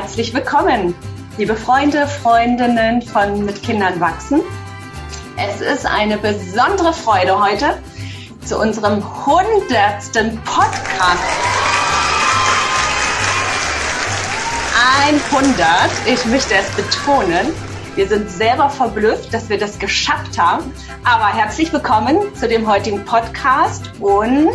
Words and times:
herzlich 0.00 0.32
willkommen, 0.32 0.94
liebe 1.38 1.56
Freunde, 1.56 2.06
Freundinnen 2.06 3.02
von 3.02 3.44
Mit 3.44 3.60
Kindern 3.64 3.98
wachsen. 3.98 4.42
Es 5.36 5.60
ist 5.60 5.84
eine 5.84 6.16
besondere 6.18 6.92
Freude 6.92 7.36
heute 7.42 7.76
zu 8.44 8.60
unserem 8.60 9.02
hundertsten 9.26 10.40
Podcast. 10.44 11.24
100, 15.02 15.90
ich 16.06 16.24
möchte 16.26 16.54
es 16.54 16.70
betonen. 16.76 17.52
Wir 17.96 18.06
sind 18.06 18.30
selber 18.30 18.70
verblüfft, 18.70 19.34
dass 19.34 19.48
wir 19.48 19.58
das 19.58 19.80
geschafft 19.80 20.38
haben. 20.38 20.72
Aber 21.02 21.26
herzlich 21.26 21.72
willkommen 21.72 22.18
zu 22.36 22.46
dem 22.46 22.68
heutigen 22.68 23.04
Podcast 23.04 23.90
und 23.98 24.52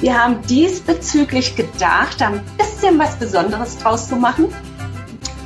wir 0.00 0.22
haben 0.22 0.42
diesbezüglich 0.42 1.56
gedacht, 1.56 2.20
ein 2.20 2.42
bisschen 2.58 2.98
was 2.98 3.16
Besonderes 3.16 3.78
draus 3.78 4.08
zu 4.08 4.16
machen. 4.16 4.46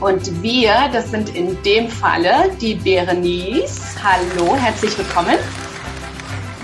Und 0.00 0.42
wir, 0.42 0.74
das 0.92 1.10
sind 1.10 1.34
in 1.36 1.62
dem 1.62 1.88
Falle 1.88 2.50
die 2.60 2.74
Berenice. 2.74 3.80
Hallo, 4.02 4.56
herzlich 4.56 4.96
willkommen. 4.96 5.36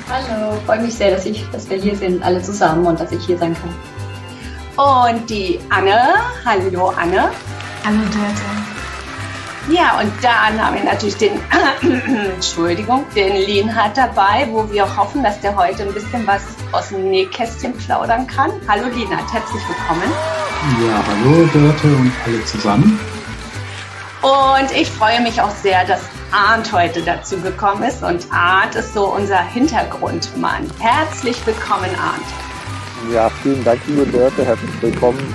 Hallo, 0.09 0.57
freue 0.65 0.81
mich 0.81 0.95
sehr, 0.95 1.11
dass, 1.11 1.27
ich, 1.27 1.45
dass 1.51 1.69
wir 1.69 1.77
hier 1.77 1.97
sind, 1.97 2.23
alle 2.23 2.41
zusammen 2.41 2.87
und 2.87 2.99
dass 2.99 3.13
ich 3.13 3.25
hier 3.27 3.39
sein 3.39 3.55
kann. 3.55 5.13
Und 5.13 5.29
die 5.29 5.59
Anne. 5.69 6.15
Hallo, 6.45 6.89
Anne. 6.89 7.31
Hallo, 7.85 7.99
Dörte. 7.99 8.76
Ja, 9.69 9.99
und 10.01 10.13
dann 10.23 10.65
haben 10.65 10.77
wir 10.77 10.85
natürlich 10.85 11.17
den, 11.17 11.41
Entschuldigung, 12.35 13.05
den 13.17 13.35
Lienhardt 13.35 13.97
dabei, 13.97 14.47
wo 14.53 14.71
wir 14.71 14.85
hoffen, 14.97 15.25
dass 15.25 15.41
der 15.41 15.57
heute 15.57 15.83
ein 15.83 15.93
bisschen 15.93 16.25
was 16.25 16.43
aus 16.71 16.91
dem 16.91 17.11
Nähkästchen 17.11 17.73
plaudern 17.73 18.29
kann. 18.29 18.53
Hallo 18.69 18.87
Lienhardt, 18.87 19.33
herzlich 19.33 19.63
willkommen. 19.69 20.13
Ja, 20.87 21.03
hallo 21.05 21.47
Dörte 21.47 21.89
und 21.89 22.13
alle 22.25 22.45
zusammen. 22.45 23.01
Und 24.23 24.71
ich 24.73 24.89
freue 24.89 25.21
mich 25.21 25.41
auch 25.41 25.55
sehr, 25.57 25.85
dass 25.85 26.01
Arndt 26.31 26.73
heute 26.73 27.03
dazu 27.03 27.37
gekommen 27.41 27.83
ist. 27.83 28.05
Und 28.05 28.25
Arndt 28.31 28.77
ist 28.77 28.95
so 28.95 29.07
unser 29.07 29.43
Hintergrundmann. 29.43 30.71
Herzlich 30.79 31.45
willkommen, 31.45 31.91
Arndt. 32.01 33.13
Ja, 33.13 33.29
vielen 33.43 33.65
Dank, 33.65 33.81
liebe 33.89 34.07
Dörte. 34.07 34.45
Herzlich 34.45 34.71
willkommen 34.81 35.35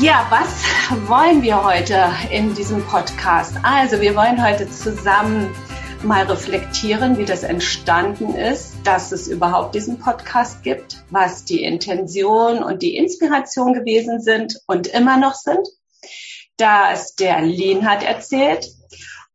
ja, 0.00 0.26
was 0.30 1.08
wollen 1.08 1.42
wir 1.42 1.62
heute 1.62 2.10
in 2.30 2.54
diesem 2.54 2.84
Podcast? 2.84 3.54
Also, 3.62 4.00
wir 4.00 4.16
wollen 4.16 4.44
heute 4.44 4.68
zusammen 4.68 5.54
mal 6.02 6.24
reflektieren, 6.24 7.16
wie 7.16 7.24
das 7.24 7.42
entstanden 7.44 8.34
ist, 8.34 8.74
dass 8.84 9.12
es 9.12 9.28
überhaupt 9.28 9.74
diesen 9.74 9.98
Podcast 9.98 10.62
gibt, 10.62 11.04
was 11.10 11.44
die 11.44 11.62
Intention 11.62 12.62
und 12.62 12.82
die 12.82 12.96
Inspiration 12.96 13.72
gewesen 13.72 14.20
sind 14.20 14.60
und 14.66 14.86
immer 14.88 15.16
noch 15.16 15.34
sind. 15.34 15.66
dass 16.56 17.16
der 17.16 17.42
Lean 17.42 17.88
hat 17.88 18.04
erzählt. 18.04 18.68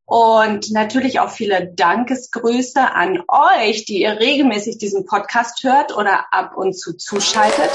Und 0.05 0.71
natürlich 0.71 1.19
auch 1.19 1.29
viele 1.29 1.67
Dankesgrüße 1.67 2.79
an 2.79 3.21
euch, 3.27 3.85
die 3.85 4.01
ihr 4.01 4.19
regelmäßig 4.19 4.77
diesen 4.77 5.05
Podcast 5.05 5.63
hört 5.63 5.95
oder 5.95 6.33
ab 6.33 6.55
und 6.55 6.79
zu 6.79 6.95
zuschaltet. 6.95 7.69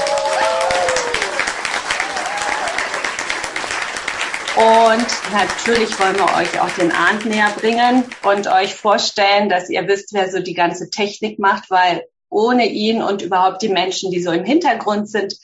Und 4.55 5.33
natürlich 5.33 5.99
wollen 5.99 6.15
wir 6.15 6.33
euch 6.37 6.61
auch 6.61 6.69
den 6.69 6.93
Arndt 6.93 7.25
näher 7.25 7.51
bringen 7.59 8.05
und 8.23 8.47
euch 8.47 8.73
vorstellen, 8.73 9.49
dass 9.49 9.69
ihr 9.69 9.85
wisst, 9.87 10.13
wer 10.13 10.31
so 10.31 10.39
die 10.39 10.53
ganze 10.53 10.89
Technik 10.89 11.39
macht, 11.39 11.69
weil 11.69 12.05
ohne 12.29 12.65
ihn 12.65 13.01
und 13.01 13.21
überhaupt 13.21 13.61
die 13.61 13.69
Menschen, 13.69 14.11
die 14.11 14.21
so 14.21 14.31
im 14.31 14.45
Hintergrund 14.45 15.09
sind, 15.09 15.35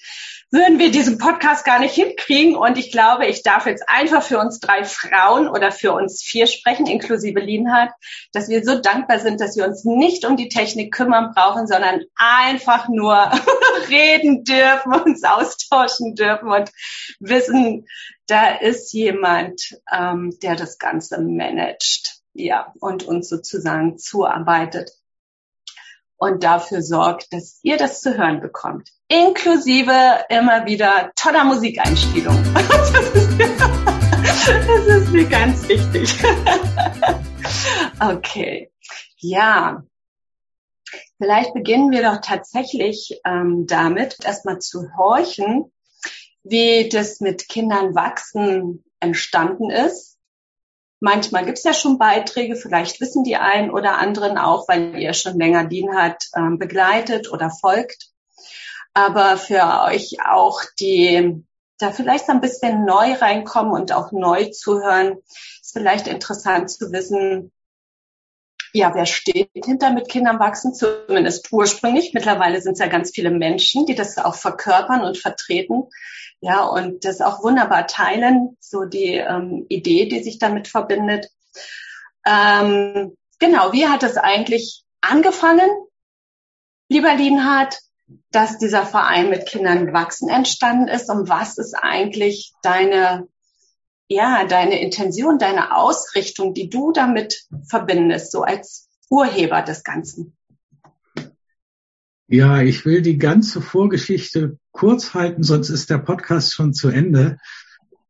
würden 0.52 0.80
wir 0.80 0.92
diesen 0.92 1.18
Podcast 1.18 1.64
gar 1.66 1.80
nicht 1.80 1.96
hinkriegen. 1.96 2.56
Und 2.56 2.78
ich 2.78 2.92
glaube, 2.92 3.26
ich 3.26 3.42
darf 3.42 3.66
jetzt 3.66 3.84
einfach 3.88 4.22
für 4.22 4.38
uns 4.38 4.60
drei 4.60 4.84
Frauen 4.84 5.48
oder 5.48 5.72
für 5.72 5.94
uns 5.94 6.22
vier 6.22 6.46
sprechen, 6.46 6.88
inklusive 6.88 7.40
Lienhardt, 7.40 7.92
dass 8.34 8.50
wir 8.50 8.64
so 8.64 8.80
dankbar 8.80 9.20
sind, 9.20 9.40
dass 9.40 9.56
wir 9.56 9.66
uns 9.66 9.86
nicht 9.86 10.26
um 10.26 10.36
die 10.36 10.50
Technik 10.50 10.94
kümmern 10.94 11.32
brauchen, 11.34 11.68
sondern 11.68 12.02
einfach 12.16 12.90
nur 12.90 13.32
reden 13.90 14.44
dürfen, 14.44 14.94
uns 14.94 15.24
austauschen 15.24 16.16
dürfen 16.16 16.50
und 16.50 16.70
wissen, 17.20 17.86
da 18.32 18.56
ist 18.56 18.94
jemand, 18.94 19.80
ähm, 19.92 20.38
der 20.42 20.56
das 20.56 20.80
Ganze 20.80 21.22
managt. 21.22 22.22
Ja, 22.34 22.74
und 22.80 23.04
uns 23.04 23.28
sozusagen 23.28 23.98
zuarbeitet 23.98 24.92
und 26.16 26.44
dafür 26.44 26.82
sorgt, 26.82 27.34
dass 27.34 27.60
ihr 27.62 27.76
das 27.78 28.00
zu 28.00 28.18
hören 28.18 28.40
bekommt 28.40 28.90
inklusive 29.12 30.26
immer 30.30 30.66
wieder 30.66 31.12
toller 31.16 31.44
Musikeinspielung. 31.44 32.38
Das 34.44 34.88
ist, 34.88 35.12
mir 35.12 35.26
ganz 35.26 35.68
wichtig. 35.68 36.16
Okay, 38.00 38.72
ja. 39.18 39.84
Vielleicht 41.18 41.54
beginnen 41.54 41.92
wir 41.92 42.02
doch 42.02 42.22
tatsächlich 42.22 43.20
ähm, 43.26 43.68
damit, 43.68 44.18
erstmal 44.24 44.60
zu 44.60 44.88
horchen, 44.98 45.72
wie 46.44 46.90
das 46.90 47.20
mit 47.20 47.48
Kindern 47.48 47.96
wachsen 47.96 48.84
entstanden 49.00 49.70
ist. 49.70 50.18
Manchmal 51.00 51.46
gibt 51.46 51.58
es 51.58 51.64
ja 51.64 51.74
schon 51.74 51.98
Beiträge, 51.98 52.56
vielleicht 52.56 53.02
wissen 53.02 53.24
die 53.24 53.36
einen 53.36 53.72
oder 53.72 53.98
anderen 53.98 54.38
auch, 54.38 54.68
weil 54.68 55.00
ihr 55.00 55.14
schon 55.14 55.38
länger 55.38 55.66
DIN 55.66 55.96
hat, 55.96 56.26
ähm, 56.36 56.60
begleitet 56.60 57.32
oder 57.32 57.50
folgt 57.50 58.12
aber 58.94 59.38
für 59.38 59.84
euch 59.84 60.18
auch, 60.26 60.62
die 60.80 61.44
da 61.78 61.92
vielleicht 61.92 62.30
ein 62.30 62.42
bisschen 62.42 62.86
neu 62.86 63.14
reinkommen 63.14 63.74
und 63.74 63.92
auch 63.92 64.12
neu 64.12 64.46
zuhören, 64.52 65.18
ist 65.62 65.74
vielleicht 65.74 66.08
interessant 66.08 66.70
zu 66.70 66.92
wissen, 66.92 67.52
ja, 68.74 68.94
wer 68.94 69.06
steht 69.06 69.50
hinter 69.54 69.92
mit 69.92 70.08
Kindern 70.08 70.40
wachsen, 70.40 70.74
zumindest 70.74 71.52
ursprünglich. 71.52 72.14
Mittlerweile 72.14 72.62
sind 72.62 72.74
es 72.74 72.80
ja 72.80 72.88
ganz 72.88 73.12
viele 73.14 73.32
Menschen, 73.32 73.86
die 73.86 73.96
das 73.96 74.18
auch 74.18 74.36
verkörpern 74.36 75.02
und 75.02 75.18
vertreten. 75.18 75.90
Ja, 76.42 76.66
und 76.66 77.06
das 77.06 77.22
auch 77.22 77.44
wunderbar 77.44 77.88
teilen, 77.88 78.58
so 78.60 78.86
die 78.86 79.14
ähm, 79.14 79.66
Idee, 79.70 80.08
die 80.10 80.24
sich 80.24 80.40
damit 80.40 80.68
verbindet. 80.68 81.30
Ähm, 82.26 83.16
genau, 83.40 83.72
wie 83.74 83.88
hat 83.88 84.04
es 84.04 84.18
eigentlich 84.18 84.84
angefangen, 85.02 85.70
lieber 86.90 87.14
Lienhardt? 87.16 87.80
dass 88.32 88.58
dieser 88.58 88.86
Verein 88.86 89.30
mit 89.30 89.46
Kindern 89.46 89.94
wachsen 89.94 90.30
entstanden 90.30 90.88
ist 90.88 91.10
und 91.10 91.30
was 91.30 91.58
ist 91.58 91.74
eigentlich 91.74 92.54
deine, 92.62 93.28
ja, 94.08 94.46
deine 94.46 94.82
Intention, 94.82 95.38
deine 95.38 95.76
Ausrichtung, 95.76 96.54
die 96.54 96.70
du 96.70 96.92
damit 96.92 97.46
verbindest, 97.68 98.32
so 98.32 98.42
als 98.42 98.90
Urheber 99.10 99.62
des 99.62 99.84
Ganzen? 99.84 100.36
Ja, 102.28 102.62
ich 102.62 102.86
will 102.86 103.02
die 103.02 103.18
ganze 103.18 103.62
Vorgeschichte 103.62 104.58
kurz 104.72 105.14
halten, 105.14 105.44
sonst 105.44 105.70
ist 105.70 105.90
der 105.90 106.00
Podcast 106.00 106.54
schon 106.54 106.74
zu 106.74 106.90
Ende, 106.90 107.38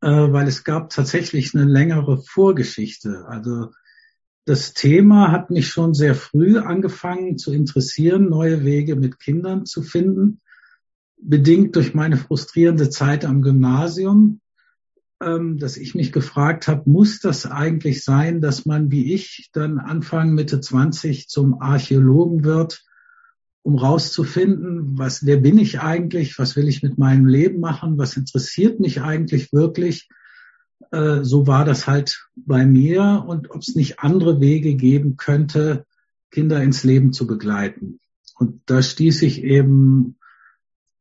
äh, 0.01 0.09
weil 0.09 0.47
es 0.47 0.63
gab 0.63 0.89
tatsächlich 0.89 1.53
eine 1.53 1.65
längere 1.65 2.17
Vorgeschichte. 2.17 3.25
Also 3.27 3.71
das 4.45 4.73
Thema 4.73 5.31
hat 5.31 5.51
mich 5.51 5.67
schon 5.67 5.93
sehr 5.93 6.15
früh 6.15 6.57
angefangen 6.57 7.37
zu 7.37 7.53
interessieren, 7.53 8.29
neue 8.29 8.65
Wege 8.65 8.95
mit 8.95 9.19
Kindern 9.19 9.65
zu 9.65 9.83
finden, 9.83 10.41
bedingt 11.21 11.75
durch 11.75 11.93
meine 11.93 12.17
frustrierende 12.17 12.89
Zeit 12.89 13.25
am 13.25 13.43
Gymnasium, 13.43 14.41
ähm, 15.21 15.59
dass 15.59 15.77
ich 15.77 15.93
mich 15.93 16.11
gefragt 16.11 16.67
habe, 16.67 16.89
muss 16.89 17.19
das 17.19 17.45
eigentlich 17.45 18.03
sein, 18.03 18.41
dass 18.41 18.65
man 18.65 18.89
wie 18.89 19.13
ich 19.13 19.49
dann 19.53 19.77
Anfang 19.77 20.33
Mitte 20.33 20.59
20 20.59 21.27
zum 21.29 21.61
Archäologen 21.61 22.43
wird, 22.43 22.83
um 23.63 23.75
rauszufinden, 23.75 24.97
was, 24.97 25.25
wer 25.25 25.37
bin 25.37 25.57
ich 25.57 25.79
eigentlich, 25.79 26.39
was 26.39 26.55
will 26.55 26.67
ich 26.67 26.81
mit 26.81 26.97
meinem 26.97 27.27
Leben 27.27 27.59
machen, 27.59 27.97
was 27.97 28.17
interessiert 28.17 28.79
mich 28.79 29.01
eigentlich 29.01 29.53
wirklich 29.53 30.09
äh, 30.91 31.23
so 31.23 31.47
war 31.47 31.65
das 31.65 31.87
halt 31.87 32.27
bei 32.35 32.65
mir 32.65 33.23
und 33.27 33.51
ob 33.51 33.61
es 33.61 33.75
nicht 33.75 33.99
andere 33.99 34.39
Wege 34.41 34.75
geben 34.75 35.17
könnte, 35.17 35.85
Kinder 36.31 36.61
ins 36.61 36.83
Leben 36.83 37.13
zu 37.13 37.27
begleiten. 37.27 37.99
Und 38.37 38.61
da 38.65 38.81
stieß 38.81 39.21
ich 39.21 39.43
eben 39.43 40.17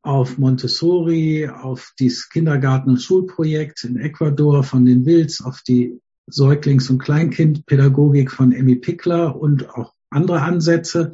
auf 0.01 0.37
Montessori, 0.37 1.47
auf 1.47 1.93
dieses 1.99 2.29
Kindergarten- 2.29 2.91
und 2.91 3.01
Schulprojekt 3.01 3.83
in 3.83 3.97
Ecuador 3.97 4.63
von 4.63 4.85
den 4.85 5.05
Wills, 5.05 5.41
auf 5.43 5.61
die 5.61 5.99
Säuglings- 6.27 6.89
und 6.89 6.99
Kleinkindpädagogik 6.99 8.31
von 8.31 8.51
Emmy 8.51 8.75
Pickler 8.75 9.35
und 9.35 9.69
auch 9.69 9.93
andere 10.09 10.41
Ansätze. 10.41 11.13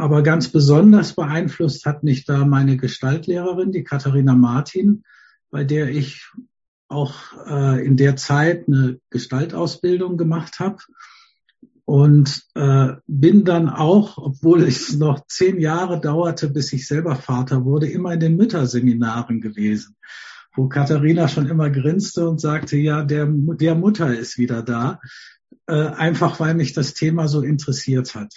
Aber 0.00 0.22
ganz 0.22 0.48
besonders 0.48 1.14
beeinflusst 1.14 1.84
hat 1.84 2.04
mich 2.04 2.24
da 2.24 2.46
meine 2.46 2.78
Gestaltlehrerin, 2.78 3.70
die 3.70 3.84
Katharina 3.84 4.34
Martin, 4.34 5.02
bei 5.50 5.62
der 5.62 5.90
ich 5.90 6.26
auch 6.88 7.14
äh, 7.46 7.84
in 7.84 7.98
der 7.98 8.16
Zeit 8.16 8.66
eine 8.66 8.98
Gestaltausbildung 9.10 10.16
gemacht 10.16 10.58
habe 10.58 10.78
und 11.84 12.46
äh, 12.54 12.94
bin 13.08 13.44
dann 13.44 13.68
auch, 13.68 14.16
obwohl 14.16 14.62
es 14.62 14.96
noch 14.96 15.26
zehn 15.26 15.60
Jahre 15.60 16.00
dauerte, 16.00 16.48
bis 16.48 16.72
ich 16.72 16.86
selber 16.86 17.14
Vater 17.14 17.66
wurde, 17.66 17.86
immer 17.86 18.14
in 18.14 18.20
den 18.20 18.36
Mütterseminaren 18.38 19.42
gewesen. 19.42 19.96
wo 20.56 20.66
Katharina 20.66 21.28
schon 21.28 21.46
immer 21.46 21.68
grinste 21.68 22.26
und 22.26 22.40
sagte, 22.40 22.78
ja, 22.78 23.04
der, 23.04 23.26
der 23.28 23.74
Mutter 23.74 24.18
ist 24.18 24.38
wieder 24.38 24.62
da, 24.62 24.98
äh, 25.66 25.74
einfach 25.74 26.40
weil 26.40 26.54
mich 26.54 26.72
das 26.72 26.94
Thema 26.94 27.28
so 27.28 27.42
interessiert 27.42 28.14
hat. 28.14 28.32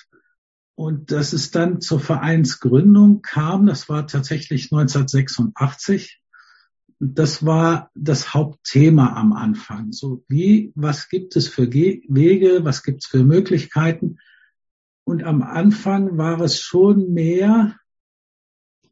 Und 0.76 1.12
dass 1.12 1.34
es 1.34 1.52
dann 1.52 1.82
zur 1.82 2.00
Vereinsgründung 2.00 3.22
kam, 3.22 3.66
das 3.68 3.90
war 3.90 4.08
tatsächlich 4.08 4.72
1986. 4.72 6.20
Das 7.00 7.46
war 7.46 7.92
das 7.94 8.34
Hauptthema 8.34 9.16
am 9.16 9.34
Anfang. 9.34 9.92
So 9.92 10.24
wie, 10.28 10.72
was 10.76 11.10
gibt 11.10 11.36
es 11.36 11.48
für 11.48 11.72
Wege, 11.72 12.62
was 12.64 12.82
gibt 12.82 13.04
es 13.04 13.10
für 13.10 13.24
Möglichkeiten? 13.24 14.18
Und 15.04 15.24
am 15.24 15.44
Anfang 15.44 16.18
war 16.18 16.40
es 16.42 16.60
schon 16.60 17.14
mehr 17.14 17.76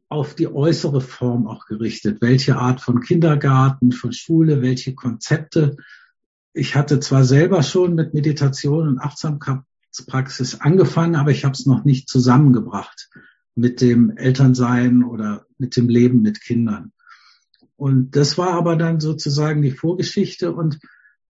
auf 0.08 0.34
die 0.34 0.46
äußere 0.46 1.00
Form 1.00 1.46
auch 1.46 1.64
gerichtet. 1.64 2.20
Welche 2.20 2.56
Art 2.56 2.82
von 2.82 3.00
Kindergarten, 3.00 3.92
von 3.92 4.12
Schule, 4.12 4.60
welche 4.60 4.94
Konzepte. 4.94 5.76
Ich 6.52 6.76
hatte 6.76 7.00
zwar 7.00 7.24
selber 7.24 7.62
schon 7.62 7.94
mit 7.94 8.12
Meditation 8.12 8.88
und 8.88 8.98
Achtsamkeitspraxis 9.92 10.60
angefangen, 10.60 11.16
aber 11.16 11.30
ich 11.30 11.44
habe 11.44 11.52
es 11.52 11.66
noch 11.66 11.84
nicht 11.84 12.08
zusammengebracht 12.08 13.10
mit 13.54 13.80
dem 13.80 14.16
Elternsein 14.16 15.04
oder 15.04 15.46
mit 15.58 15.76
dem 15.76 15.88
Leben 15.88 16.22
mit 16.22 16.40
Kindern. 16.40 16.92
Und 17.76 18.16
das 18.16 18.38
war 18.38 18.52
aber 18.54 18.76
dann 18.76 19.00
sozusagen 19.00 19.60
die 19.60 19.70
Vorgeschichte. 19.70 20.52
Und 20.54 20.78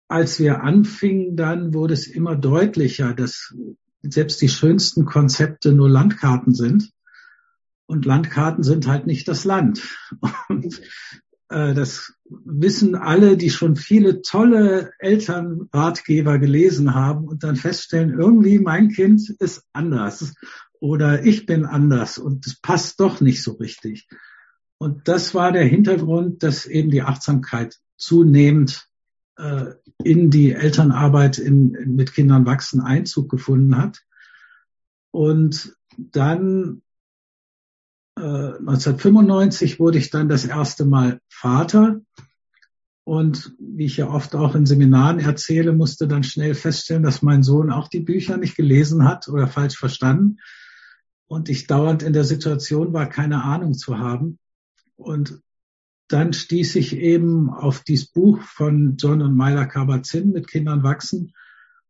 als 0.07 0.39
wir 0.39 0.63
anfingen, 0.63 1.35
dann 1.35 1.73
wurde 1.73 1.93
es 1.93 2.07
immer 2.07 2.35
deutlicher, 2.35 3.13
dass 3.13 3.53
selbst 4.01 4.41
die 4.41 4.49
schönsten 4.49 5.05
Konzepte 5.05 5.73
nur 5.73 5.89
Landkarten 5.89 6.53
sind. 6.53 6.91
Und 7.85 8.05
Landkarten 8.05 8.63
sind 8.63 8.87
halt 8.87 9.05
nicht 9.07 9.27
das 9.27 9.45
Land. 9.45 9.81
Und 10.49 10.81
äh, 11.49 11.73
das 11.73 12.13
wissen 12.29 12.95
alle, 12.95 13.37
die 13.37 13.49
schon 13.49 13.75
viele 13.75 14.21
tolle 14.21 14.91
Elternratgeber 14.99 16.39
gelesen 16.39 16.93
haben 16.93 17.27
und 17.27 17.43
dann 17.43 17.55
feststellen, 17.55 18.17
irgendwie 18.17 18.59
mein 18.59 18.89
Kind 18.89 19.29
ist 19.39 19.63
anders 19.73 20.33
oder 20.79 21.25
ich 21.25 21.45
bin 21.45 21.65
anders 21.65 22.17
und 22.17 22.45
es 22.45 22.59
passt 22.59 22.99
doch 22.99 23.21
nicht 23.21 23.43
so 23.43 23.53
richtig. 23.53 24.07
Und 24.77 25.07
das 25.07 25.33
war 25.33 25.51
der 25.51 25.65
Hintergrund, 25.65 26.43
dass 26.43 26.65
eben 26.65 26.91
die 26.91 27.01
Achtsamkeit 27.01 27.77
zunehmend 27.97 28.87
äh, 29.37 29.73
in 30.03 30.29
die 30.29 30.51
Elternarbeit 30.51 31.39
in, 31.39 31.73
in, 31.73 31.95
mit 31.95 32.13
Kindern 32.13 32.45
wachsen 32.45 32.81
Einzug 32.81 33.29
gefunden 33.29 33.77
hat. 33.77 34.03
Und 35.11 35.75
dann 35.97 36.83
äh, 38.17 38.57
1995 38.59 39.79
wurde 39.79 39.97
ich 39.97 40.09
dann 40.09 40.29
das 40.29 40.45
erste 40.45 40.85
Mal 40.85 41.19
Vater. 41.29 42.01
Und 43.03 43.55
wie 43.59 43.85
ich 43.85 43.97
ja 43.97 44.09
oft 44.09 44.35
auch 44.35 44.53
in 44.55 44.65
Seminaren 44.65 45.19
erzähle, 45.19 45.71
musste 45.71 46.07
dann 46.07 46.23
schnell 46.23 46.55
feststellen, 46.55 47.03
dass 47.03 47.21
mein 47.21 47.41
Sohn 47.41 47.71
auch 47.71 47.87
die 47.87 48.01
Bücher 48.01 48.37
nicht 48.37 48.57
gelesen 48.57 49.05
hat 49.05 49.29
oder 49.29 49.47
falsch 49.47 49.77
verstanden. 49.77 50.37
Und 51.27 51.47
ich 51.47 51.67
dauernd 51.67 52.03
in 52.03 52.13
der 52.13 52.25
Situation 52.25 52.93
war, 52.93 53.07
keine 53.07 53.43
Ahnung 53.43 53.75
zu 53.75 53.97
haben. 53.97 54.39
Und 54.95 55.41
dann 56.09 56.33
stieß 56.33 56.75
ich 56.75 56.97
eben 56.97 57.49
auf 57.49 57.83
dieses 57.83 58.07
Buch 58.07 58.41
von 58.41 58.95
John 58.97 59.21
und 59.21 59.35
Myla 59.35 59.65
Kabat-Zinn 59.65 60.31
mit 60.31 60.47
Kindern 60.47 60.83
wachsen. 60.83 61.33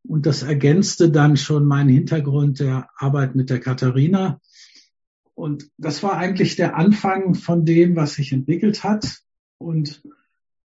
Und 0.04 0.26
das 0.26 0.44
ergänzte 0.44 1.10
dann 1.12 1.38
schon 1.38 1.66
meinen 1.66 1.90
Hintergrund 1.90 2.60
der 2.60 2.90
Arbeit 2.96 3.36
mit 3.36 3.50
der 3.50 3.60
Katharina. 3.60 4.40
Und 5.38 5.70
das 5.78 6.02
war 6.02 6.18
eigentlich 6.18 6.56
der 6.56 6.76
Anfang 6.76 7.36
von 7.36 7.64
dem, 7.64 7.96
was 7.96 8.16
sich 8.16 8.34
entwickelt 8.34 8.84
hat. 8.84 9.20
Und 9.60 10.02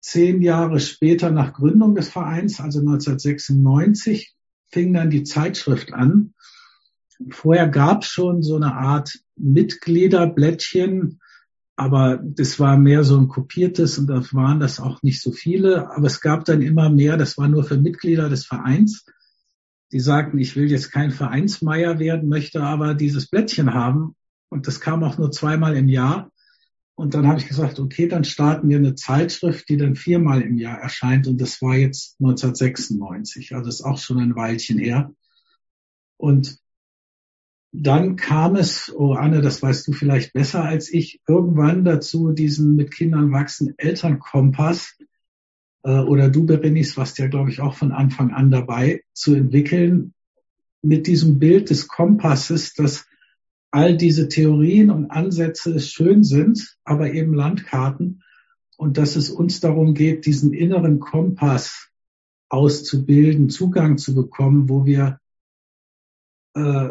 zehn 0.02 0.42
Jahre 0.42 0.82
später 0.82 1.32
nach 1.32 1.54
Gründung 1.54 1.96
des 1.96 2.10
Vereins, 2.10 2.60
also 2.60 2.80
1996, 2.80 4.36
fing 4.68 4.92
dann 4.92 5.10
die 5.10 5.24
Zeitschrift 5.24 5.94
an. 5.94 6.34
Vorher 7.30 7.70
gab 7.70 8.04
es 8.04 8.10
schon 8.10 8.44
so 8.44 8.58
eine 8.58 8.76
Art 8.76 9.18
Mitgliederblättchen, 9.38 11.22
aber 11.78 12.20
das 12.22 12.60
war 12.60 12.78
mehr 12.78 13.06
so 13.06 13.18
ein 13.18 13.30
kopiertes 13.30 13.98
und 13.98 14.08
da 14.08 14.22
waren 14.34 14.60
das 14.60 14.82
auch 14.82 15.02
nicht 15.04 15.22
so 15.22 15.32
viele. 15.32 15.90
Aber 15.90 16.08
es 16.08 16.20
gab 16.20 16.44
dann 16.44 16.62
immer 16.62 16.90
mehr, 16.90 17.16
das 17.16 17.38
war 17.38 17.48
nur 17.48 17.64
für 17.64 17.78
Mitglieder 17.78 18.28
des 18.28 18.46
Vereins. 18.46 19.06
Die 19.94 20.02
sagten, 20.02 20.38
ich 20.38 20.58
will 20.58 20.70
jetzt 20.70 20.92
kein 20.92 21.12
Vereinsmeier 21.12 21.98
werden, 21.98 22.28
möchte 22.28 22.62
aber 22.62 22.94
dieses 22.94 23.30
Blättchen 23.30 23.74
haben. 23.74 24.16
Und 24.50 24.68
das 24.68 24.80
kam 24.80 25.04
auch 25.04 25.18
nur 25.18 25.31
zweimal 25.31 25.78
im 25.78 25.88
Jahr. 25.88 26.31
Und 26.96 27.13
dann 27.13 27.28
habe 27.28 27.40
ich 27.40 27.48
gesagt, 27.48 27.80
okay, 27.80 28.07
dann 28.07 28.25
starten 28.25 28.68
wir 28.68 28.78
eine 28.78 28.96
Zeitschrift, 28.96 29.69
die 29.69 29.78
dann 29.78 29.96
viermal 29.96 30.42
im 30.42 30.57
Jahr 30.57 30.80
erscheint. 30.80 31.28
Und 31.28 31.40
das 31.40 31.62
war 31.62 31.75
jetzt 31.75 32.18
1996. 32.19 33.56
Also 33.56 33.69
ist 33.69 33.84
auch 33.84 34.00
schon 34.00 34.19
ein 34.19 34.36
Weilchen 34.36 34.80
her. 34.80 35.13
Und 36.18 36.60
dann 37.72 38.16
kam 38.16 38.56
es, 38.56 38.92
oh 38.94 39.13
Anne, 39.13 39.42
das 39.42 39.62
weißt 39.62 39.88
du 39.88 39.94
vielleicht 39.94 40.34
besser 40.34 40.63
als 40.63 40.92
ich, 40.92 41.22
irgendwann 41.28 41.86
dazu, 41.86 42.31
diesen 42.31 42.75
mit 42.75 42.92
Kindern 42.92 43.31
wachsen 43.31 43.75
Elternkompass 43.78 44.98
äh, 45.84 46.00
oder 46.00 46.30
du, 46.30 46.46
Berenis, 46.46 46.98
warst 46.98 47.19
ja, 47.19 47.28
glaube 47.28 47.51
ich, 47.51 47.62
auch 47.62 47.75
von 47.75 47.92
Anfang 47.92 48.31
an 48.31 48.51
dabei, 48.51 49.04
zu 49.13 49.36
entwickeln 49.36 50.13
mit 50.81 51.07
diesem 51.07 51.40
Bild 51.40 51.69
des 51.69 51.88
Kompasses, 51.88 52.74
dass 52.74 53.06
all 53.71 53.98
diese 53.98 54.27
Theorien 54.27 54.89
und 54.89 55.12
Ansätze 55.12 55.80
schön 55.80 56.24
sind, 56.24 56.77
aber 56.83 57.13
eben 57.13 57.33
Landkarten 57.33 58.24
und 58.77 58.98
dass 58.98 59.16
es 59.16 59.30
uns 59.30 59.60
darum 59.60 59.94
geht, 59.94 60.25
diesen 60.25 60.54
inneren 60.54 61.00
Kompass 61.00 61.89
auszubilden, 62.50 63.50
Zugang 63.50 63.98
zu 63.98 64.16
bekommen, 64.16 64.69
wo 64.69 64.86
wir 64.86 65.19
äh, 66.56 66.89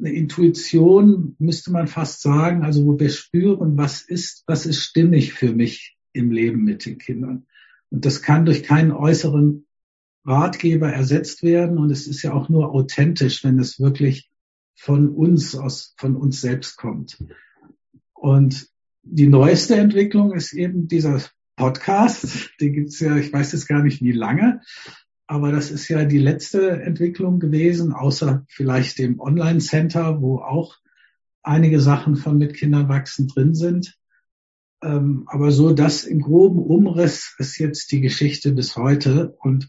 eine 0.00 0.12
Intuition, 0.12 1.36
müsste 1.38 1.72
man 1.72 1.88
fast 1.88 2.20
sagen, 2.20 2.62
also 2.62 2.84
wo 2.86 2.98
wir 2.98 3.10
spüren, 3.10 3.76
was 3.76 4.02
ist, 4.02 4.44
was 4.46 4.66
ist 4.66 4.80
stimmig 4.80 5.32
für 5.32 5.52
mich 5.54 5.96
im 6.12 6.30
Leben 6.30 6.64
mit 6.64 6.84
den 6.84 6.98
Kindern. 6.98 7.46
Und 7.90 8.04
das 8.04 8.22
kann 8.22 8.44
durch 8.44 8.62
keinen 8.62 8.92
äußeren 8.92 9.66
Ratgeber 10.24 10.92
ersetzt 10.92 11.42
werden. 11.42 11.78
Und 11.78 11.90
es 11.90 12.06
ist 12.06 12.22
ja 12.22 12.32
auch 12.32 12.48
nur 12.48 12.72
authentisch, 12.72 13.42
wenn 13.44 13.58
es 13.58 13.80
wirklich 13.80 14.30
von 14.78 15.08
uns 15.08 15.56
aus, 15.56 15.94
von 15.98 16.14
uns 16.14 16.40
selbst 16.40 16.76
kommt. 16.76 17.18
Und 18.14 18.68
die 19.02 19.26
neueste 19.26 19.76
Entwicklung 19.76 20.32
ist 20.32 20.52
eben 20.52 20.86
dieser 20.86 21.20
Podcast. 21.56 22.50
Den 22.60 22.72
gibt's 22.72 23.00
ja, 23.00 23.16
ich 23.16 23.32
weiß 23.32 23.52
jetzt 23.52 23.66
gar 23.66 23.82
nicht 23.82 24.00
wie 24.02 24.12
lange, 24.12 24.60
aber 25.26 25.50
das 25.50 25.72
ist 25.72 25.88
ja 25.88 26.04
die 26.04 26.18
letzte 26.18 26.70
Entwicklung 26.70 27.40
gewesen, 27.40 27.92
außer 27.92 28.44
vielleicht 28.48 28.98
dem 28.98 29.18
Online-Center, 29.18 30.22
wo 30.22 30.38
auch 30.38 30.76
einige 31.42 31.80
Sachen 31.80 32.14
von 32.16 32.38
mit 32.38 32.54
Kindern 32.54 32.88
wachsen 32.88 33.26
drin 33.26 33.54
sind. 33.54 33.98
Ähm, 34.80 35.24
aber 35.26 35.50
so 35.50 35.72
das 35.72 36.04
im 36.04 36.20
groben 36.20 36.60
Umriss 36.60 37.34
ist 37.38 37.58
jetzt 37.58 37.90
die 37.90 38.00
Geschichte 38.00 38.52
bis 38.52 38.76
heute. 38.76 39.36
Und 39.40 39.68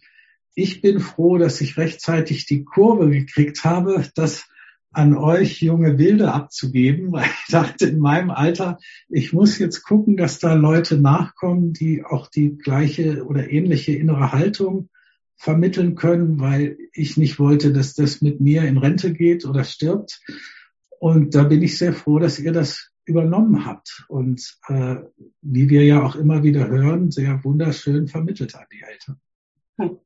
ich 0.53 0.81
bin 0.81 0.99
froh, 0.99 1.39
dass 1.39 1.61
ich 1.61 1.77
rechtzeitig 1.77 2.45
die 2.45 2.63
Kurve 2.63 3.09
gekriegt 3.09 3.63
habe, 3.63 4.05
das 4.13 4.47
an 4.91 5.15
euch 5.15 5.61
junge 5.61 5.97
Wilde 5.97 6.33
abzugeben, 6.33 7.11
weil 7.11 7.25
ich 7.25 7.51
dachte 7.51 7.87
in 7.87 7.99
meinem 7.99 8.31
Alter, 8.31 8.79
ich 9.09 9.33
muss 9.33 9.57
jetzt 9.57 9.83
gucken, 9.83 10.17
dass 10.17 10.39
da 10.39 10.53
Leute 10.53 10.97
nachkommen, 10.99 11.73
die 11.73 12.03
auch 12.03 12.27
die 12.27 12.57
gleiche 12.57 13.25
oder 13.25 13.49
ähnliche 13.49 13.93
innere 13.93 14.31
Haltung 14.31 14.89
vermitteln 15.35 15.95
können, 15.95 16.39
weil 16.39 16.77
ich 16.91 17.15
nicht 17.15 17.39
wollte, 17.39 17.71
dass 17.71 17.93
das 17.93 18.21
mit 18.21 18.41
mir 18.41 18.63
in 18.63 18.77
Rente 18.77 19.13
geht 19.13 19.45
oder 19.45 19.63
stirbt. 19.63 20.21
Und 20.99 21.33
da 21.33 21.43
bin 21.43 21.61
ich 21.61 21.77
sehr 21.77 21.93
froh, 21.93 22.19
dass 22.19 22.39
ihr 22.39 22.51
das 22.51 22.91
übernommen 23.05 23.65
habt 23.65 24.05
und 24.07 24.57
äh, 24.67 24.97
wie 25.41 25.69
wir 25.69 25.83
ja 25.83 26.03
auch 26.03 26.15
immer 26.15 26.43
wieder 26.43 26.67
hören, 26.67 27.09
sehr 27.09 27.43
wunderschön 27.43 28.07
vermittelt 28.07 28.53
an 28.55 28.65
die 28.71 28.83
Eltern. 28.83 29.19
Hm. 29.77 29.97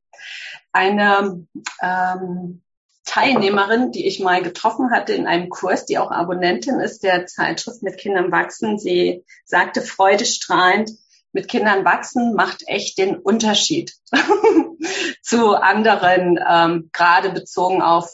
Eine 0.72 1.46
ähm, 1.82 2.62
Teilnehmerin, 3.04 3.92
die 3.92 4.06
ich 4.06 4.20
mal 4.20 4.42
getroffen 4.42 4.90
hatte 4.90 5.12
in 5.12 5.26
einem 5.26 5.48
Kurs, 5.50 5.84
die 5.84 5.98
auch 5.98 6.10
Abonnentin 6.10 6.80
ist 6.80 7.02
der 7.02 7.26
Zeitschrift 7.26 7.82
mit 7.82 7.98
Kindern 7.98 8.32
wachsen, 8.32 8.78
sie 8.78 9.24
sagte 9.44 9.82
freudestrahlend, 9.82 10.90
mit 11.32 11.48
Kindern 11.48 11.84
wachsen 11.84 12.34
macht 12.34 12.62
echt 12.66 12.96
den 12.96 13.16
Unterschied 13.16 13.92
zu 15.22 15.54
anderen, 15.54 16.38
ähm, 16.48 16.90
gerade 16.92 17.30
bezogen 17.30 17.82
auf 17.82 18.08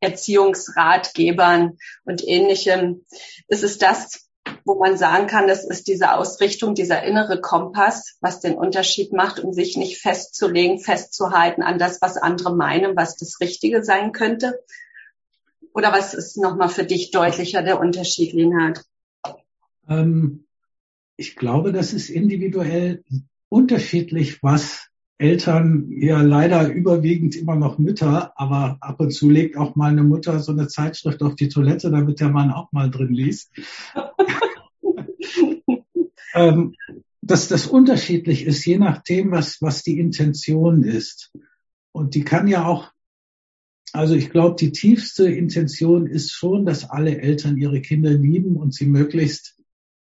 Erziehungsratgebern 0.00 1.78
und 2.04 2.26
ähnlichem. 2.28 3.06
Es 3.48 3.62
ist 3.62 3.80
das, 3.80 4.25
wo 4.66 4.74
man 4.74 4.98
sagen 4.98 5.28
kann, 5.28 5.46
das 5.46 5.64
ist 5.64 5.86
diese 5.86 6.12
Ausrichtung, 6.12 6.74
dieser 6.74 7.04
innere 7.04 7.40
Kompass, 7.40 8.16
was 8.20 8.40
den 8.40 8.56
Unterschied 8.56 9.12
macht, 9.12 9.38
um 9.38 9.52
sich 9.52 9.76
nicht 9.76 9.98
festzulegen, 9.98 10.80
festzuhalten 10.80 11.62
an 11.62 11.78
das, 11.78 12.02
was 12.02 12.16
andere 12.16 12.54
meinen, 12.54 12.96
was 12.96 13.16
das 13.16 13.40
Richtige 13.40 13.84
sein 13.84 14.10
könnte. 14.10 14.58
Oder 15.72 15.92
was 15.92 16.14
ist 16.14 16.36
nochmal 16.36 16.68
für 16.68 16.84
dich 16.84 17.12
deutlicher 17.12 17.62
der 17.62 17.78
Unterschied, 17.78 18.32
Linhard? 18.32 18.84
Ähm, 19.88 20.46
ich 21.16 21.36
glaube, 21.36 21.72
das 21.72 21.92
ist 21.92 22.10
individuell 22.10 23.04
unterschiedlich, 23.48 24.42
was 24.42 24.88
Eltern, 25.18 25.86
ja 25.92 26.20
leider 26.22 26.68
überwiegend 26.68 27.36
immer 27.36 27.54
noch 27.54 27.78
Mütter, 27.78 28.32
aber 28.34 28.78
ab 28.80 28.98
und 28.98 29.12
zu 29.12 29.30
legt 29.30 29.56
auch 29.56 29.76
mal 29.76 29.92
eine 29.92 30.02
Mutter 30.02 30.40
so 30.40 30.50
eine 30.50 30.66
Zeitschrift 30.66 31.22
auf 31.22 31.36
die 31.36 31.48
Toilette, 31.48 31.90
damit 31.90 32.18
der 32.18 32.30
Mann 32.30 32.50
auch 32.50 32.72
mal 32.72 32.90
drin 32.90 33.14
liest. 33.14 33.52
ähm, 36.34 36.74
dass 37.22 37.48
das 37.48 37.66
unterschiedlich 37.66 38.44
ist, 38.44 38.64
je 38.64 38.78
nachdem, 38.78 39.32
was, 39.32 39.60
was 39.60 39.82
die 39.82 39.98
Intention 39.98 40.82
ist. 40.82 41.32
Und 41.92 42.14
die 42.14 42.24
kann 42.24 42.46
ja 42.46 42.66
auch, 42.66 42.92
also 43.92 44.14
ich 44.14 44.30
glaube, 44.30 44.56
die 44.56 44.72
tiefste 44.72 45.28
Intention 45.28 46.06
ist 46.06 46.32
schon, 46.32 46.66
dass 46.66 46.88
alle 46.88 47.20
Eltern 47.20 47.56
ihre 47.56 47.80
Kinder 47.80 48.10
lieben 48.10 48.56
und 48.56 48.74
sie 48.74 48.86
möglichst 48.86 49.56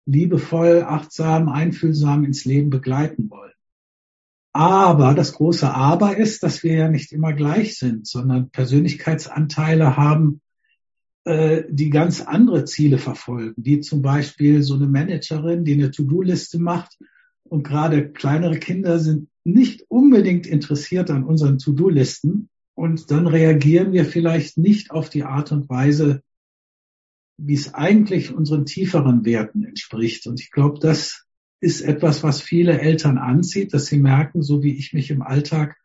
liebevoll, 0.07 0.83
achtsam, 0.83 1.49
einfühlsam 1.49 2.25
ins 2.25 2.45
Leben 2.45 2.71
begleiten 2.71 3.31
wollen. 3.31 3.53
Aber 4.53 5.15
das 5.15 5.33
große 5.33 5.73
Aber 5.73 6.17
ist, 6.17 6.43
dass 6.43 6.63
wir 6.63 6.75
ja 6.75 6.89
nicht 6.89 7.13
immer 7.13 7.33
gleich 7.33 7.79
sind, 7.79 8.07
sondern 8.07 8.51
Persönlichkeitsanteile 8.51 9.97
haben, 9.97 10.41
äh, 11.31 11.65
die 11.69 11.91
ganz 11.91 12.21
andere 12.21 12.65
Ziele 12.65 12.99
verfolgen, 12.99 13.55
wie 13.57 13.81
zum 13.81 14.03
Beispiel 14.03 14.63
so 14.63 14.75
eine 14.75 14.87
Managerin, 14.87 15.65
die 15.65 15.75
eine 15.75 15.91
To-Do-Liste 15.91 16.59
macht 16.59 16.99
und 17.45 17.63
gerade 17.63 18.11
kleinere 18.11 18.59
Kinder 18.59 18.99
sind 18.99 19.29
nicht 19.45 19.85
unbedingt 19.89 20.47
interessiert 20.47 21.11
an 21.11 21.25
unseren 21.25 21.59
To-Do-Listen 21.59 22.49
und 22.75 23.11
dann 23.11 23.27
reagieren 23.27 23.93
wir 23.93 24.05
vielleicht 24.05 24.59
nicht 24.59 24.91
auf 24.91 25.09
die 25.09 25.25
Art 25.25 25.53
und 25.53 25.69
Weise, 25.69 26.23
wie 27.37 27.55
es 27.55 27.75
eigentlich 27.75 28.33
unseren 28.33 28.67
tieferen 28.67 29.25
Werten 29.25 29.65
entspricht. 29.65 30.27
Und 30.27 30.41
ich 30.41 30.51
glaube, 30.51 30.79
das 30.79 31.27
ist 31.61 31.81
etwas, 31.81 32.23
was 32.23 32.41
viele 32.41 32.81
Eltern 32.81 33.19
anzieht, 33.19 33.73
dass 33.73 33.87
sie 33.87 33.99
merken, 33.99 34.43
so 34.43 34.63
wie 34.63 34.77
ich 34.77 34.93
mich 34.93 35.11
im 35.11 35.23
Alltag 35.23 35.77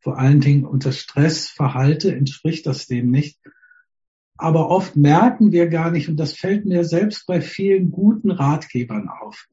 vor 0.00 0.18
allen 0.18 0.40
Dingen 0.40 0.64
unter 0.64 0.92
Stress 0.92 1.48
verhalte, 1.48 2.14
entspricht 2.14 2.66
das 2.66 2.86
dem 2.86 3.10
nicht. 3.10 3.38
Aber 4.36 4.68
oft 4.68 4.96
merken 4.96 5.52
wir 5.52 5.68
gar 5.68 5.90
nicht, 5.90 6.08
und 6.08 6.16
das 6.16 6.32
fällt 6.32 6.66
mir 6.66 6.84
selbst 6.84 7.26
bei 7.26 7.40
vielen 7.40 7.90
guten 7.90 8.30
Ratgebern 8.30 9.08
auf, 9.08 9.46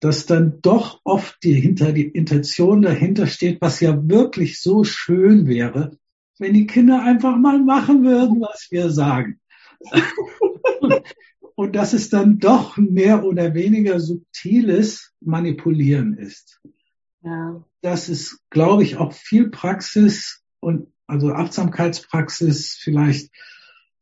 dass 0.00 0.26
dann 0.26 0.60
doch 0.60 1.00
oft 1.04 1.36
die, 1.42 1.54
hinter, 1.54 1.92
die 1.92 2.08
Intention 2.08 2.82
dahinter 2.82 3.26
steht, 3.26 3.60
was 3.60 3.80
ja 3.80 4.08
wirklich 4.08 4.60
so 4.60 4.84
schön 4.84 5.46
wäre, 5.46 5.96
wenn 6.38 6.54
die 6.54 6.66
Kinder 6.66 7.02
einfach 7.02 7.36
mal 7.36 7.60
machen 7.62 8.04
würden, 8.04 8.40
was 8.40 8.68
wir 8.70 8.90
sagen. 8.90 9.40
und 11.54 11.74
dass 11.74 11.92
es 11.92 12.08
dann 12.08 12.38
doch 12.38 12.76
mehr 12.76 13.24
oder 13.24 13.54
weniger 13.54 13.98
subtiles 13.98 15.12
Manipulieren 15.20 16.16
ist. 16.16 16.60
Ja. 17.22 17.64
Das 17.80 18.08
ist, 18.08 18.40
glaube 18.50 18.82
ich, 18.82 18.96
auch 18.96 19.12
viel 19.12 19.50
Praxis 19.50 20.42
und 20.60 20.88
also 21.06 21.32
Achtsamkeitspraxis 21.32 22.78
vielleicht 22.80 23.30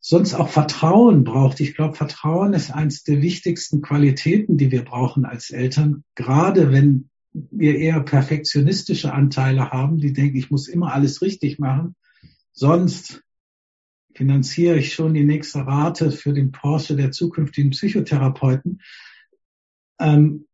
sonst 0.08 0.34
auch 0.34 0.48
Vertrauen 0.48 1.24
braucht. 1.24 1.58
Ich 1.58 1.74
glaube, 1.74 1.96
Vertrauen 1.96 2.52
ist 2.52 2.70
eines 2.70 3.02
der 3.02 3.22
wichtigsten 3.22 3.82
Qualitäten, 3.82 4.56
die 4.56 4.70
wir 4.70 4.84
brauchen 4.84 5.24
als 5.24 5.50
Eltern, 5.50 6.04
gerade 6.14 6.70
wenn 6.70 7.10
wir 7.32 7.76
eher 7.76 7.98
perfektionistische 7.98 9.12
Anteile 9.12 9.72
haben, 9.72 9.98
die 9.98 10.12
denken, 10.12 10.36
ich 10.36 10.48
muss 10.48 10.68
immer 10.68 10.94
alles 10.94 11.22
richtig 11.22 11.58
machen, 11.58 11.96
sonst 12.52 13.24
finanziere 14.14 14.78
ich 14.78 14.94
schon 14.94 15.12
die 15.12 15.24
nächste 15.24 15.66
Rate 15.66 16.12
für 16.12 16.32
den 16.32 16.52
Porsche 16.52 16.94
der 16.94 17.10
zukünftigen 17.10 17.70
Psychotherapeuten, 17.70 18.82
ähm, 19.98 20.46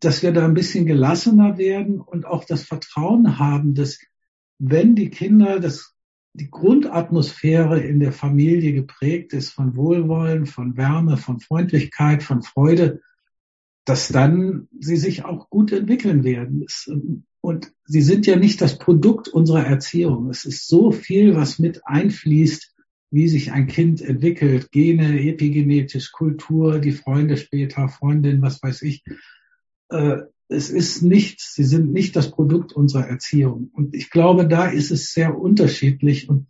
dass 0.00 0.22
wir 0.22 0.32
da 0.32 0.44
ein 0.44 0.52
bisschen 0.52 0.84
gelassener 0.84 1.56
werden 1.56 2.02
und 2.02 2.26
auch 2.26 2.44
das 2.44 2.64
Vertrauen 2.64 3.38
haben, 3.38 3.74
dass 3.74 3.98
wenn 4.58 4.94
die 4.94 5.08
Kinder, 5.08 5.58
dass 5.58 5.94
die 6.32 6.50
Grundatmosphäre 6.50 7.80
in 7.80 8.00
der 8.00 8.12
Familie 8.12 8.72
geprägt 8.72 9.32
ist 9.32 9.50
von 9.50 9.76
Wohlwollen, 9.76 10.46
von 10.46 10.76
Wärme, 10.76 11.16
von 11.16 11.40
Freundlichkeit, 11.40 12.22
von 12.22 12.42
Freude, 12.42 13.00
dass 13.84 14.08
dann 14.08 14.68
sie 14.78 14.96
sich 14.96 15.24
auch 15.24 15.50
gut 15.50 15.72
entwickeln 15.72 16.22
werden. 16.22 16.66
Und 17.40 17.72
sie 17.84 18.02
sind 18.02 18.26
ja 18.26 18.36
nicht 18.36 18.60
das 18.60 18.78
Produkt 18.78 19.28
unserer 19.28 19.66
Erziehung. 19.66 20.30
Es 20.30 20.44
ist 20.44 20.68
so 20.68 20.92
viel, 20.92 21.34
was 21.34 21.58
mit 21.58 21.82
einfließt 21.84 22.74
wie 23.10 23.28
sich 23.28 23.52
ein 23.52 23.66
Kind 23.66 24.00
entwickelt, 24.00 24.70
Gene, 24.70 25.20
epigenetisch, 25.20 26.12
Kultur, 26.12 26.78
die 26.78 26.92
Freunde 26.92 27.36
später, 27.36 27.88
Freundin, 27.88 28.40
was 28.40 28.62
weiß 28.62 28.82
ich. 28.82 29.02
Es 30.50 30.68
ist 30.68 31.02
nicht, 31.02 31.40
sie 31.40 31.64
sind 31.64 31.92
nicht 31.92 32.16
das 32.16 32.30
Produkt 32.30 32.72
unserer 32.72 33.06
Erziehung. 33.06 33.70
Und 33.72 33.94
ich 33.94 34.10
glaube, 34.10 34.48
da 34.48 34.66
ist 34.66 34.90
es 34.90 35.12
sehr 35.12 35.38
unterschiedlich. 35.38 36.28
Und 36.28 36.48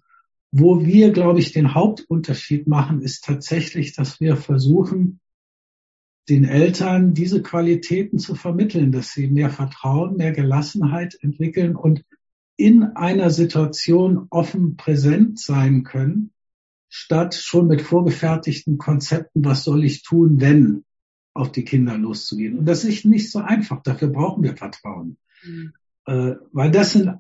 wo 0.50 0.84
wir, 0.84 1.12
glaube 1.12 1.38
ich, 1.38 1.52
den 1.52 1.74
Hauptunterschied 1.74 2.66
machen, 2.66 3.02
ist 3.02 3.24
tatsächlich, 3.24 3.94
dass 3.94 4.18
wir 4.18 4.36
versuchen, 4.36 5.20
den 6.28 6.44
Eltern 6.44 7.12
diese 7.12 7.42
Qualitäten 7.42 8.18
zu 8.18 8.34
vermitteln, 8.34 8.90
dass 8.90 9.12
sie 9.12 9.28
mehr 9.28 9.50
Vertrauen, 9.50 10.16
mehr 10.16 10.32
Gelassenheit 10.32 11.18
entwickeln 11.20 11.76
und 11.76 12.04
in 12.56 12.82
einer 12.82 13.30
Situation 13.30 14.26
offen 14.30 14.76
präsent 14.76 15.38
sein 15.38 15.82
können 15.82 16.32
statt 16.90 17.34
schon 17.34 17.68
mit 17.68 17.80
vorgefertigten 17.80 18.76
Konzepten, 18.76 19.44
was 19.44 19.64
soll 19.64 19.84
ich 19.84 20.02
tun, 20.02 20.40
wenn 20.40 20.84
auf 21.40 21.52
die 21.52 21.64
Kinder 21.64 21.98
loszugehen. 21.98 22.58
Und 22.58 22.66
das 22.66 22.84
ist 22.84 23.04
nicht 23.04 23.30
so 23.30 23.40
einfach. 23.40 23.82
Dafür 23.82 24.08
brauchen 24.08 24.42
wir 24.42 24.56
Vertrauen. 24.56 25.16
Mhm. 25.44 25.72
Äh, 26.06 26.34
weil 26.52 26.70
das 26.70 26.92
sind 26.92 27.14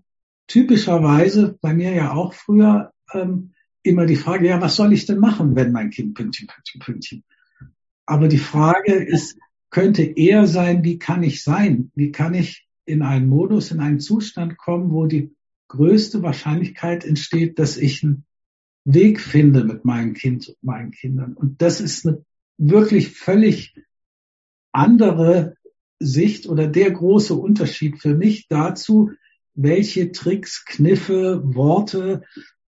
typischerweise 0.46 1.58
bei 1.60 1.74
mir 1.74 1.92
ja 1.92 2.12
auch 2.12 2.34
früher 2.34 2.92
ähm, 3.12 3.52
immer 3.82 4.06
die 4.06 4.16
Frage, 4.16 4.48
ja, 4.48 4.60
was 4.60 4.76
soll 4.76 4.92
ich 4.92 5.06
denn 5.06 5.18
machen, 5.18 5.56
wenn 5.56 5.72
mein 5.72 5.90
Kind 5.90 6.14
Pünktchen, 6.14 6.46
Pünktchen, 6.46 6.80
Pünktchen. 6.80 7.24
Aber 8.06 8.28
die 8.28 8.38
Frage 8.38 8.94
ist, 8.94 9.38
könnte 9.70 10.02
eher 10.02 10.46
sein, 10.46 10.84
wie 10.84 10.98
kann 10.98 11.22
ich 11.22 11.42
sein? 11.42 11.92
Wie 11.94 12.10
kann 12.10 12.34
ich 12.34 12.66
in 12.84 13.02
einen 13.02 13.28
Modus, 13.28 13.70
in 13.70 13.80
einen 13.80 14.00
Zustand 14.00 14.58
kommen, 14.58 14.90
wo 14.90 15.06
die 15.06 15.34
größte 15.68 16.22
Wahrscheinlichkeit 16.22 17.04
entsteht, 17.04 17.58
dass 17.58 17.76
ich 17.76 18.02
ein 18.02 18.24
Weg 18.84 19.20
finde 19.20 19.64
mit 19.64 19.84
meinem 19.84 20.14
Kind 20.14 20.48
und 20.48 20.62
meinen 20.62 20.90
Kindern. 20.90 21.34
Und 21.34 21.62
das 21.62 21.80
ist 21.80 22.06
eine 22.06 22.24
wirklich 22.58 23.10
völlig 23.10 23.74
andere 24.72 25.54
Sicht 25.98 26.46
oder 26.48 26.66
der 26.66 26.90
große 26.90 27.34
Unterschied 27.34 28.00
für 28.00 28.14
mich 28.14 28.48
dazu, 28.48 29.10
welche 29.54 30.12
Tricks, 30.12 30.64
Kniffe, 30.64 31.42
Worte 31.44 32.22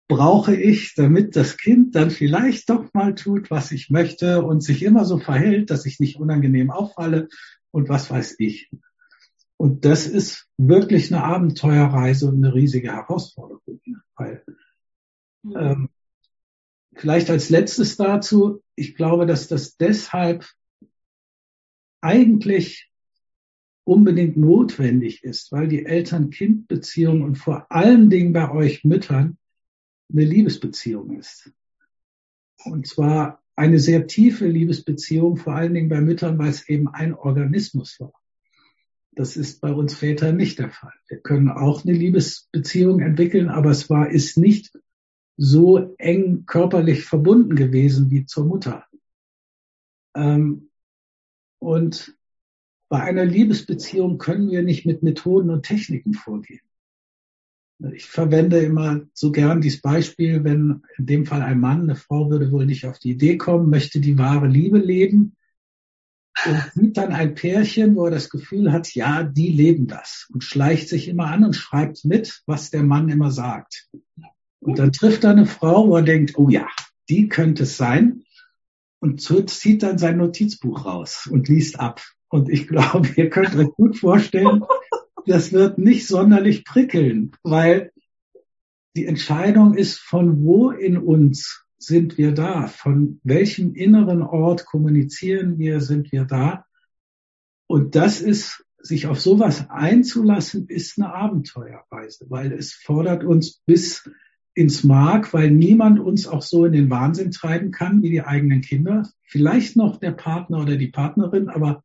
brauche 0.09 0.57
ich, 0.57 0.95
damit 0.97 1.37
das 1.37 1.57
Kind 1.57 1.95
dann 1.95 2.11
vielleicht 2.11 2.69
doch 2.69 2.93
mal 2.93 3.15
tut, 3.15 3.51
was 3.51 3.71
ich 3.71 3.91
möchte 3.91 4.43
und 4.43 4.63
sich 4.63 4.83
immer 4.83 5.05
so 5.05 5.19
verhält, 5.19 5.71
dass 5.71 5.87
ich 5.87 6.01
nicht 6.01 6.17
unangenehm 6.17 6.71
auffalle 6.71 7.29
und 7.71 7.89
was 7.89 8.11
weiß 8.11 8.37
ich. 8.39 8.71
Und 9.57 9.85
das 9.85 10.07
ist 10.07 10.49
wirklich 10.57 11.13
eine 11.13 11.23
Abenteuerreise 11.23 12.29
und 12.29 12.43
eine 12.45 12.55
riesige 12.55 12.93
Herausforderung, 12.93 13.81
weil 14.17 14.43
ähm, 15.55 15.91
Vielleicht 16.95 17.31
als 17.31 17.51
letztes 17.51 17.97
dazu, 17.97 18.63
ich 18.75 18.95
glaube, 18.95 19.25
dass 19.25 19.49
das 19.49 19.77
deshalb 19.77 20.47
eigentlich 22.01 22.91
unbedingt 23.85 24.37
notwendig 24.37 25.25
ist, 25.25 25.53
weil 25.53 25.69
die 25.69 25.85
Eltern-Kind-Beziehung 25.85 27.23
und 27.23 27.37
vor 27.37 27.67
allen 27.71 28.11
Dingen 28.11 28.33
bei 28.33 28.51
euch 28.51 28.85
Müttern 28.85 29.39
eine 30.13 30.25
Liebesbeziehung 30.25 31.19
ist. 31.19 31.51
Und 32.65 32.87
zwar 32.87 33.43
eine 33.57 33.79
sehr 33.79 34.07
tiefe 34.07 34.47
Liebesbeziehung, 34.47 35.37
vor 35.37 35.55
allen 35.55 35.75
Dingen 35.75 35.89
bei 35.89 36.01
Müttern, 36.01 36.39
weil 36.39 36.51
es 36.51 36.69
eben 36.69 36.89
ein 36.89 37.15
Organismus 37.15 37.99
war. 38.01 38.13
Das 39.13 39.37
ist 39.37 39.61
bei 39.61 39.73
uns 39.73 39.95
Vätern 39.95 40.37
nicht 40.37 40.59
der 40.59 40.71
Fall. 40.71 40.95
Wir 41.09 41.19
können 41.19 41.51
auch 41.51 41.85
eine 41.85 41.93
Liebesbeziehung 41.93 43.01
entwickeln, 43.01 43.49
aber 43.49 43.71
es 43.71 43.91
war, 43.91 44.11
ist 44.11 44.39
nicht 44.39 44.73
so 45.37 45.95
eng 45.99 46.47
körperlich 46.47 47.05
verbunden 47.05 47.57
gewesen 47.57 48.11
wie 48.11 48.25
zur 48.25 48.47
Mutter. 48.47 48.87
Ähm, 50.15 50.70
und 51.61 52.17
bei 52.89 53.01
einer 53.01 53.25
Liebesbeziehung 53.25 54.19
können 54.19 54.51
wir 54.51 54.65
nicht 54.65 54.85
mit 54.85 55.05
Methoden 55.05 55.51
und 55.51 55.63
Techniken 55.63 56.13
vorgehen. 56.13 56.61
Ich 57.95 58.05
verwende 58.05 58.59
immer 58.59 59.03
so 59.15 59.31
gern 59.31 59.61
dieses 59.61 59.81
Beispiel, 59.81 60.45
wenn 60.45 60.83
in 60.99 61.07
dem 61.07 61.27
Fall 61.27 61.41
ein 61.41 61.61
Mann, 61.61 61.83
eine 61.83 61.95
Frau 61.95 62.29
würde 62.29 62.51
wohl 62.51 62.67
nicht 62.67 62.85
auf 62.85 62.99
die 62.99 63.13
Idee 63.13 63.39
kommen, 63.39 63.71
möchte 63.71 64.01
die 64.01 64.19
wahre 64.19 64.49
Liebe 64.49 64.79
leben 64.79 65.37
und 66.47 66.73
sieht 66.75 66.97
dann 66.97 67.13
ein 67.13 67.35
Pärchen, 67.35 67.97
wo 67.97 68.07
er 68.07 68.11
das 68.11 68.29
Gefühl 68.29 68.73
hat, 68.73 68.95
ja, 68.95 69.23
die 69.23 69.49
leben 69.49 69.87
das 69.87 70.29
und 70.33 70.45
schleicht 70.45 70.89
sich 70.89 71.09
immer 71.09 71.27
an 71.27 71.45
und 71.45 71.55
schreibt 71.55 72.05
mit, 72.05 72.43
was 72.47 72.71
der 72.71 72.83
Mann 72.83 73.09
immer 73.09 73.31
sagt. 73.31 73.89
Und 74.61 74.79
dann 74.79 74.93
trifft 74.93 75.25
er 75.25 75.31
eine 75.31 75.47
Frau, 75.47 75.89
wo 75.89 75.97
er 75.97 76.03
denkt, 76.03 76.37
oh 76.37 76.51
ja, 76.51 76.67
die 77.09 77.29
könnte 77.29 77.63
es 77.63 77.77
sein. 77.77 78.25
Und 79.01 79.21
zieht 79.21 79.83
dann 79.83 79.99
sein 79.99 80.19
Notizbuch 80.19 80.85
raus 80.85 81.29
und 81.31 81.49
liest 81.49 81.81
ab. 81.81 82.03
Und 82.29 82.49
ich 82.49 82.69
glaube, 82.69 83.09
ihr 83.17 83.31
könnt 83.31 83.57
euch 83.57 83.71
gut 83.73 83.99
vorstellen, 83.99 84.65
das 85.27 85.53
wird 85.53 85.79
nicht 85.79 86.07
sonderlich 86.07 86.65
prickeln, 86.65 87.33
weil 87.43 87.93
die 88.97 89.07
Entscheidung 89.07 89.75
ist, 89.75 89.99
von 89.99 90.45
wo 90.45 90.71
in 90.71 90.99
uns 90.99 91.65
sind 91.79 92.19
wir 92.19 92.33
da, 92.33 92.67
von 92.67 93.21
welchem 93.25 93.75
inneren 93.75 94.23
Ort 94.23 94.67
kommunizieren 94.67 95.59
wir, 95.59 95.81
sind 95.81 96.13
wir 96.13 96.25
da. 96.25 96.67
Und 97.67 97.95
das 97.95 98.21
ist, 98.21 98.65
sich 98.83 99.07
auf 99.07 99.21
sowas 99.21 99.69
einzulassen, 99.71 100.67
ist 100.69 100.99
eine 100.99 101.15
Abenteuerreise, 101.15 102.27
weil 102.29 102.53
es 102.53 102.73
fordert 102.73 103.25
uns 103.25 103.61
bis 103.67 104.11
ins 104.55 104.85
Mark, 104.85 105.33
weil 105.33 105.51
niemand 105.51 106.01
uns 106.01 106.27
auch 106.27 106.43
so 106.43 106.65
in 106.65 106.73
den 106.73 106.91
Wahnsinn 106.91 107.31
treiben 107.31 107.71
kann 107.71 108.03
wie 108.03 108.11
die 108.11 108.23
eigenen 108.23 108.61
Kinder. 108.61 109.09
Vielleicht 109.23 109.77
noch 109.77 109.99
der 109.99 110.13
Partner 110.13 110.61
oder 110.61 110.77
die 110.77 110.89
Partnerin, 110.89 111.49
aber 111.49 111.83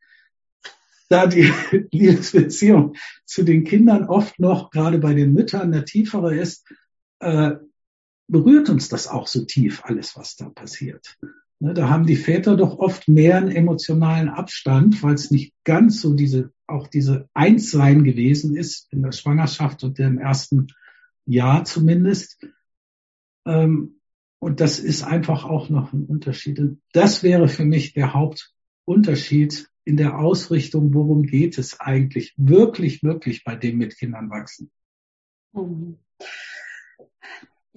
da 1.09 1.27
die 1.27 1.51
Liebesbeziehung 1.91 2.95
zu 3.25 3.43
den 3.43 3.63
Kindern 3.63 4.05
oft 4.05 4.39
noch, 4.39 4.71
gerade 4.71 4.97
bei 4.97 5.13
den 5.13 5.33
Müttern, 5.33 5.73
eine 5.73 5.85
tiefere 5.85 6.35
ist, 6.35 6.67
äh, 7.19 7.51
berührt 8.27 8.69
uns 8.69 8.89
das 8.89 9.07
auch 9.07 9.27
so 9.27 9.45
tief, 9.45 9.83
alles, 9.83 10.15
was 10.15 10.35
da 10.35 10.49
passiert. 10.49 11.17
Ne, 11.59 11.73
da 11.73 11.89
haben 11.89 12.05
die 12.05 12.17
Väter 12.17 12.57
doch 12.57 12.79
oft 12.79 13.07
mehr 13.07 13.37
einen 13.37 13.51
emotionalen 13.51 14.29
Abstand, 14.29 15.01
weil 15.03 15.13
es 15.13 15.31
nicht 15.31 15.53
ganz 15.63 16.01
so 16.01 16.13
diese, 16.13 16.51
auch 16.67 16.87
diese 16.87 17.29
Einssein 17.33 18.03
gewesen 18.03 18.57
ist 18.57 18.91
in 18.91 19.01
der 19.03 19.13
Schwangerschaft 19.13 19.83
und 19.83 19.97
im 19.99 20.17
ersten 20.17 20.67
Jahr 21.25 21.63
zumindest. 21.63 22.45
Ähm, 23.45 23.99
und 24.39 24.59
das 24.59 24.79
ist 24.79 25.03
einfach 25.03 25.45
auch 25.45 25.69
noch 25.69 25.93
ein 25.93 26.05
Unterschied. 26.05 26.59
Und 26.59 26.81
das 26.93 27.23
wäre 27.23 27.47
für 27.47 27.65
mich 27.65 27.93
der 27.93 28.13
Hauptunterschied 28.13 29.67
in 29.85 29.97
der 29.97 30.19
Ausrichtung, 30.19 30.93
worum 30.93 31.23
geht 31.23 31.57
es 31.57 31.79
eigentlich 31.79 32.33
wirklich, 32.37 33.03
wirklich 33.03 33.43
bei 33.43 33.55
dem 33.55 33.77
mit 33.77 33.97
Kindern 33.97 34.29
wachsen. 34.29 34.71
Mhm. 35.53 35.99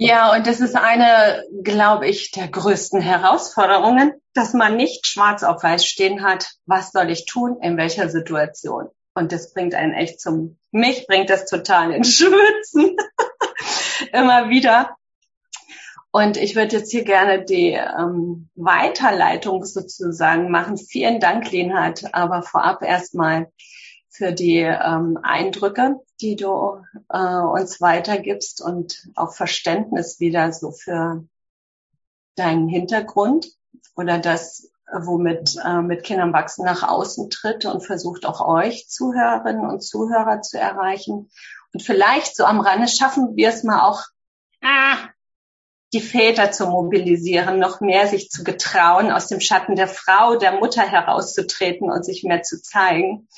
Ja, 0.00 0.32
und 0.32 0.46
das 0.46 0.60
ist 0.60 0.76
eine, 0.76 1.42
glaube 1.62 2.06
ich, 2.06 2.30
der 2.30 2.46
größten 2.46 3.00
Herausforderungen, 3.00 4.12
dass 4.32 4.54
man 4.54 4.76
nicht 4.76 5.08
schwarz 5.08 5.42
auf 5.42 5.62
weiß 5.62 5.84
stehen 5.84 6.22
hat, 6.22 6.52
was 6.66 6.92
soll 6.92 7.10
ich 7.10 7.26
tun, 7.26 7.58
in 7.60 7.76
welcher 7.76 8.08
Situation. 8.08 8.86
Und 9.14 9.32
das 9.32 9.52
bringt 9.52 9.74
einen 9.74 9.94
echt 9.94 10.20
zum, 10.20 10.56
mich 10.70 11.06
bringt 11.08 11.30
das 11.30 11.46
total 11.46 11.90
in 11.90 12.04
Schwitzen. 12.04 12.96
Immer 14.12 14.48
wieder. 14.50 14.96
Und 16.18 16.36
ich 16.36 16.56
würde 16.56 16.78
jetzt 16.78 16.90
hier 16.90 17.04
gerne 17.04 17.44
die 17.44 17.74
ähm, 17.74 18.48
Weiterleitung 18.56 19.64
sozusagen 19.64 20.50
machen. 20.50 20.76
Vielen 20.76 21.20
Dank, 21.20 21.52
Lenhard, 21.52 22.12
aber 22.12 22.42
vorab 22.42 22.82
erstmal 22.82 23.52
für 24.08 24.32
die 24.32 24.58
ähm, 24.58 25.16
Eindrücke, 25.22 26.00
die 26.20 26.34
du 26.34 26.82
äh, 27.08 27.20
uns 27.20 27.80
weitergibst 27.80 28.60
und 28.60 29.06
auch 29.14 29.32
Verständnis 29.32 30.18
wieder 30.18 30.50
so 30.52 30.72
für 30.72 31.24
deinen 32.34 32.66
Hintergrund 32.66 33.52
oder 33.94 34.18
das, 34.18 34.72
womit 34.92 35.54
äh, 35.64 35.82
mit 35.82 36.02
Kindern 36.02 36.32
wachsen 36.32 36.64
nach 36.64 36.82
außen 36.82 37.30
tritt 37.30 37.64
und 37.64 37.86
versucht 37.86 38.26
auch 38.26 38.40
euch 38.44 38.88
Zuhörerinnen 38.88 39.70
und 39.70 39.84
Zuhörer 39.84 40.42
zu 40.42 40.58
erreichen. 40.58 41.30
Und 41.72 41.80
vielleicht 41.80 42.34
so 42.34 42.44
am 42.44 42.58
Rande 42.58 42.88
schaffen 42.88 43.36
wir 43.36 43.50
es 43.50 43.62
mal 43.62 43.86
auch, 43.86 44.02
ah, 44.64 44.96
die 45.92 46.00
Väter 46.00 46.50
zu 46.50 46.66
mobilisieren, 46.66 47.58
noch 47.58 47.80
mehr 47.80 48.06
sich 48.06 48.30
zu 48.30 48.44
getrauen, 48.44 49.10
aus 49.10 49.28
dem 49.28 49.40
Schatten 49.40 49.74
der 49.74 49.88
Frau, 49.88 50.36
der 50.36 50.52
Mutter 50.52 50.82
herauszutreten 50.82 51.90
und 51.90 52.04
sich 52.04 52.24
mehr 52.24 52.42
zu 52.42 52.60
zeigen. 52.60 53.28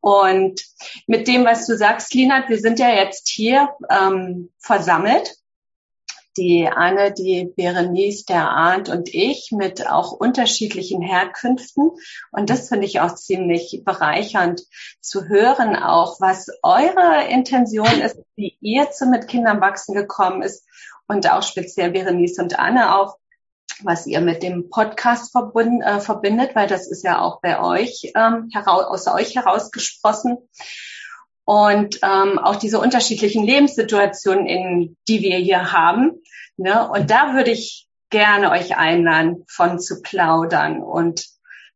Und 0.00 0.60
mit 1.06 1.28
dem, 1.28 1.44
was 1.44 1.66
du 1.66 1.76
sagst, 1.76 2.12
Linat, 2.12 2.48
wir 2.48 2.58
sind 2.58 2.78
ja 2.78 2.90
jetzt 2.90 3.28
hier 3.28 3.68
ähm, 3.88 4.50
versammelt. 4.58 5.36
Die 6.36 6.66
Anne, 6.66 7.12
die 7.12 7.52
Berenice, 7.56 8.24
der 8.24 8.48
Arndt 8.48 8.88
und 8.88 9.14
ich 9.14 9.50
mit 9.52 9.86
auch 9.86 10.12
unterschiedlichen 10.12 11.02
Herkünften. 11.02 11.90
Und 12.30 12.48
das 12.48 12.68
finde 12.68 12.86
ich 12.86 13.00
auch 13.00 13.14
ziemlich 13.14 13.82
bereichernd 13.84 14.62
zu 15.00 15.28
hören, 15.28 15.76
auch 15.76 16.20
was 16.20 16.48
eure 16.62 17.26
Intention 17.28 18.00
ist, 18.00 18.16
wie 18.36 18.56
ihr 18.60 18.90
zu 18.90 19.06
mit 19.06 19.28
Kindern 19.28 19.60
wachsen 19.60 19.94
gekommen 19.94 20.42
ist 20.42 20.64
und 21.06 21.30
auch 21.30 21.42
speziell 21.42 21.90
Berenice 21.90 22.38
und 22.38 22.58
Anne 22.58 22.96
auch, 22.96 23.18
was 23.82 24.06
ihr 24.06 24.20
mit 24.20 24.42
dem 24.42 24.70
Podcast 24.70 25.32
verbund, 25.32 25.82
äh, 25.82 26.00
verbindet, 26.00 26.54
weil 26.54 26.68
das 26.68 26.86
ist 26.86 27.04
ja 27.04 27.20
auch 27.20 27.40
bei 27.40 27.60
euch 27.60 28.12
ähm, 28.14 28.48
heraus, 28.52 28.84
aus 28.84 29.14
euch 29.14 29.36
herausgesprossen. 29.36 30.38
Und 31.44 31.98
ähm, 32.02 32.38
auch 32.38 32.56
diese 32.56 32.78
unterschiedlichen 32.78 33.44
Lebenssituationen, 33.44 34.46
in 34.46 34.96
die 35.08 35.22
wir 35.22 35.38
hier 35.38 35.72
haben. 35.72 36.21
Ne? 36.56 36.88
Und 36.88 37.10
da 37.10 37.34
würde 37.34 37.50
ich 37.50 37.88
gerne 38.10 38.50
euch 38.50 38.76
einladen, 38.76 39.44
von 39.48 39.78
zu 39.78 40.02
plaudern 40.02 40.82
und 40.82 41.26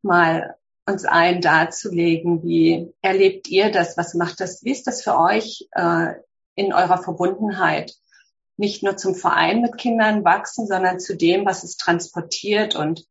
mal 0.03 0.57
uns 0.87 1.05
allen 1.05 1.41
darzulegen, 1.41 2.43
wie 2.45 2.93
erlebt 3.03 3.49
ihr 3.49 3.73
das, 3.73 3.97
was 3.97 4.15
macht 4.15 4.41
das, 4.41 4.63
wie 4.63 4.71
ist 4.71 4.87
das 4.87 5.03
für 5.03 5.19
euch 5.19 5.69
äh, 5.73 6.13
in 6.55 6.73
eurer 6.73 6.99
Verbundenheit 6.99 7.95
nicht 8.57 8.83
nur 8.83 8.97
zum 8.97 9.15
Verein 9.15 9.61
mit 9.61 9.77
Kindern 9.77 10.25
wachsen, 10.25 10.67
sondern 10.67 10.99
zu 10.99 11.17
dem, 11.17 11.45
was 11.45 11.63
es 11.63 11.77
transportiert 11.77 12.75
und 12.75 13.07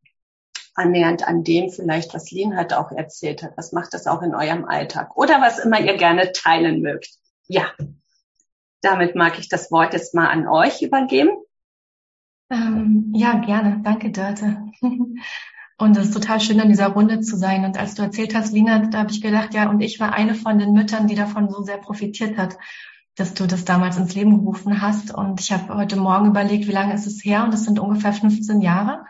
annähernd 0.74 1.28
an 1.28 1.44
dem 1.44 1.70
vielleicht, 1.70 2.14
was 2.14 2.32
Lien 2.32 2.58
hat 2.58 2.74
auch 2.74 2.92
erzählt 2.92 3.44
hat. 3.44 3.56
Was 3.56 3.72
macht 3.72 3.94
das 3.94 4.08
auch 4.08 4.22
in 4.22 4.36
eurem 4.36 4.66
Alltag? 4.66 5.16
Oder 5.16 5.42
was 5.42 5.60
immer 5.60 5.80
ihr 5.80 5.98
gerne 5.98 6.32
teilen 6.32 6.82
mögt. 6.82 7.10
Ja, 7.48 7.72
damit 8.82 9.16
mag 9.16 9.40
ich 9.40 9.48
das 9.48 9.72
Wort 9.72 9.94
jetzt 9.94 10.14
mal 10.14 10.28
an 10.28 10.48
euch 10.48 10.82
übergeben. 10.82 11.30
Ähm, 12.50 13.12
ja, 13.16 13.40
gerne. 13.40 13.82
Danke, 13.84 14.12
Dörte. 14.12 14.58
Und 15.78 15.98
es 15.98 16.06
ist 16.06 16.14
total 16.14 16.40
schön, 16.40 16.60
in 16.60 16.70
dieser 16.70 16.88
Runde 16.88 17.20
zu 17.20 17.36
sein. 17.36 17.66
Und 17.66 17.78
als 17.78 17.96
du 17.96 18.04
erzählt 18.04 18.34
hast, 18.34 18.54
Lina, 18.54 18.80
da 18.88 19.00
habe 19.00 19.12
ich 19.12 19.22
gedacht, 19.22 19.54
ja, 19.54 19.70
und 19.70 19.82
ich 19.82 20.00
war 20.00 20.14
eine 20.14 20.34
von 20.34 20.58
den 20.58 20.72
Müttern, 20.72 21.08
die 21.08 21.16
davon 21.16 21.50
so 21.50 21.64
sehr 21.64 21.78
profitiert 21.78 22.38
hat 22.38 22.56
dass 23.16 23.34
du 23.34 23.48
das 23.48 23.64
damals 23.64 23.98
ins 23.98 24.14
Leben 24.14 24.40
gerufen 24.40 24.82
hast. 24.82 25.14
Und 25.14 25.40
ich 25.40 25.52
habe 25.52 25.74
heute 25.76 25.96
Morgen 25.96 26.28
überlegt, 26.28 26.68
wie 26.68 26.74
lange 26.74 26.94
ist 26.94 27.08
es 27.08 27.24
her? 27.24 27.44
Und 27.46 27.54
es 27.54 27.64
sind 27.64 27.80
ungefähr 27.80 28.14
15 28.14 28.62
Jahre 28.62 29.06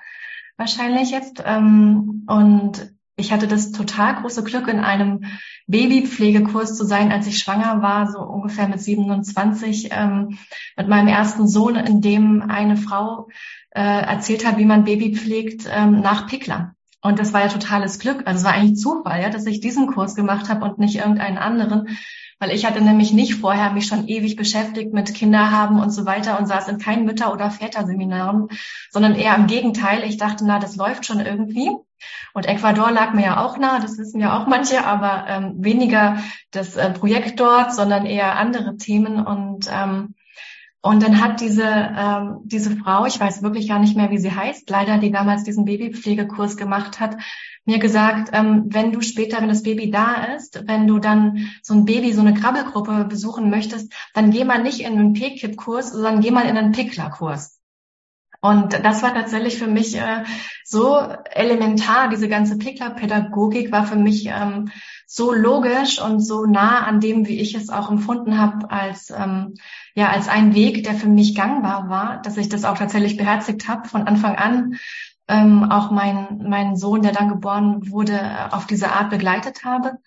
wahrscheinlich 0.57 1.11
jetzt. 1.11 1.43
Ähm, 1.45 2.23
und 2.27 2.94
ich 3.17 3.31
hatte 3.31 3.47
das 3.47 3.71
total 3.71 4.15
große 4.15 4.43
Glück, 4.43 4.67
in 4.67 4.79
einem 4.79 5.25
Babypflegekurs 5.67 6.75
zu 6.75 6.85
sein, 6.85 7.11
als 7.11 7.27
ich 7.27 7.37
schwanger 7.37 7.81
war, 7.81 8.11
so 8.11 8.19
ungefähr 8.19 8.67
mit 8.67 8.81
27, 8.81 9.89
ähm, 9.91 10.37
mit 10.75 10.87
meinem 10.87 11.07
ersten 11.07 11.47
Sohn, 11.47 11.75
in 11.75 12.01
dem 12.01 12.41
eine 12.41 12.77
Frau 12.77 13.29
äh, 13.71 13.81
erzählt 13.81 14.45
hat, 14.45 14.57
wie 14.57 14.65
man 14.65 14.83
Baby 14.83 15.15
pflegt 15.15 15.67
ähm, 15.69 16.01
nach 16.01 16.27
Pickler. 16.27 16.75
Und 17.01 17.19
das 17.19 17.33
war 17.33 17.41
ja 17.41 17.49
totales 17.49 17.99
Glück. 17.99 18.23
Also 18.25 18.39
es 18.39 18.43
war 18.45 18.53
eigentlich 18.53 18.79
Zufall, 18.79 19.21
ja, 19.21 19.29
dass 19.29 19.45
ich 19.45 19.59
diesen 19.59 19.87
Kurs 19.87 20.15
gemacht 20.15 20.49
habe 20.49 20.65
und 20.65 20.79
nicht 20.79 20.95
irgendeinen 20.95 21.37
anderen. 21.37 21.97
Weil 22.39 22.51
ich 22.51 22.65
hatte 22.65 22.81
nämlich 22.81 23.13
nicht 23.13 23.35
vorher 23.35 23.71
mich 23.71 23.87
schon 23.87 24.07
ewig 24.07 24.35
beschäftigt 24.35 24.93
mit 24.93 25.13
Kinder 25.13 25.51
haben 25.51 25.79
und 25.79 25.91
so 25.91 26.05
weiter 26.05 26.37
und 26.37 26.47
saß 26.47 26.67
in 26.67 26.79
keinen 26.79 27.05
Mütter- 27.05 27.31
oder 27.31 27.49
Väterseminaren, 27.49 28.49
sondern 28.91 29.15
eher 29.15 29.35
im 29.35 29.47
Gegenteil. 29.47 30.03
Ich 30.03 30.17
dachte, 30.17 30.45
na, 30.45 30.59
das 30.59 30.75
läuft 30.75 31.05
schon 31.05 31.19
irgendwie. 31.19 31.71
Und 32.33 32.45
Ecuador 32.45 32.91
lag 32.91 33.13
mir 33.13 33.23
ja 33.23 33.43
auch 33.43 33.57
nah, 33.57 33.79
das 33.79 33.97
wissen 33.97 34.19
ja 34.19 34.37
auch 34.37 34.47
manche, 34.47 34.85
aber 34.85 35.25
ähm, 35.27 35.55
weniger 35.63 36.17
das 36.51 36.75
äh, 36.75 36.91
Projekt 36.91 37.39
dort, 37.39 37.73
sondern 37.73 38.05
eher 38.05 38.35
andere 38.35 38.75
Themen. 38.75 39.25
Und 39.25 39.69
ähm, 39.71 40.15
und 40.85 41.01
dann 41.01 41.19
hat 41.19 41.41
diese, 41.41 41.63
ähm, 41.63 42.41
diese 42.43 42.77
Frau, 42.77 43.07
ich 43.07 43.19
weiß 43.19 43.41
wirklich 43.41 43.67
gar 43.67 43.79
nicht 43.79 43.97
mehr, 43.97 44.11
wie 44.11 44.19
sie 44.19 44.31
heißt, 44.31 44.69
leider, 44.69 44.99
die 44.99 45.09
damals 45.09 45.43
diesen 45.43 45.65
Babypflegekurs 45.65 46.57
gemacht 46.57 46.99
hat, 46.99 47.17
mir 47.65 47.79
gesagt, 47.79 48.29
ähm, 48.33 48.65
wenn 48.67 48.91
du 48.91 49.01
später, 49.01 49.41
wenn 49.41 49.49
das 49.49 49.63
Baby 49.63 49.89
da 49.89 50.35
ist, 50.35 50.67
wenn 50.67 50.87
du 50.87 50.99
dann 50.99 51.49
so 51.63 51.73
ein 51.73 51.85
Baby, 51.85 52.13
so 52.13 52.21
eine 52.21 52.35
Krabbelgruppe 52.35 53.05
besuchen 53.05 53.49
möchtest, 53.49 53.91
dann 54.13 54.31
geh 54.31 54.43
mal 54.43 54.61
nicht 54.61 54.81
in 54.81 54.93
einen 54.93 55.13
P-Kip-Kurs, 55.13 55.91
sondern 55.91 56.21
geh 56.21 56.31
mal 56.31 56.47
in 56.47 56.57
einen 56.57 56.71
Pickler-Kurs. 56.71 57.59
Und 58.41 58.73
das 58.85 59.01
war 59.01 59.15
tatsächlich 59.15 59.57
für 59.57 59.65
mich 59.65 59.97
äh, 59.97 60.23
so 60.63 60.99
elementar. 61.31 62.09
Diese 62.09 62.29
ganze 62.29 62.59
Pickler-Pädagogik 62.59 63.71
war 63.71 63.87
für 63.87 63.95
mich 63.95 64.27
ähm, 64.27 64.69
so 65.07 65.33
logisch 65.33 65.99
und 65.99 66.19
so 66.19 66.45
nah 66.45 66.85
an 66.85 66.99
dem, 66.99 67.27
wie 67.27 67.39
ich 67.39 67.55
es 67.55 67.69
auch 67.69 67.89
empfunden 67.89 68.37
habe, 68.37 68.69
als 68.69 69.09
ähm, 69.09 69.55
ja 69.95 70.09
als 70.09 70.27
ein 70.27 70.53
Weg, 70.53 70.83
der 70.83 70.93
für 70.93 71.07
mich 71.07 71.33
gangbar 71.33 71.89
war, 71.89 72.21
dass 72.21 72.37
ich 72.37 72.47
das 72.47 72.65
auch 72.65 72.77
tatsächlich 72.77 73.17
beherzigt 73.17 73.67
habe 73.67 73.89
von 73.89 74.03
Anfang 74.03 74.35
an 74.35 74.75
ähm, 75.27 75.71
auch 75.71 75.91
meinen 75.91 76.47
mein 76.47 76.75
Sohn, 76.75 77.01
der 77.01 77.11
dann 77.11 77.29
geboren 77.29 77.91
wurde, 77.91 78.19
auf 78.51 78.67
diese 78.67 78.91
Art 78.91 79.09
begleitet 79.09 79.63
habe 79.63 79.97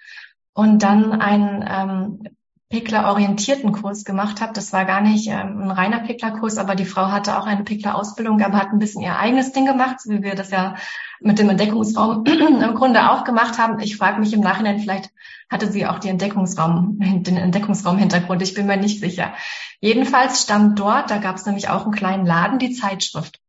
und 0.54 0.82
dann 0.82 1.12
ein 1.20 1.64
ähm, 1.68 2.22
Pickler-orientierten 2.70 3.72
Kurs 3.72 4.04
gemacht 4.04 4.42
habe. 4.42 4.52
Das 4.52 4.74
war 4.74 4.84
gar 4.84 5.00
nicht 5.00 5.28
ähm, 5.28 5.62
ein 5.62 5.70
reiner 5.70 6.00
Pickler-Kurs, 6.00 6.58
aber 6.58 6.74
die 6.74 6.84
Frau 6.84 7.10
hatte 7.10 7.38
auch 7.38 7.46
eine 7.46 7.64
Pickler-Ausbildung, 7.64 8.42
aber 8.42 8.58
hat 8.58 8.72
ein 8.72 8.78
bisschen 8.78 9.02
ihr 9.02 9.18
eigenes 9.18 9.52
Ding 9.52 9.64
gemacht, 9.64 10.00
so 10.00 10.10
wie 10.10 10.22
wir 10.22 10.34
das 10.34 10.50
ja 10.50 10.76
mit 11.20 11.38
dem 11.38 11.48
Entdeckungsraum 11.48 12.24
im 12.26 12.74
Grunde 12.74 13.10
auch 13.10 13.24
gemacht 13.24 13.58
haben. 13.58 13.80
Ich 13.80 13.96
frage 13.96 14.20
mich 14.20 14.34
im 14.34 14.40
Nachhinein, 14.40 14.80
vielleicht 14.80 15.10
hatte 15.50 15.72
sie 15.72 15.86
auch 15.86 15.98
die 15.98 16.10
Entdeckungsraum, 16.10 16.98
den 17.00 17.38
Entdeckungsraum-Hintergrund. 17.38 18.42
Ich 18.42 18.52
bin 18.54 18.66
mir 18.66 18.76
nicht 18.76 19.00
sicher. 19.00 19.32
Jedenfalls 19.80 20.42
stand 20.42 20.78
dort, 20.78 21.10
da 21.10 21.16
gab 21.16 21.36
es 21.36 21.46
nämlich 21.46 21.70
auch 21.70 21.84
einen 21.84 21.92
kleinen 21.92 22.26
Laden, 22.26 22.58
die 22.58 22.72
Zeitschrift. 22.72 23.40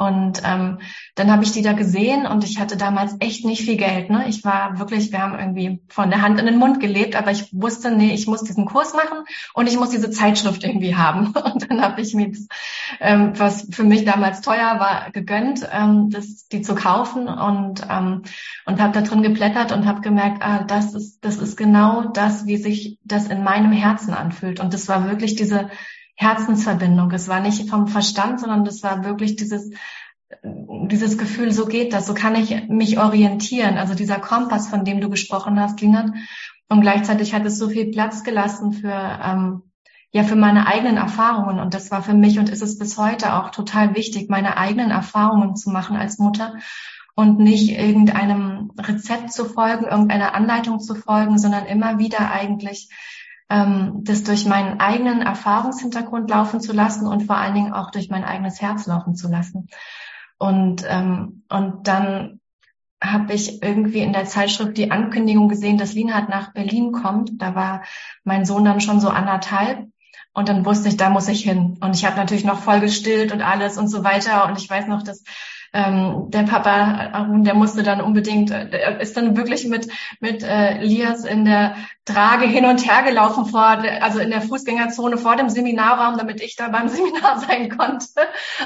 Und 0.00 0.40
ähm, 0.46 0.78
dann 1.14 1.30
habe 1.30 1.44
ich 1.44 1.52
die 1.52 1.60
da 1.60 1.74
gesehen 1.74 2.26
und 2.26 2.42
ich 2.42 2.58
hatte 2.58 2.78
damals 2.78 3.16
echt 3.20 3.44
nicht 3.44 3.60
viel 3.60 3.76
Geld. 3.76 4.08
Ne? 4.08 4.24
Ich 4.28 4.42
war 4.46 4.78
wirklich, 4.78 5.12
wir 5.12 5.20
haben 5.20 5.38
irgendwie 5.38 5.82
von 5.88 6.08
der 6.08 6.22
Hand 6.22 6.40
in 6.40 6.46
den 6.46 6.56
Mund 6.56 6.80
gelebt, 6.80 7.16
aber 7.16 7.32
ich 7.32 7.50
wusste, 7.52 7.90
nee, 7.90 8.14
ich 8.14 8.26
muss 8.26 8.42
diesen 8.42 8.64
Kurs 8.64 8.94
machen 8.94 9.18
und 9.52 9.68
ich 9.68 9.76
muss 9.76 9.90
diese 9.90 10.10
Zeitschrift 10.10 10.64
irgendwie 10.64 10.96
haben. 10.96 11.34
Und 11.50 11.70
dann 11.70 11.82
habe 11.82 12.00
ich 12.00 12.14
mir, 12.14 12.30
das, 12.30 12.46
ähm, 13.00 13.32
was 13.38 13.68
für 13.70 13.84
mich 13.84 14.06
damals 14.06 14.40
teuer 14.40 14.80
war, 14.80 15.10
gegönnt, 15.10 15.68
ähm, 15.70 16.08
das, 16.08 16.48
die 16.48 16.62
zu 16.62 16.74
kaufen 16.74 17.28
und 17.28 17.82
ähm, 17.90 18.22
und 18.66 18.80
habe 18.80 18.92
da 18.92 19.02
drin 19.02 19.22
geblättert 19.22 19.72
und 19.72 19.86
habe 19.86 20.00
gemerkt, 20.00 20.42
ah, 20.42 20.64
das 20.64 20.94
ist 20.94 21.24
das 21.24 21.36
ist 21.36 21.56
genau 21.56 22.08
das, 22.08 22.46
wie 22.46 22.56
sich 22.56 22.98
das 23.04 23.26
in 23.26 23.42
meinem 23.42 23.72
Herzen 23.72 24.14
anfühlt. 24.14 24.60
Und 24.60 24.72
das 24.72 24.88
war 24.88 25.08
wirklich 25.08 25.34
diese 25.34 25.70
Herzensverbindung. 26.20 27.10
Es 27.12 27.28
war 27.28 27.40
nicht 27.40 27.70
vom 27.70 27.88
Verstand, 27.88 28.40
sondern 28.40 28.66
es 28.66 28.82
war 28.82 29.04
wirklich 29.04 29.36
dieses, 29.36 29.70
dieses 30.42 31.16
Gefühl, 31.16 31.50
so 31.50 31.64
geht 31.64 31.94
das, 31.94 32.06
so 32.06 32.12
kann 32.12 32.34
ich 32.34 32.68
mich 32.68 32.98
orientieren. 32.98 33.78
Also 33.78 33.94
dieser 33.94 34.18
Kompass, 34.18 34.68
von 34.68 34.84
dem 34.84 35.00
du 35.00 35.08
gesprochen 35.08 35.58
hast, 35.58 35.80
Linat. 35.80 36.10
Und 36.68 36.82
gleichzeitig 36.82 37.32
hat 37.32 37.46
es 37.46 37.56
so 37.56 37.70
viel 37.70 37.90
Platz 37.90 38.22
gelassen 38.22 38.74
für, 38.74 38.92
ähm, 38.92 39.62
ja, 40.12 40.22
für 40.22 40.36
meine 40.36 40.66
eigenen 40.66 40.98
Erfahrungen. 40.98 41.58
Und 41.58 41.72
das 41.72 41.90
war 41.90 42.02
für 42.02 42.12
mich 42.12 42.38
und 42.38 42.50
ist 42.50 42.62
es 42.62 42.78
bis 42.78 42.98
heute 42.98 43.34
auch 43.34 43.48
total 43.48 43.96
wichtig, 43.96 44.28
meine 44.28 44.58
eigenen 44.58 44.90
Erfahrungen 44.90 45.56
zu 45.56 45.70
machen 45.70 45.96
als 45.96 46.18
Mutter 46.18 46.56
und 47.14 47.38
nicht 47.38 47.70
irgendeinem 47.70 48.72
Rezept 48.78 49.32
zu 49.32 49.46
folgen, 49.46 49.86
irgendeiner 49.86 50.34
Anleitung 50.34 50.80
zu 50.80 50.94
folgen, 50.94 51.38
sondern 51.38 51.64
immer 51.64 51.98
wieder 51.98 52.30
eigentlich 52.30 52.90
ähm, 53.50 54.04
das 54.04 54.22
durch 54.22 54.46
meinen 54.46 54.80
eigenen 54.80 55.20
Erfahrungshintergrund 55.20 56.30
laufen 56.30 56.60
zu 56.60 56.72
lassen 56.72 57.06
und 57.06 57.24
vor 57.24 57.36
allen 57.36 57.54
Dingen 57.54 57.72
auch 57.72 57.90
durch 57.90 58.08
mein 58.08 58.24
eigenes 58.24 58.62
Herz 58.62 58.86
laufen 58.86 59.16
zu 59.16 59.28
lassen. 59.28 59.68
Und, 60.38 60.84
ähm, 60.88 61.42
und 61.50 61.86
dann 61.86 62.40
habe 63.02 63.32
ich 63.34 63.62
irgendwie 63.62 64.00
in 64.00 64.12
der 64.12 64.26
Zeitschrift 64.26 64.76
die 64.76 64.90
Ankündigung 64.90 65.48
gesehen, 65.48 65.78
dass 65.78 65.94
Linhard 65.94 66.28
nach 66.28 66.52
Berlin 66.52 66.92
kommt. 66.92 67.42
Da 67.42 67.54
war 67.54 67.82
mein 68.24 68.44
Sohn 68.44 68.64
dann 68.64 68.80
schon 68.80 69.00
so 69.00 69.08
anderthalb. 69.08 69.88
Und 70.32 70.48
dann 70.48 70.64
wusste 70.64 70.88
ich, 70.88 70.96
da 70.96 71.10
muss 71.10 71.26
ich 71.28 71.42
hin. 71.42 71.78
Und 71.80 71.96
ich 71.96 72.04
habe 72.04 72.16
natürlich 72.16 72.44
noch 72.44 72.60
voll 72.60 72.80
gestillt 72.80 73.32
und 73.32 73.42
alles 73.42 73.78
und 73.78 73.88
so 73.88 74.04
weiter. 74.04 74.46
Und 74.46 74.58
ich 74.58 74.70
weiß 74.70 74.86
noch, 74.86 75.02
dass 75.02 75.24
ähm, 75.72 76.30
der 76.30 76.42
Papa 76.42 77.10
Arun, 77.12 77.44
der 77.44 77.54
musste 77.54 77.82
dann 77.82 78.00
unbedingt, 78.00 78.50
äh, 78.50 78.68
der 78.68 79.00
ist 79.00 79.16
dann 79.16 79.36
wirklich 79.36 79.66
mit 79.66 79.88
mit 80.20 80.42
äh, 80.42 80.82
Lias 80.82 81.24
in 81.24 81.44
der 81.44 81.76
Trage 82.04 82.46
hin 82.46 82.64
und 82.64 82.86
her 82.86 83.02
gelaufen 83.02 83.46
vor, 83.46 83.62
also 83.62 84.18
in 84.18 84.30
der 84.30 84.42
Fußgängerzone 84.42 85.16
vor 85.16 85.36
dem 85.36 85.48
Seminarraum, 85.48 86.18
damit 86.18 86.40
ich 86.40 86.56
da 86.56 86.68
beim 86.68 86.88
Seminar 86.90 87.38
sein 87.40 87.68
konnte. 87.76 88.06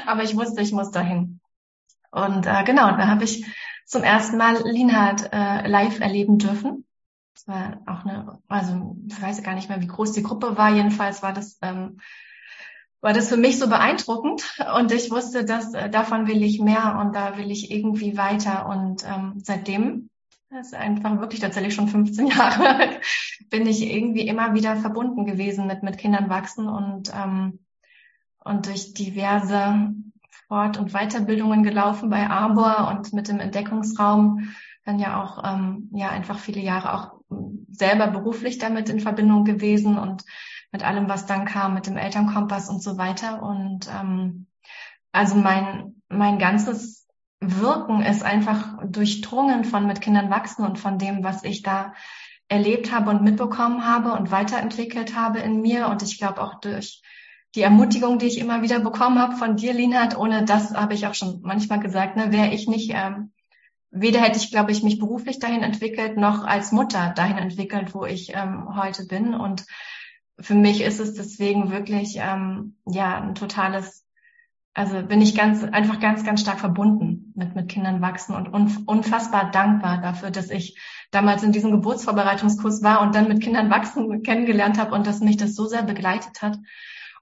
Aber 0.05 0.23
ich 0.23 0.35
wusste, 0.35 0.61
ich 0.61 0.71
muss 0.71 0.91
dahin. 0.91 1.39
Und 2.11 2.47
äh, 2.47 2.63
genau, 2.63 2.91
da 2.91 3.07
habe 3.07 3.23
ich 3.23 3.45
zum 3.85 4.03
ersten 4.03 4.37
Mal 4.37 4.63
Linhard 4.63 5.31
äh, 5.31 5.67
live 5.67 5.99
erleben 5.99 6.39
dürfen. 6.39 6.85
Das 7.35 7.47
war 7.47 7.81
auch 7.85 8.05
eine, 8.05 8.39
also 8.47 8.95
ich 9.07 9.21
weiß 9.21 9.43
gar 9.43 9.53
nicht 9.53 9.69
mehr, 9.69 9.81
wie 9.81 9.87
groß 9.87 10.13
die 10.13 10.23
Gruppe 10.23 10.57
war. 10.57 10.71
Jedenfalls 10.73 11.21
war 11.21 11.33
das 11.33 11.59
ähm, 11.61 11.99
war 13.05 13.13
das 13.13 13.29
für 13.29 13.37
mich 13.37 13.59
so 13.59 13.69
beeindruckend 13.69 14.59
und 14.75 14.91
ich 14.91 15.11
wusste, 15.11 15.45
dass 15.45 15.75
äh, 15.75 15.91
davon 15.91 16.27
will 16.27 16.41
ich 16.41 16.59
mehr 16.59 16.97
und 16.99 17.15
da 17.15 17.37
will 17.37 17.51
ich 17.51 17.69
irgendwie 17.69 18.17
weiter 18.17 18.67
und 18.67 19.05
ähm, 19.07 19.33
seitdem, 19.43 20.09
das 20.49 20.67
ist 20.69 20.73
einfach 20.73 21.19
wirklich 21.19 21.39
tatsächlich 21.39 21.75
schon 21.75 21.87
15 21.87 22.25
Jahre, 22.35 22.99
bin 23.51 23.67
ich 23.67 23.83
irgendwie 23.83 24.27
immer 24.27 24.55
wieder 24.55 24.75
verbunden 24.77 25.27
gewesen 25.27 25.67
mit 25.67 25.83
mit 25.83 25.99
Kindern 25.99 26.31
wachsen 26.31 26.67
und 26.67 27.13
ähm, 27.15 27.59
und 28.43 28.65
durch 28.65 28.95
diverse 28.95 29.93
Fort- 30.47 30.79
und 30.79 30.93
Weiterbildungen 30.93 31.61
gelaufen 31.61 32.09
bei 32.09 32.27
Arbor 32.27 32.87
und 32.89 33.13
mit 33.13 33.27
dem 33.27 33.39
Entdeckungsraum. 33.39 34.55
Dann 34.83 34.97
ja 34.97 35.21
auch 35.21 35.43
ähm, 35.43 35.91
ja 35.93 36.09
einfach 36.09 36.39
viele 36.39 36.61
Jahre 36.61 36.95
auch 36.95 37.11
selber 37.69 38.07
beruflich 38.07 38.57
damit 38.57 38.89
in 38.89 38.99
Verbindung 38.99 39.45
gewesen 39.45 39.99
und 39.99 40.23
mit 40.75 40.83
allem, 40.83 41.07
was 41.07 41.25
dann 41.25 41.45
kam, 41.45 41.73
mit 41.73 41.87
dem 41.87 41.95
Elternkompass 41.95 42.67
und 42.67 42.83
so 42.83 42.97
weiter. 42.97 43.41
Und 43.41 43.87
ähm, 43.87 44.47
also 45.13 45.35
mein, 45.35 46.01
mein 46.09 46.37
ganzes 46.37 47.07
Wirken 47.39 48.01
ist 48.01 48.23
einfach 48.23 48.77
durchdrungen 48.85 49.63
von 49.63 49.87
mit 49.87 50.01
Kindern 50.01 50.29
wachsen 50.29 50.65
und 50.65 50.77
von 50.77 50.97
dem, 50.97 51.23
was 51.23 51.45
ich 51.45 51.61
da 51.61 51.93
erlebt 52.49 52.91
habe 52.91 53.09
und 53.09 53.23
mitbekommen 53.23 53.87
habe 53.87 54.11
und 54.11 54.31
weiterentwickelt 54.31 55.15
habe 55.15 55.39
in 55.39 55.61
mir. 55.61 55.87
Und 55.87 56.03
ich 56.03 56.17
glaube 56.17 56.41
auch 56.41 56.59
durch 56.59 57.01
die 57.55 57.61
Ermutigung, 57.61 58.19
die 58.19 58.25
ich 58.25 58.37
immer 58.37 58.61
wieder 58.61 58.81
bekommen 58.81 59.17
habe 59.17 59.37
von 59.37 59.55
dir, 59.55 59.71
Linhard, 59.71 60.17
ohne 60.17 60.43
das 60.43 60.73
habe 60.73 60.93
ich 60.93 61.07
auch 61.07 61.15
schon 61.15 61.39
manchmal 61.41 61.79
gesagt, 61.79 62.17
ne, 62.17 62.33
wäre 62.33 62.53
ich 62.53 62.67
nicht, 62.67 62.91
ähm, 62.93 63.31
weder 63.91 64.19
hätte 64.19 64.39
ich, 64.39 64.51
glaube 64.51 64.73
ich, 64.73 64.83
mich 64.83 64.99
beruflich 64.99 65.39
dahin 65.39 65.63
entwickelt, 65.63 66.17
noch 66.17 66.43
als 66.43 66.73
Mutter 66.73 67.13
dahin 67.15 67.37
entwickelt, 67.37 67.95
wo 67.95 68.03
ich 68.03 68.33
ähm, 68.35 68.75
heute 68.75 69.05
bin. 69.05 69.33
Und 69.33 69.65
für 70.39 70.55
mich 70.55 70.81
ist 70.81 70.99
es 70.99 71.13
deswegen 71.13 71.71
wirklich 71.71 72.17
ähm, 72.19 72.75
ja 72.85 73.21
ein 73.21 73.35
totales, 73.35 74.05
also 74.73 75.01
bin 75.01 75.21
ich 75.21 75.35
ganz 75.35 75.63
einfach 75.63 75.99
ganz 75.99 76.25
ganz 76.25 76.41
stark 76.41 76.59
verbunden 76.59 77.31
mit 77.35 77.55
mit 77.55 77.69
Kindern 77.69 78.01
wachsen 78.01 78.35
und 78.35 78.49
unfassbar 78.87 79.51
dankbar 79.51 80.01
dafür, 80.01 80.31
dass 80.31 80.49
ich 80.49 80.77
damals 81.11 81.43
in 81.43 81.51
diesem 81.51 81.71
Geburtsvorbereitungskurs 81.71 82.83
war 82.83 83.01
und 83.01 83.15
dann 83.15 83.27
mit 83.27 83.41
Kindern 83.41 83.69
wachsen 83.69 84.23
kennengelernt 84.23 84.77
habe 84.77 84.93
und 84.93 85.07
dass 85.07 85.21
mich 85.21 85.37
das 85.37 85.55
so 85.55 85.65
sehr 85.65 85.83
begleitet 85.83 86.41
hat. 86.41 86.57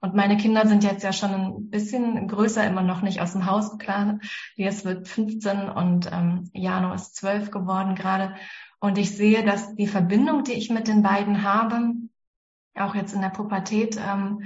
Und 0.00 0.14
meine 0.14 0.36
Kinder 0.36 0.66
sind 0.66 0.84
jetzt 0.84 1.02
ja 1.02 1.14
schon 1.14 1.30
ein 1.30 1.70
bisschen 1.70 2.28
größer, 2.28 2.66
immer 2.66 2.82
noch 2.82 3.00
nicht 3.00 3.22
aus 3.22 3.32
dem 3.32 3.46
Haus, 3.46 3.78
klar. 3.78 4.18
Jetzt 4.54 4.84
wird 4.84 5.08
15 5.08 5.70
und 5.70 6.10
ähm, 6.12 6.50
Jano 6.52 6.92
ist 6.92 7.16
12 7.16 7.50
geworden 7.50 7.94
gerade. 7.94 8.34
Und 8.80 8.98
ich 8.98 9.16
sehe, 9.16 9.44
dass 9.44 9.74
die 9.76 9.86
Verbindung, 9.86 10.44
die 10.44 10.52
ich 10.52 10.68
mit 10.68 10.88
den 10.88 11.02
beiden 11.02 11.42
habe, 11.42 11.94
auch 12.76 12.94
jetzt 12.94 13.14
in 13.14 13.20
der 13.20 13.28
Pubertät, 13.28 13.96
ähm, 13.96 14.42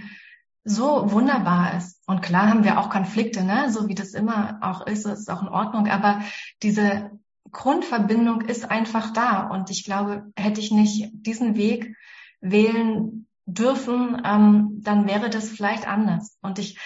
so 0.64 1.11
wunderbar 1.11 1.77
ist. 1.77 2.03
Und 2.07 2.23
klar 2.23 2.49
haben 2.49 2.64
wir 2.64 2.79
auch 2.79 2.91
Konflikte, 2.91 3.43
ne? 3.43 3.71
so 3.73 3.88
wie 3.88 3.95
das 3.95 4.12
immer 4.12 4.59
auch 4.61 4.87
ist, 4.87 5.07
ist 5.07 5.31
auch 5.31 5.43
in 5.43 5.49
Ordnung. 5.49 5.88
Aber 5.88 6.21
diese 6.62 7.11
Grundverbindung 7.51 8.43
ist 8.43 8.71
einfach 8.71 9.12
da. 9.12 9.47
Und 9.49 9.71
ich 9.71 9.85
glaube, 9.85 10.31
hätte 10.37 10.61
ich 10.61 10.71
nicht 10.71 11.11
diesen 11.12 11.57
Weg 11.57 11.97
wählen 12.41 13.27
dürfen, 13.47 14.21
ähm, 14.25 14.81
dann 14.83 15.07
wäre 15.07 15.31
das 15.31 15.49
vielleicht 15.49 15.88
anders. 15.88 16.37
Und 16.43 16.59
ich 16.59 16.79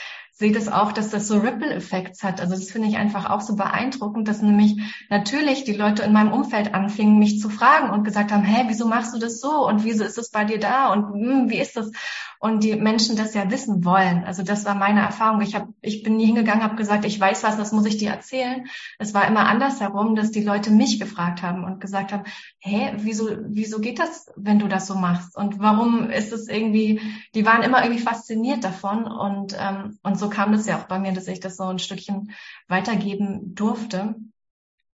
sehe 0.42 0.50
das 0.50 0.66
auch, 0.66 0.90
dass 0.90 1.08
das 1.08 1.28
so 1.28 1.38
Ripple-Effekts 1.38 2.24
hat. 2.24 2.40
Also 2.40 2.54
das 2.54 2.68
finde 2.68 2.88
ich 2.88 2.96
einfach 2.96 3.30
auch 3.30 3.42
so 3.42 3.54
beeindruckend, 3.54 4.26
dass 4.26 4.42
nämlich 4.42 4.76
natürlich 5.08 5.62
die 5.62 5.72
Leute 5.72 6.02
in 6.02 6.12
meinem 6.12 6.32
Umfeld 6.32 6.74
anfingen, 6.74 7.20
mich 7.20 7.38
zu 7.38 7.48
fragen 7.48 7.90
und 7.90 8.02
gesagt 8.02 8.32
haben, 8.32 8.42
hä, 8.42 8.64
wieso 8.66 8.88
machst 8.88 9.14
du 9.14 9.20
das 9.20 9.38
so 9.38 9.68
und 9.68 9.84
wieso 9.84 10.02
ist 10.02 10.18
das 10.18 10.30
bei 10.30 10.44
dir 10.44 10.58
da 10.58 10.92
und 10.92 11.14
hm, 11.14 11.48
wie 11.48 11.60
ist 11.60 11.76
das? 11.76 11.92
Und 12.40 12.64
die 12.64 12.74
Menschen 12.74 13.14
das 13.14 13.34
ja 13.34 13.48
wissen 13.52 13.84
wollen. 13.84 14.24
Also 14.24 14.42
das 14.42 14.64
war 14.64 14.74
meine 14.74 14.98
Erfahrung. 14.98 15.42
Ich 15.42 15.54
hab, 15.54 15.68
ich 15.80 16.02
bin 16.02 16.16
nie 16.16 16.26
hingegangen, 16.26 16.64
habe 16.64 16.74
gesagt, 16.74 17.04
ich 17.04 17.20
weiß 17.20 17.44
was, 17.44 17.56
das 17.56 17.70
muss 17.70 17.86
ich 17.86 17.98
dir 17.98 18.10
erzählen. 18.10 18.64
Es 18.98 19.14
war 19.14 19.28
immer 19.28 19.46
andersherum, 19.46 20.16
dass 20.16 20.32
die 20.32 20.42
Leute 20.42 20.72
mich 20.72 20.98
gefragt 20.98 21.42
haben 21.42 21.62
und 21.62 21.80
gesagt 21.80 22.12
haben, 22.12 22.24
hä, 22.58 22.94
wieso, 22.96 23.28
wieso 23.46 23.78
geht 23.78 24.00
das, 24.00 24.26
wenn 24.34 24.58
du 24.58 24.66
das 24.66 24.88
so 24.88 24.96
machst? 24.96 25.36
Und 25.36 25.60
warum 25.60 26.10
ist 26.10 26.32
es 26.32 26.48
irgendwie? 26.48 27.00
Die 27.36 27.46
waren 27.46 27.62
immer 27.62 27.84
irgendwie 27.84 28.02
fasziniert 28.02 28.64
davon 28.64 29.04
und 29.04 29.56
ähm, 29.56 30.00
und 30.02 30.18
so 30.18 30.28
kam 30.32 30.52
das 30.52 30.66
ja 30.66 30.78
auch 30.78 30.88
bei 30.88 30.98
mir, 30.98 31.12
dass 31.12 31.28
ich 31.28 31.40
das 31.40 31.56
so 31.56 31.64
ein 31.64 31.78
Stückchen 31.78 32.32
weitergeben 32.66 33.54
durfte. 33.54 34.16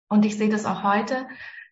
Und 0.09 0.25
ich 0.25 0.37
sehe 0.37 0.49
das 0.49 0.67
auch 0.67 0.83
heute. 0.83 1.27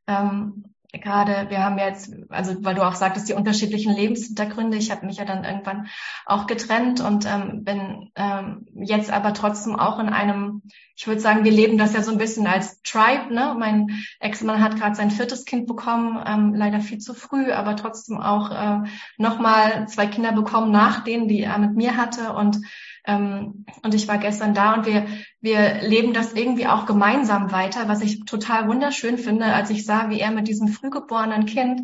Ähm, 0.07 0.75
gerade, 0.99 1.51
wir 1.51 1.63
haben 1.63 1.79
jetzt, 1.79 2.13
also 2.29 2.63
weil 2.65 2.75
du 2.75 2.87
auch 2.87 2.95
sagtest, 2.95 3.29
die 3.29 3.35
unterschiedlichen 3.35 3.95
Lebenshintergründe. 3.95 4.77
Ich 4.77 4.91
habe 4.91 5.07
mich 5.07 5.17
ja 5.17 5.25
dann 5.25 5.45
irgendwann 5.45 5.89
auch 6.27 6.47
getrennt 6.47 7.01
und 7.01 7.27
ähm, 7.27 7.65
bin 7.65 8.11
ähm, 8.17 8.67
jetzt 8.75 9.11
aber 9.11 9.35
trotzdem 9.35 9.77
auch 9.77 9.99
in 9.99 10.09
einem, 10.09 10.63
ich 10.97 11.07
würde 11.07 11.21
sagen, 11.21 11.45
wir 11.45 11.53
leben 11.53 11.79
das 11.79 11.95
ja 11.95 12.03
so 12.03 12.13
ein 12.13 12.19
bisschen 12.19 12.47
als 12.47 12.83
Tribe. 12.83 13.33
Ne? 13.33 13.57
Mein 13.59 14.05
Ex-Mann 14.21 14.63
hat 14.63 14.77
gerade 14.77 14.95
sein 14.95 15.11
viertes 15.11 15.45
Kind 15.45 15.67
bekommen, 15.67 16.23
ähm, 16.27 16.55
leider 16.55 16.81
viel 16.81 16.99
zu 16.99 17.15
früh, 17.15 17.53
aber 17.53 17.77
trotzdem 17.77 18.21
auch 18.21 18.51
äh, 18.51 18.89
nochmal 19.17 19.89
zwei 19.89 20.07
Kinder 20.07 20.33
bekommen 20.33 20.71
nach 20.71 21.05
denen, 21.05 21.29
die 21.29 21.43
er 21.43 21.59
mit 21.59 21.75
mir 21.75 21.97
hatte 21.97 22.33
und 22.33 22.59
ähm, 23.07 23.67
und 23.83 23.95
ich 23.95 24.09
war 24.09 24.19
gestern 24.19 24.55
da 24.55 24.75
und 24.75 24.87
wir, 24.87 25.07
wir 25.41 25.83
leben 25.83 26.15
das 26.15 26.33
irgendwie 26.33 26.67
auch 26.67 26.87
gemeinsam 26.87 27.53
weiter, 27.53 27.89
was 27.89 28.01
ich 28.01 28.25
total 28.25 28.69
wunderschön 28.69 29.19
finde, 29.19 29.47
als 29.47 29.71
ich 29.71 29.85
sah, 29.85 30.09
wie 30.11 30.21
er 30.21 30.31
mit 30.31 30.49
diesem 30.49 30.69
frühgeborenen 30.69 31.47
Kind 31.47 31.83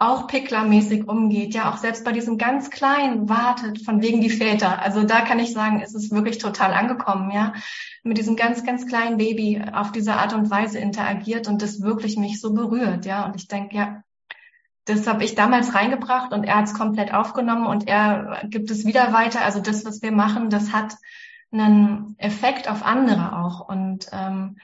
auch 0.00 0.26
picklermäßig 0.26 1.06
umgeht, 1.08 1.54
ja 1.54 1.70
auch 1.70 1.76
selbst 1.76 2.04
bei 2.04 2.12
diesem 2.12 2.38
ganz 2.38 2.70
Kleinen 2.70 3.28
wartet, 3.28 3.84
von 3.84 4.00
wegen 4.00 4.22
die 4.22 4.30
Väter. 4.30 4.80
Also 4.80 5.04
da 5.04 5.20
kann 5.20 5.38
ich 5.38 5.52
sagen, 5.52 5.82
ist 5.82 5.94
es 5.94 6.10
wirklich 6.10 6.38
total 6.38 6.72
angekommen, 6.72 7.30
ja, 7.30 7.52
mit 8.02 8.16
diesem 8.16 8.34
ganz, 8.34 8.64
ganz 8.64 8.86
kleinen 8.86 9.18
Baby 9.18 9.62
auf 9.74 9.92
diese 9.92 10.14
Art 10.14 10.32
und 10.32 10.50
Weise 10.50 10.78
interagiert 10.78 11.48
und 11.48 11.60
das 11.60 11.82
wirklich 11.82 12.16
mich 12.16 12.40
so 12.40 12.54
berührt, 12.54 13.04
ja. 13.04 13.26
Und 13.26 13.36
ich 13.36 13.46
denke, 13.46 13.76
ja, 13.76 14.02
das 14.90 15.06
habe 15.06 15.24
ich 15.24 15.34
damals 15.34 15.74
reingebracht 15.74 16.32
und 16.32 16.44
er 16.44 16.56
hat 16.56 16.66
es 16.66 16.74
komplett 16.74 17.14
aufgenommen 17.14 17.66
und 17.66 17.88
er 17.88 18.42
gibt 18.44 18.70
es 18.70 18.84
wieder 18.84 19.12
weiter. 19.12 19.44
Also 19.44 19.60
das, 19.60 19.84
was 19.84 20.02
wir 20.02 20.12
machen, 20.12 20.50
das 20.50 20.72
hat 20.72 20.96
einen 21.52 22.14
Effekt 22.18 22.68
auf 22.68 22.84
andere 22.84 23.38
auch. 23.38 23.68
Und, 23.68 24.06
ähm, 24.12 24.58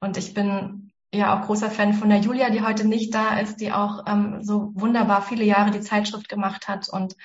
und 0.00 0.16
ich 0.16 0.34
bin 0.34 0.92
ja 1.12 1.36
auch 1.38 1.46
großer 1.46 1.70
Fan 1.70 1.94
von 1.94 2.08
der 2.08 2.20
Julia, 2.20 2.50
die 2.50 2.62
heute 2.62 2.86
nicht 2.86 3.14
da 3.14 3.38
ist, 3.38 3.60
die 3.60 3.72
auch 3.72 4.04
ähm, 4.06 4.42
so 4.42 4.72
wunderbar 4.74 5.22
viele 5.22 5.44
Jahre 5.44 5.70
die 5.70 5.80
Zeitschrift 5.80 6.28
gemacht 6.28 6.68
hat. 6.68 6.88
Und 6.88 7.16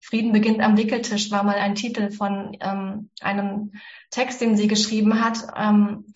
Frieden 0.00 0.32
beginnt 0.32 0.60
am 0.60 0.76
Wickeltisch 0.76 1.30
war 1.30 1.42
mal 1.42 1.56
ein 1.56 1.74
Titel 1.74 2.10
von 2.10 2.56
ähm, 2.60 3.10
einem 3.20 3.72
Text, 4.10 4.40
den 4.40 4.56
sie 4.56 4.68
geschrieben 4.68 5.22
hat. 5.24 5.46
Ähm, 5.56 6.06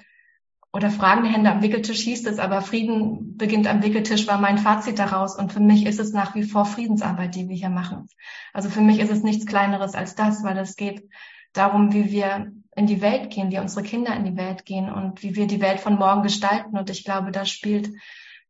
oder 0.73 0.91
Fragende 0.91 1.31
Hände 1.31 1.51
am 1.51 1.63
Wickeltisch 1.63 2.01
hieß 2.01 2.27
es, 2.27 2.39
aber 2.39 2.63
Frieden 2.63 3.37
beginnt 3.37 3.67
am 3.67 3.83
Wickeltisch 3.83 4.29
war 4.29 4.39
mein 4.39 4.59
Fazit 4.59 4.99
daraus. 4.99 5.37
Und 5.37 5.53
für 5.53 5.61
mich 5.61 5.85
ist 5.85 5.99
es 5.99 6.13
nach 6.13 6.35
wie 6.35 6.45
vor 6.45 6.65
Friedensarbeit, 6.65 7.35
die 7.35 7.49
wir 7.49 7.57
hier 7.57 7.71
machen. 7.71 8.07
Also 8.53 8.71
für 8.71 8.81
mich 8.81 9.01
ist 9.01 9.11
es 9.11 9.23
nichts 9.23 9.47
Kleineres 9.47 9.95
als 9.95 10.15
das, 10.15 10.45
weil 10.45 10.57
es 10.59 10.77
geht 10.77 11.09
darum, 11.53 11.93
wie 11.93 12.13
wir 12.13 12.53
in 12.77 12.87
die 12.87 13.03
Welt 13.03 13.31
gehen, 13.31 13.51
wie 13.51 13.59
unsere 13.59 13.85
Kinder 13.85 14.15
in 14.15 14.25
die 14.25 14.37
Welt 14.37 14.65
gehen 14.65 14.89
und 14.93 15.25
wie 15.25 15.35
wir 15.35 15.49
die 15.49 15.61
Welt 15.61 15.81
von 15.81 15.97
morgen 15.97 16.23
gestalten. 16.23 16.79
Und 16.79 16.89
ich 16.89 17.05
glaube, 17.05 17.33
da 17.33 17.45
spielt 17.45 17.91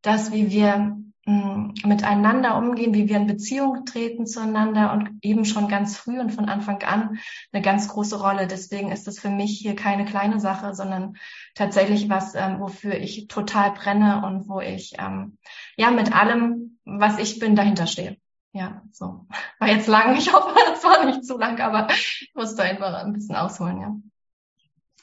das, 0.02 0.30
wie 0.30 0.50
wir 0.50 0.96
mh, 1.26 1.72
miteinander 1.84 2.56
umgehen, 2.56 2.94
wie 2.94 3.08
wir 3.08 3.16
in 3.16 3.26
Beziehung 3.26 3.84
treten 3.84 4.26
zueinander 4.26 4.92
und 4.92 5.10
eben 5.22 5.44
schon 5.44 5.68
ganz 5.68 5.96
früh 5.96 6.18
und 6.18 6.30
von 6.30 6.48
Anfang 6.48 6.82
an 6.82 7.18
eine 7.52 7.62
ganz 7.62 7.88
große 7.88 8.20
Rolle. 8.20 8.46
Deswegen 8.46 8.90
ist 8.90 9.08
es 9.08 9.20
für 9.20 9.30
mich 9.30 9.58
hier 9.58 9.76
keine 9.76 10.04
kleine 10.04 10.40
Sache, 10.40 10.74
sondern 10.74 11.16
tatsächlich 11.54 12.08
was, 12.08 12.34
ähm, 12.34 12.60
wofür 12.60 12.94
ich 12.94 13.28
total 13.28 13.72
brenne 13.72 14.24
und 14.24 14.48
wo 14.48 14.60
ich 14.60 14.94
ähm, 14.98 15.38
ja 15.76 15.90
mit 15.90 16.14
allem, 16.14 16.78
was 16.84 17.18
ich 17.18 17.38
bin, 17.38 17.56
dahinter 17.56 17.86
stehe. 17.86 18.16
Ja, 18.52 18.82
so. 18.90 19.26
War 19.60 19.68
jetzt 19.68 19.86
lang. 19.86 20.16
Ich 20.16 20.32
hoffe, 20.32 20.54
das 20.66 20.82
war 20.82 21.04
nicht 21.04 21.24
zu 21.24 21.38
lang, 21.38 21.60
aber 21.60 21.88
ich 21.90 22.32
musste 22.34 22.62
einfach 22.62 22.94
ein 22.94 23.12
bisschen 23.12 23.36
ausholen, 23.36 23.80
ja. 23.80 23.96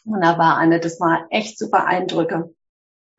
Wunderbar, 0.04 0.56
Anne, 0.58 0.80
das 0.80 1.00
war 1.02 1.28
echt 1.30 1.60
super 1.60 1.86
Eindrücke. 1.86 2.54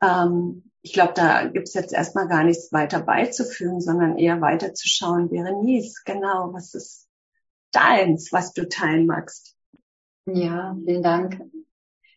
Ähm, 0.02 0.67
ich 0.82 0.92
glaube, 0.92 1.12
da 1.14 1.44
gibt's 1.46 1.74
jetzt 1.74 1.92
erstmal 1.92 2.28
gar 2.28 2.44
nichts 2.44 2.72
weiter 2.72 3.00
beizufügen, 3.00 3.80
sondern 3.80 4.16
eher 4.16 4.40
weiterzuschauen. 4.40 5.28
Berenice, 5.28 6.02
genau, 6.04 6.52
was 6.52 6.74
ist 6.74 7.08
deins, 7.72 8.32
was 8.32 8.52
du 8.52 8.68
teilen 8.68 9.06
magst? 9.06 9.56
Ja, 10.26 10.76
vielen 10.84 11.02
Dank. 11.02 11.40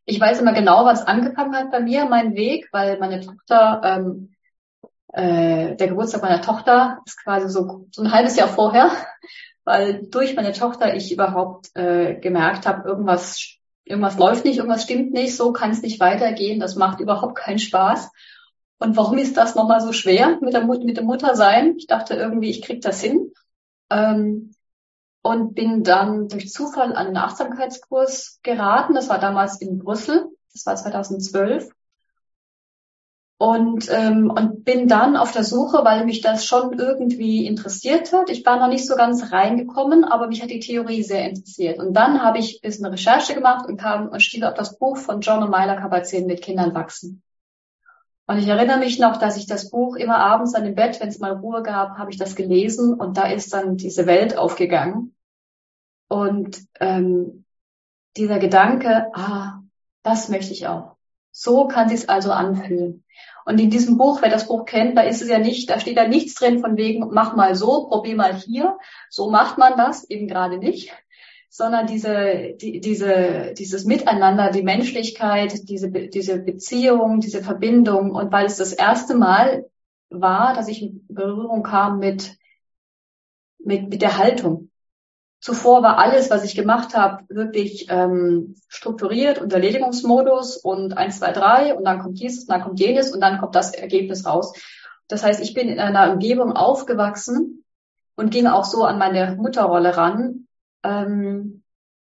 Ich 0.05 0.19
weiß 0.19 0.41
immer 0.41 0.53
genau, 0.53 0.85
was 0.85 1.05
angefangen 1.05 1.55
hat 1.55 1.71
bei 1.71 1.79
mir, 1.79 2.05
mein 2.05 2.35
Weg, 2.35 2.67
weil 2.71 2.99
meine 2.99 3.21
Tochter, 3.21 3.81
ähm, 3.83 4.35
äh, 5.13 5.75
der 5.75 5.87
Geburtstag 5.87 6.21
meiner 6.21 6.41
Tochter 6.41 6.99
ist 7.05 7.21
quasi 7.21 7.49
so, 7.49 7.87
so 7.91 8.01
ein 8.01 8.11
halbes 8.11 8.35
Jahr 8.35 8.47
vorher, 8.47 8.91
weil 9.63 10.07
durch 10.07 10.35
meine 10.35 10.53
Tochter 10.53 10.95
ich 10.95 11.11
überhaupt 11.11 11.75
äh, 11.75 12.15
gemerkt 12.15 12.65
habe, 12.65 12.87
irgendwas 12.87 13.59
irgendwas 13.83 14.17
läuft 14.17 14.45
nicht, 14.45 14.57
irgendwas 14.57 14.83
stimmt 14.83 15.11
nicht, 15.11 15.35
so 15.35 15.51
kann 15.51 15.71
es 15.71 15.81
nicht 15.81 15.99
weitergehen, 15.99 16.59
das 16.59 16.75
macht 16.75 16.99
überhaupt 16.99 17.35
keinen 17.35 17.59
Spaß. 17.59 18.11
Und 18.81 18.97
warum 18.97 19.17
ist 19.17 19.37
das 19.37 19.55
nochmal 19.55 19.79
so 19.79 19.93
schwer 19.93 20.39
mit 20.41 20.53
der, 20.53 20.65
mit 20.65 20.97
der 20.97 21.03
Mutter 21.03 21.35
sein? 21.35 21.75
Ich 21.77 21.87
dachte 21.87 22.15
irgendwie, 22.15 22.49
ich 22.49 22.61
krieg 22.61 22.81
das 22.81 23.01
hin. 23.01 23.31
Ähm, 23.89 24.55
und 25.23 25.53
bin 25.53 25.83
dann 25.83 26.29
durch 26.29 26.49
Zufall 26.49 26.93
an 26.93 27.07
einen 27.07 27.17
Achtsamkeitskurs 27.17 28.39
geraten. 28.41 28.95
Das 28.95 29.07
war 29.07 29.19
damals 29.19 29.61
in 29.61 29.77
Brüssel. 29.77 30.25
Das 30.51 30.65
war 30.65 30.75
2012 30.75 31.69
und, 33.41 33.87
ähm, 33.91 34.29
und 34.29 34.65
bin 34.65 34.87
dann 34.87 35.17
auf 35.17 35.31
der 35.31 35.43
Suche, 35.43 35.83
weil 35.83 36.05
mich 36.05 36.21
das 36.21 36.45
schon 36.45 36.77
irgendwie 36.77 37.47
interessiert 37.47 38.13
hat. 38.13 38.29
Ich 38.29 38.45
war 38.45 38.59
noch 38.59 38.67
nicht 38.67 38.87
so 38.87 38.95
ganz 38.95 39.31
reingekommen, 39.31 40.03
aber 40.03 40.27
mich 40.27 40.43
hat 40.43 40.51
die 40.51 40.59
Theorie 40.59 41.01
sehr 41.01 41.27
interessiert. 41.27 41.79
Und 41.79 41.93
dann 41.93 42.21
habe 42.21 42.37
ich 42.37 42.57
ein 42.57 42.67
bisschen 42.67 42.85
Recherche 42.85 43.33
gemacht 43.33 43.67
und 43.67 43.77
kam 43.77 44.09
und 44.09 44.21
stieg 44.21 44.43
auf 44.43 44.53
das 44.53 44.77
Buch 44.77 44.97
von 44.97 45.21
John 45.21 45.41
und 45.41 45.49
Myla 45.49 45.75
Kabat-Zinn 45.75 46.27
mit 46.27 46.43
Kindern 46.43 46.75
wachsen. 46.75 47.23
Und 48.31 48.37
ich 48.37 48.47
erinnere 48.47 48.79
mich 48.79 48.97
noch, 48.97 49.17
dass 49.17 49.35
ich 49.35 49.45
das 49.45 49.69
Buch 49.69 49.97
immer 49.97 50.19
abends 50.19 50.55
an 50.55 50.63
dem 50.63 50.73
Bett, 50.73 51.01
wenn 51.01 51.09
es 51.09 51.19
mal 51.19 51.33
Ruhe 51.33 51.63
gab, 51.63 51.97
habe 51.97 52.11
ich 52.11 52.17
das 52.17 52.37
gelesen 52.37 52.93
und 52.93 53.17
da 53.17 53.27
ist 53.27 53.51
dann 53.53 53.75
diese 53.75 54.05
Welt 54.05 54.37
aufgegangen. 54.37 55.13
Und 56.07 56.61
ähm, 56.79 57.43
dieser 58.15 58.39
Gedanke, 58.39 59.11
ah, 59.13 59.59
das 60.01 60.29
möchte 60.29 60.53
ich 60.53 60.65
auch. 60.65 60.95
So 61.33 61.67
kann 61.67 61.89
sich's 61.89 62.07
also 62.07 62.31
anfühlen. 62.31 63.03
Und 63.43 63.59
in 63.59 63.69
diesem 63.69 63.97
Buch, 63.97 64.21
wer 64.21 64.29
das 64.29 64.47
Buch 64.47 64.63
kennt, 64.63 64.97
da 64.97 65.01
ist 65.01 65.21
es 65.21 65.27
ja 65.27 65.37
nicht, 65.37 65.69
da 65.69 65.81
steht 65.81 65.97
da 65.97 66.07
nichts 66.07 66.35
drin 66.35 66.59
von 66.59 66.77
wegen, 66.77 67.09
mach 67.11 67.35
mal 67.35 67.53
so, 67.55 67.89
probier 67.89 68.15
mal 68.15 68.33
hier, 68.33 68.77
so 69.09 69.29
macht 69.29 69.57
man 69.57 69.75
das, 69.75 70.09
eben 70.09 70.29
gerade 70.29 70.57
nicht, 70.57 70.93
sondern 71.53 71.85
diese, 71.85 72.53
die, 72.61 72.79
diese, 72.79 73.53
dieses 73.57 73.83
Miteinander, 73.83 74.51
die 74.51 74.63
Menschlichkeit, 74.63 75.67
diese, 75.67 75.91
diese 75.91 76.39
Beziehung, 76.39 77.19
diese 77.19 77.43
Verbindung. 77.43 78.11
Und 78.11 78.31
weil 78.31 78.45
es 78.45 78.55
das 78.55 78.71
erste 78.71 79.15
Mal 79.15 79.65
war, 80.09 80.53
dass 80.53 80.69
ich 80.69 80.81
in 80.81 81.05
Berührung 81.09 81.61
kam 81.61 81.99
mit, 81.99 82.37
mit, 83.59 83.89
mit 83.89 84.01
der 84.01 84.17
Haltung. 84.17 84.69
Zuvor 85.41 85.83
war 85.83 85.97
alles, 85.97 86.29
was 86.29 86.45
ich 86.45 86.55
gemacht 86.55 86.95
habe, 86.95 87.25
wirklich 87.27 87.87
ähm, 87.89 88.55
strukturiert 88.69 89.41
und 89.41 89.51
Erledigungsmodus 89.51 90.55
und 90.55 90.97
eins, 90.97 91.19
zwei, 91.19 91.33
drei 91.33 91.75
und 91.75 91.83
dann 91.83 91.99
kommt 91.99 92.17
dieses, 92.21 92.45
dann 92.45 92.61
kommt 92.61 92.79
jenes 92.79 93.11
und 93.11 93.19
dann 93.19 93.39
kommt 93.39 93.55
das 93.55 93.73
Ergebnis 93.73 94.25
raus. 94.25 94.53
Das 95.09 95.21
heißt, 95.21 95.41
ich 95.41 95.53
bin 95.53 95.67
in 95.67 95.81
einer 95.81 96.13
Umgebung 96.13 96.53
aufgewachsen 96.53 97.65
und 98.15 98.29
ging 98.29 98.47
auch 98.47 98.63
so 98.63 98.85
an 98.85 98.97
meine 98.97 99.35
Mutterrolle 99.35 99.97
ran, 99.97 100.47
ähm, 100.83 101.63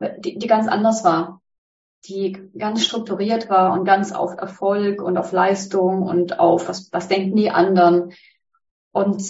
die, 0.01 0.39
die 0.39 0.47
ganz 0.47 0.69
anders 0.69 1.05
war, 1.05 1.43
die 2.05 2.51
ganz 2.57 2.85
strukturiert 2.85 3.51
war 3.51 3.73
und 3.73 3.85
ganz 3.85 4.13
auf 4.13 4.37
Erfolg 4.39 5.03
und 5.03 5.17
auf 5.17 5.33
Leistung 5.33 6.03
und 6.03 6.39
auf 6.39 6.69
was, 6.69 6.93
was 6.93 7.09
denken 7.09 7.37
die 7.37 7.51
anderen. 7.51 8.13
Und 8.93 9.23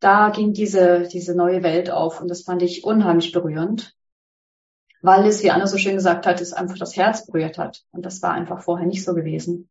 da 0.00 0.30
ging 0.30 0.52
diese, 0.52 1.08
diese 1.08 1.34
neue 1.34 1.62
Welt 1.62 1.90
auf 1.90 2.20
und 2.20 2.28
das 2.28 2.42
fand 2.42 2.62
ich 2.62 2.84
unheimlich 2.84 3.32
berührend, 3.32 3.94
weil 5.00 5.26
es, 5.26 5.42
wie 5.42 5.50
Anna 5.50 5.66
so 5.66 5.78
schön 5.78 5.94
gesagt 5.94 6.26
hat, 6.26 6.40
es 6.40 6.52
einfach 6.52 6.78
das 6.78 6.96
Herz 6.96 7.26
berührt 7.26 7.58
hat 7.58 7.82
und 7.92 8.04
das 8.04 8.20
war 8.22 8.32
einfach 8.32 8.62
vorher 8.62 8.86
nicht 8.86 9.04
so 9.04 9.14
gewesen. 9.14 9.70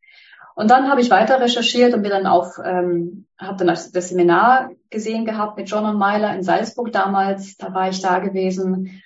Und 0.56 0.70
dann 0.70 0.90
habe 0.90 1.02
ich 1.02 1.10
weiter 1.10 1.40
recherchiert 1.40 1.94
und 1.94 2.02
bin 2.02 2.12
dann 2.12 2.28
auf, 2.28 2.60
ähm, 2.64 3.26
habe 3.38 3.58
dann 3.58 3.68
das, 3.68 3.92
Seminar 3.92 4.72
gesehen 4.90 5.26
gehabt 5.26 5.58
mit 5.58 5.70
John 5.70 5.86
und 5.86 5.98
Myler 5.98 6.36
in 6.36 6.44
Salzburg 6.44 6.92
damals, 6.92 7.58
da 7.58 7.74
war 7.74 7.90
ich 7.90 8.02
da 8.02 8.20
gewesen 8.20 9.02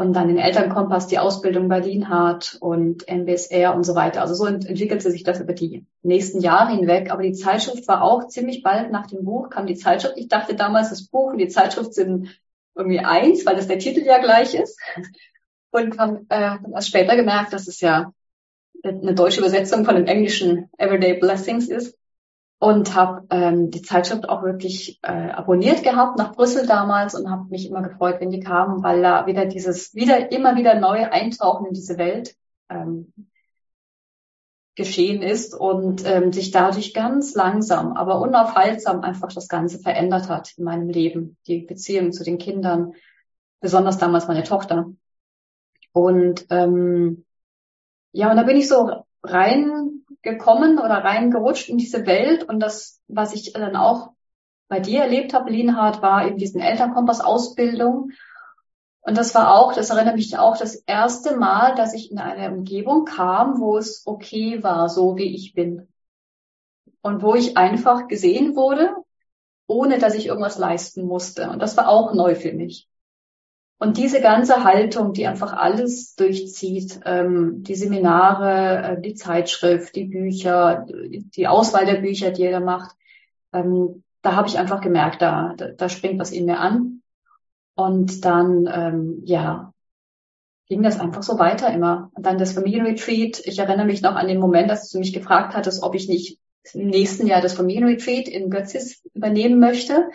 und 0.00 0.14
dann 0.14 0.28
den 0.28 0.38
Elternkompass, 0.38 1.08
die 1.08 1.18
Ausbildung 1.18 1.68
bei 1.68 1.80
Lienhardt 1.80 2.56
und 2.60 3.06
MBSR 3.06 3.74
und 3.74 3.84
so 3.84 3.94
weiter. 3.94 4.22
Also 4.22 4.32
so 4.32 4.46
ent 4.46 4.64
entwickelte 4.64 5.10
sich 5.10 5.24
das 5.24 5.40
über 5.40 5.52
die 5.52 5.84
nächsten 6.02 6.40
Jahre 6.40 6.74
hinweg. 6.74 7.10
Aber 7.10 7.22
die 7.22 7.34
Zeitschrift 7.34 7.86
war 7.86 8.02
auch 8.02 8.26
ziemlich 8.28 8.62
bald 8.62 8.90
nach 8.92 9.08
dem 9.08 9.26
Buch 9.26 9.50
kam 9.50 9.66
die 9.66 9.74
Zeitschrift. 9.74 10.16
Ich 10.16 10.28
dachte 10.28 10.54
damals, 10.54 10.88
das 10.88 11.06
Buch 11.06 11.32
und 11.32 11.38
die 11.38 11.48
Zeitschrift 11.48 11.92
sind 11.92 12.28
irgendwie 12.74 13.00
eins, 13.00 13.44
weil 13.44 13.56
das 13.56 13.68
der 13.68 13.78
Titel 13.78 14.00
ja 14.00 14.18
gleich 14.18 14.54
ist. 14.54 14.80
Und 15.70 15.98
haben 15.98 16.26
äh, 16.30 16.56
erst 16.72 16.88
später 16.88 17.14
gemerkt, 17.14 17.52
dass 17.52 17.68
es 17.68 17.80
ja 17.80 18.10
eine 18.82 19.14
deutsche 19.14 19.40
Übersetzung 19.40 19.84
von 19.84 19.94
dem 19.94 20.06
englischen 20.06 20.68
Everyday 20.78 21.18
Blessings 21.18 21.68
ist 21.68 21.96
und 22.58 22.94
habe 22.94 23.26
ähm, 23.30 23.70
die 23.70 23.82
Zeitschrift 23.82 24.28
auch 24.28 24.42
wirklich 24.42 24.98
äh, 25.02 25.30
abonniert 25.30 25.82
gehabt 25.82 26.18
nach 26.18 26.32
Brüssel 26.32 26.66
damals 26.66 27.14
und 27.14 27.30
habe 27.30 27.48
mich 27.48 27.66
immer 27.66 27.82
gefreut, 27.82 28.16
wenn 28.20 28.30
die 28.30 28.40
kamen, 28.40 28.82
weil 28.82 29.02
da 29.02 29.26
wieder 29.26 29.46
dieses 29.46 29.94
wieder 29.94 30.30
immer 30.30 30.56
wieder 30.56 30.78
neu 30.78 31.04
eintauchen 31.10 31.66
in 31.66 31.72
diese 31.72 31.96
Welt 31.96 32.36
ähm, 32.68 33.12
geschehen 34.76 35.22
ist 35.22 35.54
und 35.54 36.06
ähm, 36.06 36.32
sich 36.32 36.50
dadurch 36.50 36.94
ganz 36.94 37.34
langsam, 37.34 37.94
aber 37.94 38.20
unaufhaltsam 38.20 39.00
einfach 39.02 39.32
das 39.32 39.48
Ganze 39.48 39.78
verändert 39.78 40.28
hat 40.28 40.52
in 40.56 40.64
meinem 40.64 40.88
Leben, 40.88 41.36
die 41.46 41.60
Beziehung 41.60 42.12
zu 42.12 42.24
den 42.24 42.38
Kindern, 42.38 42.92
besonders 43.60 43.98
damals 43.98 44.28
meine 44.28 44.44
Tochter. 44.44 44.86
Und 45.92 46.46
ähm, 46.50 47.24
ja, 48.12 48.30
und 48.30 48.36
da 48.36 48.42
bin 48.42 48.56
ich 48.56 48.68
so 48.68 49.04
rein 49.22 50.04
gekommen 50.22 50.78
oder 50.78 51.04
reingerutscht 51.04 51.68
in 51.68 51.78
diese 51.78 52.06
Welt 52.06 52.44
und 52.44 52.60
das, 52.60 53.00
was 53.08 53.34
ich 53.34 53.52
dann 53.52 53.76
auch 53.76 54.12
bei 54.68 54.80
dir 54.80 55.02
erlebt 55.02 55.34
habe, 55.34 55.50
Lienhardt, 55.50 56.02
war 56.02 56.26
eben 56.26 56.36
diesen 56.36 56.60
Elternkompass-Ausbildung. 56.60 58.10
Und 59.00 59.16
das 59.16 59.34
war 59.34 59.58
auch, 59.58 59.72
das 59.72 59.90
erinnert 59.90 60.16
mich 60.16 60.36
auch, 60.38 60.56
das 60.56 60.76
erste 60.76 61.36
Mal, 61.36 61.74
dass 61.74 61.94
ich 61.94 62.12
in 62.12 62.18
eine 62.18 62.54
Umgebung 62.54 63.04
kam, 63.04 63.60
wo 63.60 63.78
es 63.78 64.06
okay 64.06 64.62
war, 64.62 64.88
so 64.88 65.16
wie 65.16 65.34
ich 65.34 65.54
bin. 65.54 65.88
Und 67.00 67.22
wo 67.22 67.34
ich 67.34 67.56
einfach 67.56 68.08
gesehen 68.08 68.54
wurde 68.54 68.94
ohne 69.70 69.98
dass 69.98 70.14
ich 70.14 70.26
irgendwas 70.26 70.58
leisten 70.58 71.06
musste. 71.06 71.48
Und 71.48 71.60
das 71.60 71.76
war 71.76 71.88
auch 71.88 72.12
neu 72.12 72.34
für 72.34 72.52
mich. 72.52 72.89
Und 73.82 73.96
diese 73.96 74.20
ganze 74.20 74.62
Haltung, 74.62 75.14
die 75.14 75.26
einfach 75.26 75.54
alles 75.54 76.14
durchzieht, 76.14 77.00
ähm, 77.06 77.62
die 77.62 77.74
Seminare, 77.74 78.82
äh, 78.82 79.00
die 79.00 79.14
Zeitschrift, 79.14 79.96
die 79.96 80.04
Bücher, 80.04 80.86
die 80.86 81.48
Auswahl 81.48 81.86
der 81.86 82.02
Bücher, 82.02 82.30
die 82.30 82.42
er 82.42 82.60
macht, 82.60 82.94
ähm, 83.54 84.04
da 84.20 84.36
habe 84.36 84.48
ich 84.48 84.58
einfach 84.58 84.82
gemerkt, 84.82 85.22
da, 85.22 85.54
da, 85.56 85.68
da 85.68 85.88
springt 85.88 86.20
was 86.20 86.30
in 86.30 86.44
mir 86.44 86.60
an. 86.60 87.00
Und 87.74 88.26
dann, 88.26 88.68
ähm, 88.70 89.22
ja, 89.24 89.72
ging 90.68 90.82
das 90.82 91.00
einfach 91.00 91.22
so 91.22 91.38
weiter 91.38 91.72
immer. 91.72 92.10
Und 92.12 92.26
dann 92.26 92.36
das 92.36 92.52
Familienretreat. 92.52 93.40
Ich 93.46 93.58
erinnere 93.60 93.86
mich 93.86 94.02
noch 94.02 94.14
an 94.14 94.28
den 94.28 94.40
Moment, 94.40 94.70
dass 94.70 94.90
du 94.90 94.98
mich 94.98 95.14
gefragt 95.14 95.54
hattest, 95.54 95.82
ob 95.82 95.94
ich 95.94 96.06
nicht 96.06 96.38
im 96.74 96.88
nächsten 96.88 97.26
Jahr 97.26 97.40
das 97.40 97.54
Familienretreat 97.54 98.28
in 98.28 98.50
Götzis 98.50 99.02
übernehmen 99.14 99.58
möchte. 99.58 100.10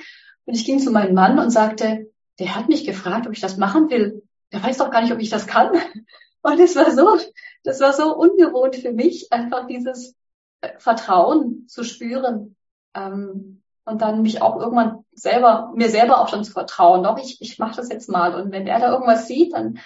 Und 0.46 0.54
ich 0.54 0.66
ging 0.66 0.78
zu 0.78 0.92
meinem 0.92 1.16
Mann 1.16 1.40
und 1.40 1.50
sagte, 1.50 2.12
der 2.40 2.56
hat 2.56 2.68
mich 2.68 2.86
gefragt, 2.86 3.28
ob 3.28 3.34
ich 3.34 3.42
das 3.42 3.58
machen 3.58 3.90
will. 3.90 4.24
Der 4.52 4.64
weiß 4.64 4.78
doch 4.78 4.92
gar 4.92 5.02
nicht, 5.02 5.14
ob 5.14 5.20
ich 5.20 5.30
das 5.30 5.48
kann. 5.48 5.72
Und 6.42 6.60
es 6.60 6.76
war 6.76 6.92
so, 6.92 7.18
das 7.64 7.80
war 7.82 7.94
so 7.94 8.16
ungewohnt 8.16 8.76
für 8.76 8.92
mich, 8.92 9.34
einfach 9.34 9.66
dieses 9.66 10.16
äh, 10.62 10.78
Vertrauen 10.78 11.66
zu 11.68 11.84
spüren. 11.84 12.56
Ähm, 12.94 13.64
und 13.86 14.02
dann 14.02 14.24
mich 14.24 14.42
auch 14.42 14.60
irgendwann 14.60 15.06
selber, 15.14 15.72
mir 15.76 15.90
selber 15.90 16.20
auch 16.20 16.28
schon 16.28 16.44
zu 16.44 16.52
vertrauen. 16.52 17.04
Doch, 17.04 17.20
ich, 17.20 17.40
ich 17.40 17.60
mache 17.60 17.76
das 17.76 17.90
jetzt 17.90 18.10
mal. 18.10 18.34
Und 18.36 18.52
wenn 18.52 18.68
er 18.68 18.80
da 18.80 18.92
irgendwas 18.92 19.28
sieht, 19.28 19.54
dann, 19.54 19.80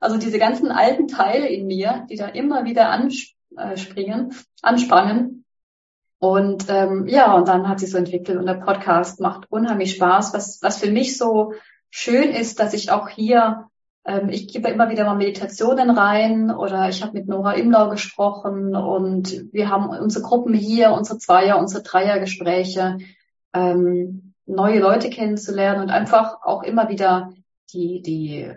also 0.00 0.16
diese 0.16 0.38
ganzen 0.38 0.70
alten 0.70 1.06
Teile 1.06 1.48
in 1.48 1.66
mir, 1.66 2.06
die 2.08 2.16
da 2.16 2.28
immer 2.28 2.64
wieder 2.64 2.88
anspringen, 2.88 4.34
ansprangen. 4.62 5.44
Und 6.18 6.66
ähm, 6.68 7.06
ja, 7.08 7.34
und 7.34 7.48
dann 7.48 7.68
hat 7.68 7.80
sich 7.80 7.90
so 7.90 7.98
entwickelt 7.98 8.38
und 8.38 8.46
der 8.46 8.54
Podcast 8.54 9.20
macht 9.20 9.50
unheimlich 9.50 9.96
Spaß, 9.96 10.32
was, 10.32 10.62
was 10.62 10.78
für 10.78 10.90
mich 10.90 11.18
so 11.18 11.52
schön 11.92 12.30
ist, 12.30 12.58
dass 12.58 12.72
ich 12.72 12.90
auch 12.90 13.08
hier, 13.08 13.68
ähm, 14.04 14.30
ich 14.30 14.48
gebe 14.48 14.68
immer 14.68 14.88
wieder 14.90 15.04
mal 15.04 15.14
Meditationen 15.14 15.90
rein 15.90 16.50
oder 16.50 16.88
ich 16.88 17.02
habe 17.02 17.12
mit 17.12 17.28
Nora 17.28 17.52
Imlau 17.52 17.90
gesprochen 17.90 18.74
und 18.74 19.52
wir 19.52 19.68
haben 19.68 19.90
unsere 19.90 20.24
Gruppen 20.24 20.54
hier, 20.54 20.92
unsere 20.92 21.18
Zweier, 21.18 21.58
unsere 21.58 21.82
Dreiergespräche, 21.82 22.98
ähm, 23.52 24.32
neue 24.46 24.80
Leute 24.80 25.10
kennenzulernen 25.10 25.82
und 25.82 25.90
einfach 25.90 26.38
auch 26.42 26.62
immer 26.62 26.88
wieder 26.88 27.30
die, 27.72 28.00
die 28.00 28.50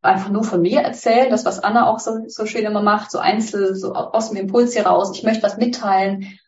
einfach 0.00 0.30
nur 0.30 0.42
von 0.42 0.62
mir 0.62 0.80
erzählen, 0.80 1.30
das, 1.30 1.44
was 1.44 1.60
Anna 1.60 1.86
auch 1.86 2.00
so, 2.00 2.24
so 2.26 2.46
schön 2.46 2.64
immer 2.64 2.82
macht, 2.82 3.10
so 3.10 3.18
einzeln, 3.18 3.76
so 3.76 3.94
aus 3.94 4.30
dem 4.30 4.38
Impuls 4.38 4.74
heraus, 4.74 5.16
ich 5.16 5.22
möchte 5.22 5.42
was 5.42 5.58
mitteilen 5.58 6.38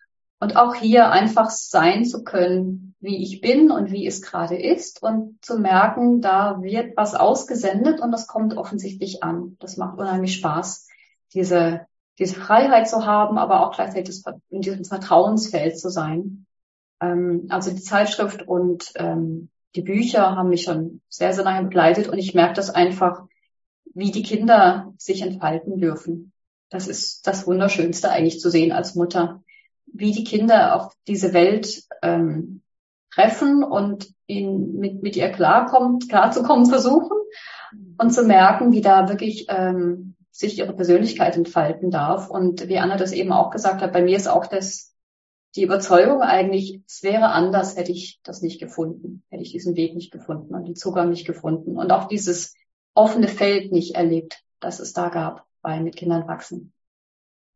und 0.40 0.56
auch 0.56 0.74
hier 0.74 1.10
einfach 1.10 1.50
sein 1.50 2.06
zu 2.06 2.24
können, 2.24 2.83
wie 3.04 3.22
ich 3.22 3.42
bin 3.42 3.70
und 3.70 3.92
wie 3.92 4.06
es 4.06 4.22
gerade 4.22 4.56
ist 4.56 5.02
und 5.02 5.44
zu 5.44 5.58
merken, 5.58 6.22
da 6.22 6.62
wird 6.62 6.96
was 6.96 7.14
ausgesendet 7.14 8.00
und 8.00 8.10
das 8.12 8.26
kommt 8.26 8.56
offensichtlich 8.56 9.22
an. 9.22 9.58
Das 9.60 9.76
macht 9.76 9.98
unheimlich 9.98 10.36
Spaß, 10.36 10.88
diese, 11.34 11.86
diese 12.18 12.34
Freiheit 12.34 12.88
zu 12.88 13.04
haben, 13.04 13.36
aber 13.36 13.60
auch 13.60 13.74
gleichzeitig 13.74 14.22
in 14.48 14.62
diesem 14.62 14.86
Vertrauensfeld 14.86 15.78
zu 15.78 15.90
sein. 15.90 16.46
Ähm, 16.98 17.46
also 17.50 17.70
die 17.70 17.82
Zeitschrift 17.82 18.48
und 18.48 18.90
ähm, 18.96 19.50
die 19.76 19.82
Bücher 19.82 20.34
haben 20.34 20.48
mich 20.48 20.62
schon 20.62 21.02
sehr, 21.10 21.34
sehr 21.34 21.44
lange 21.44 21.64
begleitet 21.64 22.08
und 22.08 22.16
ich 22.16 22.34
merke 22.34 22.54
das 22.54 22.70
einfach, 22.70 23.26
wie 23.92 24.12
die 24.12 24.22
Kinder 24.22 24.94
sich 24.96 25.20
entfalten 25.20 25.78
dürfen. 25.78 26.32
Das 26.70 26.88
ist 26.88 27.26
das 27.26 27.46
Wunderschönste 27.46 28.10
eigentlich 28.10 28.40
zu 28.40 28.50
sehen 28.50 28.72
als 28.72 28.94
Mutter, 28.94 29.42
wie 29.84 30.12
die 30.12 30.24
Kinder 30.24 30.74
auf 30.74 30.94
diese 31.06 31.34
Welt 31.34 31.84
ähm, 32.02 32.62
treffen 33.14 33.62
und 33.62 34.08
ihn 34.26 34.78
mit, 34.78 35.02
mit 35.02 35.16
ihr 35.16 35.30
klarkommt, 35.30 36.08
klarzukommen 36.08 36.66
versuchen 36.66 37.16
und 37.98 38.12
zu 38.12 38.24
merken, 38.24 38.72
wie 38.72 38.80
da 38.80 39.08
wirklich 39.08 39.46
ähm, 39.48 40.14
sich 40.30 40.58
ihre 40.58 40.72
Persönlichkeit 40.72 41.36
entfalten 41.36 41.90
darf. 41.90 42.28
Und 42.28 42.68
wie 42.68 42.78
Anna 42.78 42.96
das 42.96 43.12
eben 43.12 43.32
auch 43.32 43.50
gesagt 43.50 43.82
hat, 43.82 43.92
bei 43.92 44.02
mir 44.02 44.16
ist 44.16 44.26
auch 44.26 44.46
das 44.46 44.94
die 45.56 45.62
Überzeugung 45.62 46.20
eigentlich, 46.20 46.82
es 46.88 47.02
wäre 47.04 47.28
anders, 47.28 47.76
hätte 47.76 47.92
ich 47.92 48.18
das 48.24 48.42
nicht 48.42 48.58
gefunden, 48.58 49.22
hätte 49.30 49.42
ich 49.42 49.52
diesen 49.52 49.76
Weg 49.76 49.94
nicht 49.94 50.10
gefunden 50.10 50.52
und 50.54 50.66
den 50.66 50.74
Zugang 50.74 51.10
nicht 51.10 51.26
gefunden 51.26 51.78
und 51.78 51.92
auch 51.92 52.08
dieses 52.08 52.54
offene 52.92 53.28
Feld 53.28 53.70
nicht 53.70 53.94
erlebt, 53.94 54.42
das 54.58 54.80
es 54.80 54.92
da 54.92 55.10
gab 55.10 55.46
bei 55.62 55.80
mit 55.80 55.94
Kindern 55.94 56.26
wachsen. 56.26 56.72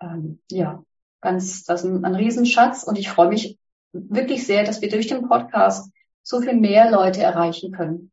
Ähm, 0.01 0.41
ja, 0.51 0.85
ganz, 1.21 1.65
das 1.65 1.83
ist 1.83 1.91
ein, 1.91 2.05
ein 2.05 2.15
Riesenschatz 2.15 2.85
und 2.85 2.99
ich 2.99 3.11
freue 3.11 3.29
mich 3.29 3.58
wirklich 3.93 4.47
sehr, 4.47 4.65
dass 4.65 4.81
wir 4.81 4.89
durch 4.89 5.07
den 5.07 5.29
Podcast 5.29 5.91
so 6.23 6.41
viel 6.41 6.55
mehr 6.55 6.91
Leute 6.91 7.23
erreichen 7.23 7.73
können. 7.73 8.11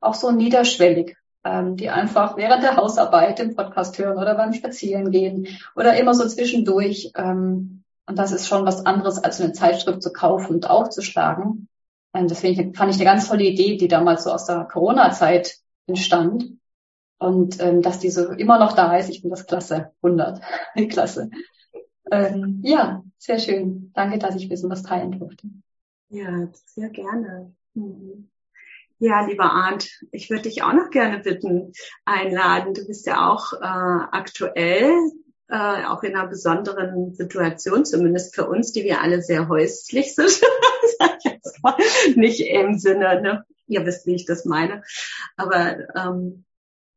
Auch 0.00 0.14
so 0.14 0.30
niederschwellig, 0.30 1.16
ähm, 1.44 1.76
die 1.76 1.90
einfach 1.90 2.36
während 2.36 2.62
der 2.62 2.76
Hausarbeit 2.76 3.38
den 3.38 3.54
Podcast 3.54 3.98
hören 3.98 4.18
oder 4.18 4.34
beim 4.34 4.52
Spazieren 4.52 5.10
gehen 5.10 5.48
oder 5.76 5.98
immer 5.98 6.14
so 6.14 6.26
zwischendurch. 6.26 7.12
Ähm, 7.14 7.84
und 8.06 8.18
das 8.18 8.32
ist 8.32 8.48
schon 8.48 8.64
was 8.64 8.86
anderes, 8.86 9.18
als 9.22 9.40
eine 9.40 9.52
Zeitschrift 9.52 10.02
zu 10.02 10.12
kaufen 10.12 10.54
und 10.54 10.70
aufzuschlagen. 10.70 11.68
Und 12.12 12.30
deswegen 12.30 12.74
fand 12.74 12.90
ich 12.90 12.96
eine 12.96 13.04
ganz 13.04 13.28
tolle 13.28 13.44
Idee, 13.44 13.76
die 13.76 13.88
damals 13.88 14.24
so 14.24 14.32
aus 14.32 14.46
der 14.46 14.64
Corona-Zeit 14.64 15.56
entstand. 15.86 16.46
Und 17.18 17.60
ähm, 17.60 17.82
dass 17.82 17.98
die 17.98 18.10
so 18.10 18.30
immer 18.30 18.58
noch 18.58 18.72
da 18.72 18.96
ist, 18.96 19.10
ich 19.10 19.20
finde 19.20 19.36
das 19.36 19.46
klasse. 19.46 19.90
100. 20.02 20.40
klasse. 20.88 21.30
Ähm, 22.10 22.60
ja, 22.62 23.02
sehr 23.18 23.38
schön. 23.38 23.90
Danke, 23.94 24.18
dass 24.18 24.36
ich 24.36 24.48
bisschen 24.48 24.70
was 24.70 24.82
teilen 24.82 25.18
durfte. 25.18 25.48
Ja, 26.08 26.48
sehr 26.66 26.88
gerne. 26.90 27.54
Mhm. 27.74 28.28
Ja, 29.00 29.24
lieber 29.26 29.52
Arndt, 29.52 30.04
ich 30.10 30.28
würde 30.28 30.44
dich 30.44 30.62
auch 30.62 30.72
noch 30.72 30.90
gerne 30.90 31.18
bitten, 31.20 31.72
einladen. 32.04 32.74
Du 32.74 32.84
bist 32.84 33.06
ja 33.06 33.30
auch 33.30 33.52
äh, 33.52 33.64
aktuell, 33.64 34.92
äh, 35.48 35.84
auch 35.84 36.02
in 36.02 36.16
einer 36.16 36.26
besonderen 36.26 37.14
Situation, 37.14 37.84
zumindest 37.84 38.34
für 38.34 38.48
uns, 38.48 38.72
die 38.72 38.82
wir 38.82 39.00
alle 39.00 39.22
sehr 39.22 39.48
häuslich 39.48 40.14
sind. 40.16 40.40
Nicht 42.16 42.40
im 42.40 42.78
Sinne, 42.78 43.22
ne? 43.22 43.44
ihr 43.68 43.86
wisst, 43.86 44.06
wie 44.06 44.14
ich 44.14 44.24
das 44.24 44.44
meine. 44.44 44.82
Aber 45.36 45.76
ähm, 45.94 46.44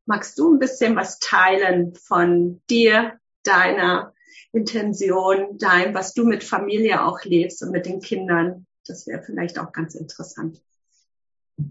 magst 0.05 0.39
du 0.39 0.53
ein 0.53 0.59
bisschen 0.59 0.95
was 0.95 1.19
teilen 1.19 1.93
von 1.95 2.61
dir, 2.69 3.19
deiner 3.43 4.13
Intention, 4.53 5.57
dein, 5.57 5.93
was 5.93 6.13
du 6.13 6.25
mit 6.25 6.43
Familie 6.43 7.05
auch 7.05 7.23
lebst 7.23 7.63
und 7.63 7.71
mit 7.71 7.85
den 7.85 8.01
Kindern. 8.01 8.65
Das 8.85 9.07
wäre 9.07 9.21
vielleicht 9.21 9.59
auch 9.59 9.71
ganz 9.71 9.95
interessant. 9.95 10.61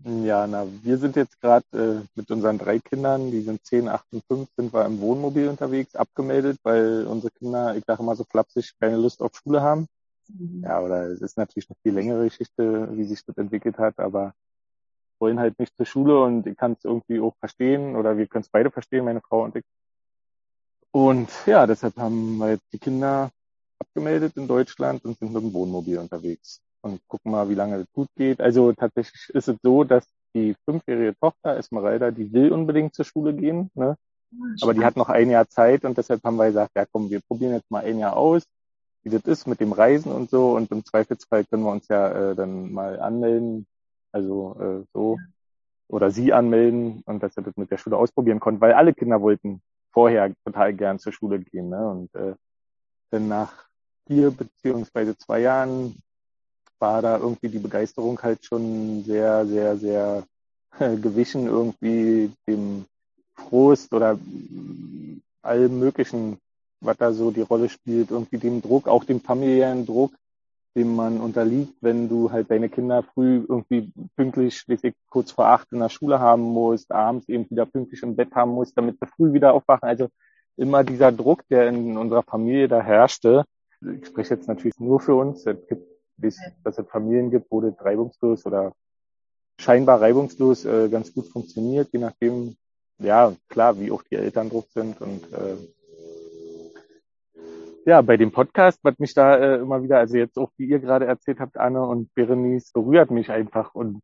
Ja, 0.04 0.46
na, 0.46 0.66
wir 0.82 0.98
sind 0.98 1.16
jetzt 1.16 1.40
gerade 1.40 1.64
äh, 1.72 2.06
mit 2.14 2.30
unseren 2.30 2.58
drei 2.58 2.78
Kindern, 2.78 3.30
die 3.30 3.42
sind 3.42 3.64
10, 3.64 3.88
8 3.88 4.04
und 4.12 4.24
5, 4.24 4.48
sind 4.56 4.72
wir 4.72 4.84
im 4.84 5.00
Wohnmobil 5.00 5.48
unterwegs, 5.48 5.94
abgemeldet, 5.96 6.58
weil 6.62 7.06
unsere 7.06 7.32
Kinder, 7.32 7.76
ich 7.76 7.84
sage 7.84 8.02
immer 8.02 8.14
so 8.14 8.24
flapsig, 8.24 8.72
keine 8.78 8.96
Lust 8.96 9.20
auf 9.20 9.32
Schule 9.34 9.62
haben. 9.62 9.88
Mhm. 10.28 10.62
Ja, 10.62 10.80
oder 10.80 11.06
es 11.06 11.20
ist 11.20 11.36
natürlich 11.36 11.68
eine 11.68 11.76
viel 11.82 11.92
längere 11.92 12.24
Geschichte, 12.24 12.88
wie 12.96 13.04
sich 13.04 13.24
das 13.24 13.36
entwickelt 13.36 13.78
hat, 13.78 13.98
aber 13.98 14.32
wollen 15.18 15.38
halt 15.38 15.58
nicht 15.58 15.76
zur 15.76 15.86
Schule 15.86 16.22
und 16.22 16.46
ich 16.46 16.56
kann 16.56 16.72
es 16.72 16.84
irgendwie 16.84 17.20
auch 17.20 17.34
verstehen 17.36 17.96
oder 17.96 18.16
wir 18.16 18.26
können 18.26 18.42
es 18.42 18.48
beide 18.48 18.70
verstehen, 18.70 19.04
meine 19.04 19.20
Frau 19.20 19.44
und 19.44 19.56
ich. 19.56 19.64
Und 20.92 21.30
ja, 21.46 21.66
deshalb 21.66 21.96
haben 21.96 22.38
wir 22.38 22.50
jetzt 22.50 22.72
die 22.72 22.78
Kinder 22.78 23.30
abgemeldet 23.78 24.36
in 24.36 24.48
Deutschland 24.48 25.04
und 25.04 25.18
sind 25.18 25.32
mit 25.32 25.42
dem 25.42 25.52
Wohnmobil 25.52 25.98
unterwegs. 25.98 26.60
Und 26.82 27.00
gucken 27.08 27.32
mal, 27.32 27.48
wie 27.48 27.54
lange 27.54 27.78
das 27.78 27.92
gut 27.92 28.08
geht. 28.16 28.40
Also 28.40 28.72
tatsächlich 28.72 29.28
ist 29.30 29.48
es 29.48 29.56
so, 29.62 29.84
dass 29.84 30.06
die 30.34 30.56
fünfjährige 30.64 31.14
Tochter 31.20 31.56
Esmeralda, 31.56 32.10
die 32.10 32.32
will 32.32 32.52
unbedingt 32.52 32.94
zur 32.94 33.04
Schule 33.04 33.34
gehen, 33.34 33.70
ne? 33.74 33.96
aber 34.62 34.74
die 34.74 34.84
hat 34.84 34.96
noch 34.96 35.08
ein 35.08 35.28
Jahr 35.30 35.48
Zeit 35.48 35.84
und 35.84 35.98
deshalb 35.98 36.22
haben 36.22 36.36
wir 36.36 36.46
gesagt, 36.46 36.72
ja 36.76 36.86
komm, 36.86 37.10
wir 37.10 37.20
probieren 37.20 37.52
jetzt 37.52 37.70
mal 37.70 37.84
ein 37.84 37.98
Jahr 37.98 38.16
aus, 38.16 38.44
wie 39.02 39.10
das 39.10 39.22
ist 39.24 39.46
mit 39.46 39.60
dem 39.60 39.72
Reisen 39.72 40.12
und 40.12 40.30
so. 40.30 40.54
Und 40.54 40.70
im 40.70 40.84
Zweifelsfall 40.84 41.44
können 41.44 41.64
wir 41.64 41.72
uns 41.72 41.88
ja 41.88 42.30
äh, 42.30 42.34
dann 42.36 42.72
mal 42.72 43.00
anmelden, 43.00 43.66
also 44.12 44.56
äh, 44.60 44.84
so. 44.92 45.18
Oder 45.88 46.12
sie 46.12 46.32
anmelden 46.32 47.02
und 47.06 47.20
dass 47.22 47.36
er 47.36 47.42
das 47.42 47.56
mit 47.56 47.72
der 47.72 47.78
Schule 47.78 47.96
ausprobieren 47.96 48.38
konnte, 48.38 48.60
weil 48.60 48.74
alle 48.74 48.94
Kinder 48.94 49.20
wollten 49.20 49.60
vorher 49.92 50.32
total 50.44 50.74
gern 50.74 50.98
zur 50.98 51.12
Schule 51.12 51.40
gehen. 51.40 51.68
Ne? 51.68 51.88
Und 51.88 52.14
äh, 52.14 52.34
dann 53.10 53.28
nach 53.28 53.52
vier 54.06 54.30
beziehungsweise 54.30 55.16
zwei 55.16 55.40
Jahren 55.40 55.96
war 56.78 57.02
da 57.02 57.18
irgendwie 57.18 57.48
die 57.48 57.58
Begeisterung 57.58 58.20
halt 58.22 58.44
schon 58.44 59.04
sehr, 59.04 59.46
sehr, 59.46 59.76
sehr 59.76 60.24
äh, 60.78 60.96
gewichen 60.96 61.46
irgendwie 61.46 62.32
dem 62.46 62.86
Frust 63.34 63.92
oder 63.92 64.18
allem 65.42 65.78
Möglichen, 65.78 66.38
was 66.80 66.96
da 66.96 67.12
so 67.12 67.30
die 67.30 67.42
Rolle 67.42 67.68
spielt, 67.68 68.10
irgendwie 68.10 68.38
dem 68.38 68.62
Druck, 68.62 68.88
auch 68.88 69.04
dem 69.04 69.20
familiären 69.20 69.86
Druck, 69.86 70.12
dem 70.80 70.94
man 70.96 71.20
unterliegt, 71.20 71.74
wenn 71.80 72.08
du 72.08 72.32
halt 72.32 72.50
deine 72.50 72.68
Kinder 72.68 73.02
früh 73.02 73.44
irgendwie 73.48 73.92
pünktlich, 74.16 74.56
schließlich 74.58 74.94
kurz 75.08 75.30
vor 75.32 75.46
acht 75.46 75.72
in 75.72 75.80
der 75.80 75.88
Schule 75.88 76.18
haben 76.20 76.42
musst, 76.42 76.90
abends 76.90 77.28
eben 77.28 77.48
wieder 77.50 77.66
pünktlich 77.66 78.02
im 78.02 78.16
Bett 78.16 78.34
haben 78.34 78.52
musst, 78.52 78.76
damit 78.76 78.98
sie 78.98 79.06
früh 79.06 79.32
wieder 79.32 79.52
aufwachen. 79.52 79.88
Also 79.88 80.08
immer 80.56 80.84
dieser 80.84 81.12
Druck, 81.12 81.46
der 81.48 81.68
in 81.68 81.96
unserer 81.96 82.22
Familie 82.22 82.68
da 82.68 82.80
herrschte. 82.80 83.44
Ich 83.80 84.06
spreche 84.06 84.34
jetzt 84.34 84.48
natürlich 84.48 84.78
nur 84.78 85.00
für 85.00 85.14
uns. 85.14 85.46
Es 85.46 85.66
gibt 85.68 85.90
dass, 86.64 86.78
es 86.78 86.86
Familien 86.88 87.30
gibt, 87.30 87.50
wo 87.50 87.60
das 87.60 87.74
reibungslos 87.84 88.46
oder 88.46 88.72
scheinbar 89.58 90.00
reibungslos 90.00 90.64
äh, 90.64 90.88
ganz 90.88 91.12
gut 91.12 91.28
funktioniert, 91.28 91.88
je 91.92 91.98
nachdem, 91.98 92.56
ja, 92.98 93.32
klar, 93.48 93.78
wie 93.78 93.90
auch 93.90 94.02
die 94.02 94.16
Eltern 94.16 94.50
drauf 94.50 94.66
sind 94.72 95.00
und 95.00 95.32
äh, 95.32 95.56
ja, 97.90 98.02
bei 98.02 98.16
dem 98.16 98.30
Podcast, 98.30 98.78
was 98.84 98.96
mich 99.00 99.14
da 99.14 99.36
äh, 99.36 99.56
immer 99.56 99.82
wieder, 99.82 99.98
also 99.98 100.16
jetzt 100.16 100.38
auch 100.38 100.52
wie 100.56 100.66
ihr 100.66 100.78
gerade 100.78 101.06
erzählt 101.06 101.40
habt, 101.40 101.56
Anne 101.56 101.82
und 101.84 102.14
Berenice, 102.14 102.72
berührt 102.72 103.10
mich 103.10 103.32
einfach 103.32 103.74
und 103.74 104.00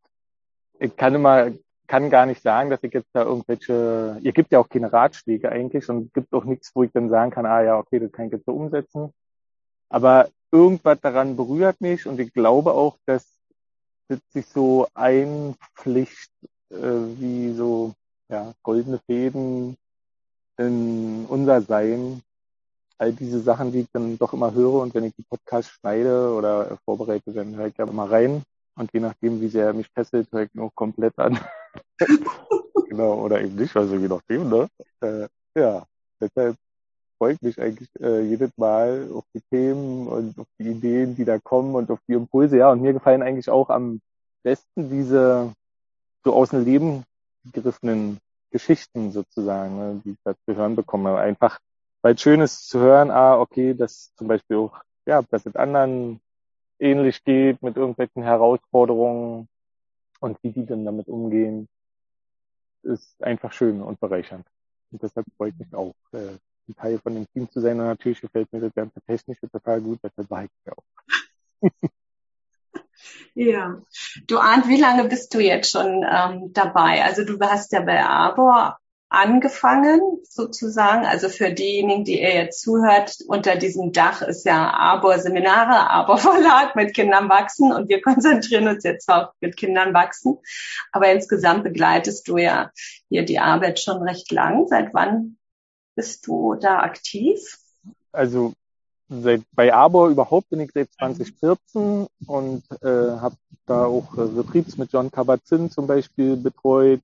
ich 0.81 0.97
kann 0.97 1.15
immer, 1.15 1.53
kann 1.87 2.11
gar 2.11 2.27
nicht 2.27 2.43
sagen, 2.43 2.69
dass 2.69 2.83
ich 2.83 2.93
jetzt 2.93 3.11
da 3.13 3.23
irgendwelche, 3.23 4.19
ihr 4.23 4.33
gibt 4.33 4.51
ja 4.51 4.59
auch 4.59 4.69
keine 4.69 4.93
Ratschläge 4.93 5.53
eigentlich 5.53 5.89
und 5.89 6.13
gibt 6.13 6.35
auch 6.35 6.45
nichts, 6.45 6.73
wo 6.75 6.83
ich 6.83 6.91
dann 6.91 7.11
sagen 7.11 7.31
kann, 7.31 7.47
ah 7.47 7.63
ja, 7.63 7.79
okay, 7.79 8.01
das 8.01 8.11
kann 8.11 8.27
ich 8.27 8.33
jetzt 8.33 8.47
so 8.47 8.55
umsetzen. 8.55 9.13
Aber 9.89 10.31
irgendwas 10.51 11.01
daran 11.01 11.37
berührt 11.37 11.81
mich 11.81 12.09
und 12.09 12.19
ich 12.19 12.33
glaube 12.33 12.73
auch, 12.73 12.99
dass 13.07 13.25
das 14.09 14.19
sich 14.33 14.47
so 14.47 14.89
einpflicht, 14.95 16.33
äh, 16.71 16.77
wie 17.21 17.53
so 17.53 17.95
ja, 18.29 18.53
goldene 18.65 18.99
Fäden 19.07 19.77
in 20.59 21.27
unser 21.29 21.63
Sein. 21.63 22.23
All 22.99 23.13
diese 23.13 23.41
Sachen, 23.41 23.73
die 23.73 23.81
ich 23.81 23.89
dann 23.93 24.19
doch 24.19 24.33
immer 24.33 24.55
höre 24.55 24.81
und 24.81 24.95
wenn 24.95 25.05
ich 25.05 25.15
die 25.15 25.25
Podcast 25.29 25.71
schneide 25.71 26.33
oder 26.33 26.79
vorbereite, 26.85 27.33
dann 27.33 27.55
höre 27.57 27.67
ich 27.67 27.77
ja 27.77 27.87
immer 27.87 28.11
rein. 28.11 28.43
Und 28.77 28.93
je 28.93 29.01
nachdem, 29.01 29.41
wie 29.41 29.49
sehr 29.49 29.67
er 29.67 29.73
mich 29.73 29.89
fesselt, 29.89 30.29
höre 30.33 30.43
ich 30.43 30.55
noch 30.55 30.71
komplett 30.75 31.19
an. 31.19 31.39
genau, 32.89 33.15
oder 33.23 33.41
eben 33.41 33.57
nicht, 33.57 33.77
also 33.77 33.97
je 33.97 34.09
nachdem, 34.09 34.49
ne? 34.49 34.69
Äh, 35.01 35.29
ja, 35.55 35.87
deshalb 36.21 36.57
freue 37.19 37.33
ich 37.33 37.43
mich 37.43 37.61
eigentlich 37.61 37.89
äh, 38.01 38.23
jedes 38.23 38.51
Mal 38.57 39.09
auf 39.15 39.25
die 39.35 39.41
Themen 39.51 40.07
und 40.07 40.39
auf 40.39 40.47
die 40.59 40.69
Ideen, 40.69 41.17
die 41.17 41.25
da 41.25 41.39
kommen 41.39 41.75
und 41.75 41.91
auf 41.91 41.99
die 42.09 42.13
Impulse. 42.13 42.59
Ja, 42.59 42.71
und 42.71 42.83
mir 42.83 42.93
gefallen 42.93 43.23
eigentlich 43.23 43.49
auch 43.49 43.71
am 43.71 44.01
besten 44.43 44.91
diese 44.91 45.53
so 46.25 46.35
aus 46.35 46.51
dem 46.51 46.65
Leben 46.65 47.05
gegriffenen 47.53 48.19
Geschichten 48.51 49.13
sozusagen, 49.13 49.77
ne, 49.79 50.03
die 50.05 50.11
ich 50.11 50.19
da 50.25 50.35
zu 50.45 50.57
hören 50.57 50.77
bekomme. 50.77 51.17
Einfach, 51.17 51.59
weil 52.07 52.17
schön 52.17 52.41
ist 52.41 52.69
zu 52.69 52.79
hören, 52.79 53.11
ah, 53.11 53.37
okay, 53.37 53.75
dass 53.75 54.15
zum 54.15 54.29
Beispiel 54.29 54.59
auch, 54.59 54.81
ja, 55.07 55.23
dass 55.23 55.45
es 55.45 55.57
anderen 55.57 56.21
ähnlich 56.79 57.25
geht 57.25 57.61
mit 57.63 57.77
irgendwelchen 57.77 58.23
Herausforderungen 58.23 59.49
und 60.21 60.39
wie 60.45 60.53
die 60.53 60.65
dann 60.65 60.85
damit 60.85 61.09
umgehen, 61.09 61.67
ist 62.85 63.21
einfach 63.21 63.53
schön 63.53 63.83
und 63.83 63.99
bereichernd. 63.99 64.47
Und 64.93 65.03
deshalb 65.03 65.27
freue 65.37 65.49
ich 65.49 65.59
mich 65.59 65.75
auch, 65.75 65.97
äh, 66.13 66.39
ein 66.69 66.77
Teil 66.77 67.01
von 67.01 67.13
dem 67.13 67.27
Team 67.33 67.51
zu 67.51 67.61
sein. 67.61 67.81
Und 67.81 67.87
natürlich 67.87 68.21
gefällt 68.21 68.53
mir 68.53 68.61
das 68.61 68.75
ganze 68.75 69.01
Technische 69.01 69.51
total 69.51 69.81
gut, 69.81 69.99
deshalb 70.01 70.31
war 70.31 70.45
ich 70.45 70.51
ja 70.65 70.75
auch. 70.77 71.63
ja. 73.35 73.83
Du 74.29 74.39
Arndt, 74.39 74.69
wie 74.69 74.81
lange 74.81 75.09
bist 75.09 75.35
du 75.35 75.41
jetzt 75.41 75.73
schon 75.73 76.07
ähm, 76.09 76.53
dabei? 76.53 77.03
Also 77.03 77.25
du 77.25 77.37
hast 77.41 77.73
ja 77.73 77.81
bei 77.81 78.01
Arbor 78.01 78.79
angefangen, 79.09 80.01
sozusagen. 80.29 81.07
Also 81.07 81.29
für 81.29 81.53
diejenigen, 81.53 82.05
die 82.05 82.21
ihr 82.21 82.35
jetzt 82.35 82.61
zuhört, 82.61 83.19
unter 83.29 83.57
diesem 83.57 83.93
Dach 83.93 84.23
ist 84.23 84.45
ja 84.45 84.71
Arbor 84.71 85.19
Seminare, 85.19 85.91
Arbor 85.91 86.19
Verlag 86.19 86.75
mit 86.75 86.95
Kindern 86.95 87.29
wachsen 87.29 87.73
und 87.73 87.89
wir 87.89 88.03
konzentrieren 88.03 88.69
uns 88.69 88.85
jetzt 88.85 89.09
auch 89.09 89.33
mit 89.41 89.57
Kindern 89.57 89.95
wachsen. 89.95 90.39
Aber 90.93 91.11
insgesamt 91.11 91.65
begleitest 91.65 92.27
du 92.29 92.37
ja 92.37 92.71
hier 93.09 93.25
die 93.25 93.39
Arbeit 93.39 93.79
schon 93.79 94.03
recht 94.03 94.31
lang. 94.33 94.67
Seit 94.67 94.93
wann 94.93 95.39
bist 95.95 96.27
du 96.27 96.55
da 96.55 96.81
aktiv? 96.81 97.39
Also 98.13 98.55
seit, 99.09 99.43
bei 99.53 99.73
Arbor 99.73 100.09
überhaupt 100.09 100.51
bin 100.51 100.61
ich 100.61 100.73
seit 100.73 100.93
2014 100.93 102.07
und 102.27 102.65
äh, 102.83 102.87
habe 102.87 103.37
da 103.67 103.87
auch 103.87 104.17
äh, 104.17 104.23
Retreats 104.23 104.77
mit 104.79 104.93
John 104.93 105.11
Kabat-Zinn 105.11 105.71
zum 105.71 105.87
Beispiel 105.87 106.37
betreut 106.37 107.01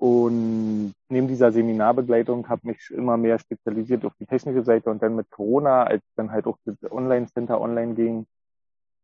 und 0.00 0.94
neben 1.10 1.28
dieser 1.28 1.52
Seminarbegleitung 1.52 2.48
habe 2.48 2.68
mich 2.68 2.90
immer 2.90 3.18
mehr 3.18 3.38
spezialisiert 3.38 4.02
auf 4.06 4.14
die 4.18 4.24
technische 4.24 4.64
Seite 4.64 4.90
und 4.90 5.02
dann 5.02 5.14
mit 5.14 5.30
Corona, 5.30 5.82
als 5.82 6.02
dann 6.16 6.32
halt 6.32 6.46
auch 6.46 6.56
das 6.64 6.90
Online-Center 6.90 7.60
online 7.60 7.92
ging. 7.94 8.26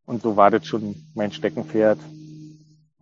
Und 0.06 0.22
so 0.22 0.38
war 0.38 0.50
das 0.50 0.66
schon 0.66 0.94
mein 1.14 1.32
Steckenpferd. 1.32 1.98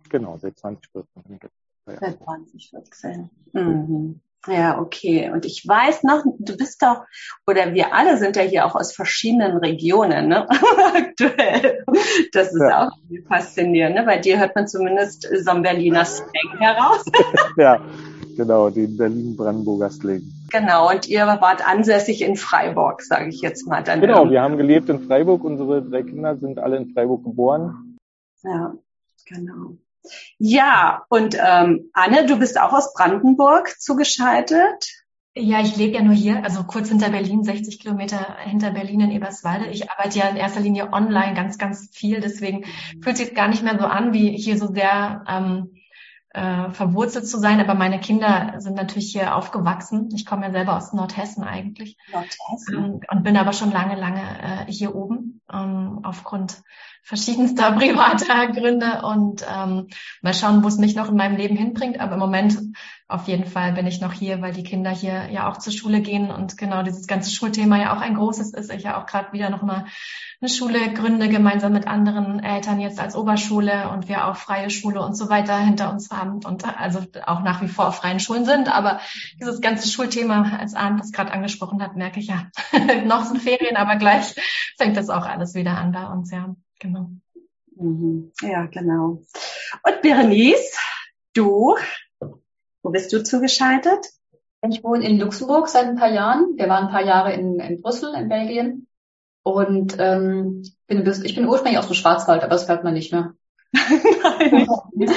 Genau, 0.09 0.37
seit 0.37 0.59
2014 0.59 1.23
bin 1.23 1.35
ich 1.37 1.43
jetzt. 1.43 1.55
Ja. 1.87 1.99
Seit 2.01 2.17
2014. 2.17 3.29
Mhm. 3.53 4.19
Ja, 4.47 4.79
okay. 4.79 5.31
Und 5.31 5.45
ich 5.45 5.67
weiß 5.67 6.03
noch, 6.03 6.23
du 6.39 6.55
bist 6.55 6.81
doch, 6.81 7.03
oder 7.47 7.73
wir 7.73 7.93
alle 7.93 8.17
sind 8.17 8.35
ja 8.35 8.43
hier 8.43 8.65
auch 8.65 8.75
aus 8.75 8.93
verschiedenen 8.93 9.57
Regionen, 9.57 10.27
ne? 10.27 10.47
Aktuell. 10.95 11.83
Das 12.31 12.53
ist 12.53 12.61
ja. 12.61 12.87
auch 12.87 12.91
faszinierend, 13.27 13.95
ne? 13.95 14.03
Bei 14.03 14.17
dir 14.17 14.39
hört 14.39 14.55
man 14.55 14.67
zumindest 14.67 15.27
so 15.43 15.51
ein 15.51 15.63
Berliner 15.63 16.05
Slang 16.05 16.59
heraus. 16.59 17.03
ja, 17.57 17.81
genau, 18.37 18.69
den 18.69 18.97
Berlin-Brandenburger 18.97 19.89
Slang. 19.89 20.21
Genau, 20.51 20.91
und 20.91 21.07
ihr 21.07 21.25
wart 21.25 21.67
ansässig 21.67 22.21
in 22.21 22.35
Freiburg, 22.35 23.01
sage 23.01 23.29
ich 23.29 23.41
jetzt 23.41 23.67
mal. 23.67 23.83
Dann 23.83 23.99
genau, 23.99 24.29
wir 24.29 24.41
haben 24.41 24.57
gelebt 24.57 24.89
in 24.89 25.01
Freiburg. 25.01 25.43
Unsere 25.43 25.81
drei 25.81 26.03
Kinder 26.03 26.37
sind 26.37 26.59
alle 26.59 26.77
in 26.77 26.93
Freiburg 26.93 27.23
geboren. 27.23 27.97
Ja, 28.43 28.75
genau. 29.25 29.77
Ja, 30.37 31.03
und 31.09 31.35
ähm, 31.39 31.89
Anne, 31.93 32.25
du 32.25 32.37
bist 32.37 32.59
auch 32.59 32.73
aus 32.73 32.93
Brandenburg 32.93 33.79
zugeschaltet. 33.79 35.05
Ja, 35.37 35.59
ich 35.59 35.75
lebe 35.75 35.95
ja 35.95 36.01
nur 36.01 36.13
hier, 36.13 36.43
also 36.45 36.63
kurz 36.63 36.87
hinter 36.87 37.09
Berlin, 37.09 37.43
60 37.43 37.79
Kilometer 37.79 38.37
hinter 38.39 38.71
Berlin 38.71 39.01
in 39.01 39.11
Eberswalde. 39.11 39.67
Ich 39.67 39.91
arbeite 39.91 40.17
ja 40.17 40.29
in 40.29 40.37
erster 40.37 40.61
Linie 40.61 40.93
online 40.93 41.33
ganz, 41.33 41.57
ganz 41.57 41.89
viel, 41.93 42.21
deswegen 42.21 42.63
fühlt 43.03 43.17
sich 43.17 43.35
gar 43.35 43.49
nicht 43.49 43.61
mehr 43.61 43.77
so 43.77 43.85
an, 43.85 44.13
wie 44.13 44.37
hier 44.37 44.57
so 44.57 44.67
sehr 44.67 45.25
ähm, 45.27 45.75
äh, 46.35 46.69
verwurzelt 46.71 47.27
zu 47.27 47.39
sein. 47.39 47.61
Aber 47.61 47.73
meine 47.75 47.99
Kinder 47.99 48.55
sind 48.57 48.75
natürlich 48.75 49.11
hier 49.11 49.35
aufgewachsen. 49.35 50.09
Ich 50.13 50.25
komme 50.25 50.45
ja 50.45 50.51
selber 50.51 50.75
aus 50.75 50.91
Nordhessen 50.91 51.43
eigentlich. 51.43 51.97
Nordhessen. 52.11 52.75
Ähm, 52.75 52.99
und 53.09 53.23
bin 53.23 53.37
aber 53.37 53.53
schon 53.53 53.71
lange, 53.71 53.95
lange 53.95 54.21
äh, 54.21 54.71
hier 54.71 54.93
oben 54.93 55.41
ähm, 55.51 56.01
aufgrund 56.03 56.61
verschiedenster 57.03 57.71
privater 57.77 58.47
Gründe 58.47 59.01
und 59.03 59.45
ähm, 59.49 59.87
mal 60.21 60.33
schauen, 60.33 60.63
wo 60.63 60.67
es 60.67 60.77
mich 60.77 60.95
noch 60.95 61.09
in 61.09 61.15
meinem 61.15 61.37
Leben 61.37 61.55
hinbringt. 61.55 61.99
Aber 61.99 62.13
im 62.13 62.19
Moment 62.19 62.57
auf 63.07 63.27
jeden 63.27 63.45
Fall 63.45 63.73
bin 63.73 63.85
ich 63.85 64.01
noch 64.01 64.13
hier, 64.13 64.41
weil 64.41 64.51
die 64.51 64.63
Kinder 64.63 64.89
hier 64.89 65.29
ja 65.29 65.47
auch 65.47 65.57
zur 65.57 65.71
Schule 65.71 66.01
gehen 66.01 66.31
und 66.31 66.57
genau 66.57 66.81
dieses 66.81 67.05
ganze 67.05 67.29
Schulthema 67.29 67.77
ja 67.77 67.95
auch 67.95 68.01
ein 68.01 68.15
großes 68.15 68.51
ist. 68.53 68.73
Ich 68.73 68.81
ja 68.81 68.99
auch 68.99 69.05
gerade 69.05 69.31
wieder 69.31 69.51
noch 69.51 69.61
mal 69.61 69.85
eine 70.41 70.49
Schule 70.49 70.91
gründe, 70.91 71.29
gemeinsam 71.29 71.73
mit 71.73 71.85
anderen 71.87 72.43
Eltern 72.43 72.79
jetzt 72.79 72.99
als 72.99 73.15
Oberschule 73.15 73.89
und 73.89 74.09
wir 74.09 74.25
auch 74.25 74.35
freie 74.35 74.71
Schule 74.71 75.01
und 75.01 75.15
so 75.15 75.29
weiter 75.29 75.57
hinter 75.59 75.91
uns 75.91 76.09
haben 76.09 76.43
und 76.43 76.65
also 76.79 77.05
auch 77.27 77.43
nach 77.43 77.61
wie 77.61 77.67
vor 77.67 77.89
auf 77.89 77.97
freien 77.97 78.19
Schulen 78.19 78.45
sind. 78.45 78.75
Aber 78.75 78.99
dieses 79.39 79.61
ganze 79.61 79.87
Schulthema, 79.87 80.57
als 80.57 80.73
Arndt 80.73 80.99
das 80.99 81.11
gerade 81.11 81.31
angesprochen 81.31 81.83
hat, 81.83 81.95
merke 81.95 82.19
ich 82.19 82.27
ja, 82.27 82.47
noch 83.05 83.25
sind 83.25 83.41
Ferien, 83.41 83.77
aber 83.77 83.97
gleich 83.97 84.35
fängt 84.77 84.97
das 84.97 85.09
auch 85.09 85.27
alles 85.27 85.53
wieder 85.53 85.77
an 85.77 85.91
bei 85.91 86.07
uns, 86.07 86.31
ja. 86.31 86.55
Genau. 86.79 87.11
Mhm. 87.75 88.31
Ja, 88.41 88.65
genau. 88.65 89.21
Und 89.83 90.01
Berenice, 90.01 90.75
du, 91.33 91.75
wo 92.85 92.91
bist 92.91 93.11
du 93.11 93.23
zugeschaltet? 93.23 94.05
Ich 94.69 94.83
wohne 94.83 95.05
in 95.05 95.19
Luxemburg 95.19 95.67
seit 95.67 95.85
ein 95.85 95.95
paar 95.95 96.11
Jahren. 96.11 96.55
Wir 96.55 96.69
waren 96.69 96.85
ein 96.85 96.91
paar 96.91 97.03
Jahre 97.03 97.33
in, 97.33 97.59
in 97.59 97.81
Brüssel, 97.81 98.13
in 98.15 98.29
Belgien. 98.29 98.87
Und 99.43 99.95
ähm, 99.99 100.63
bin, 100.87 101.05
ich 101.23 101.35
bin 101.35 101.47
ursprünglich 101.47 101.79
aus 101.79 101.87
dem 101.87 101.95
Schwarzwald, 101.95 102.43
aber 102.43 102.51
das 102.51 102.67
hört 102.67 102.83
man 102.83 102.93
nicht 102.93 103.11
mehr. 103.11 103.33
Nein, 103.73 104.67
nicht. 104.93 105.13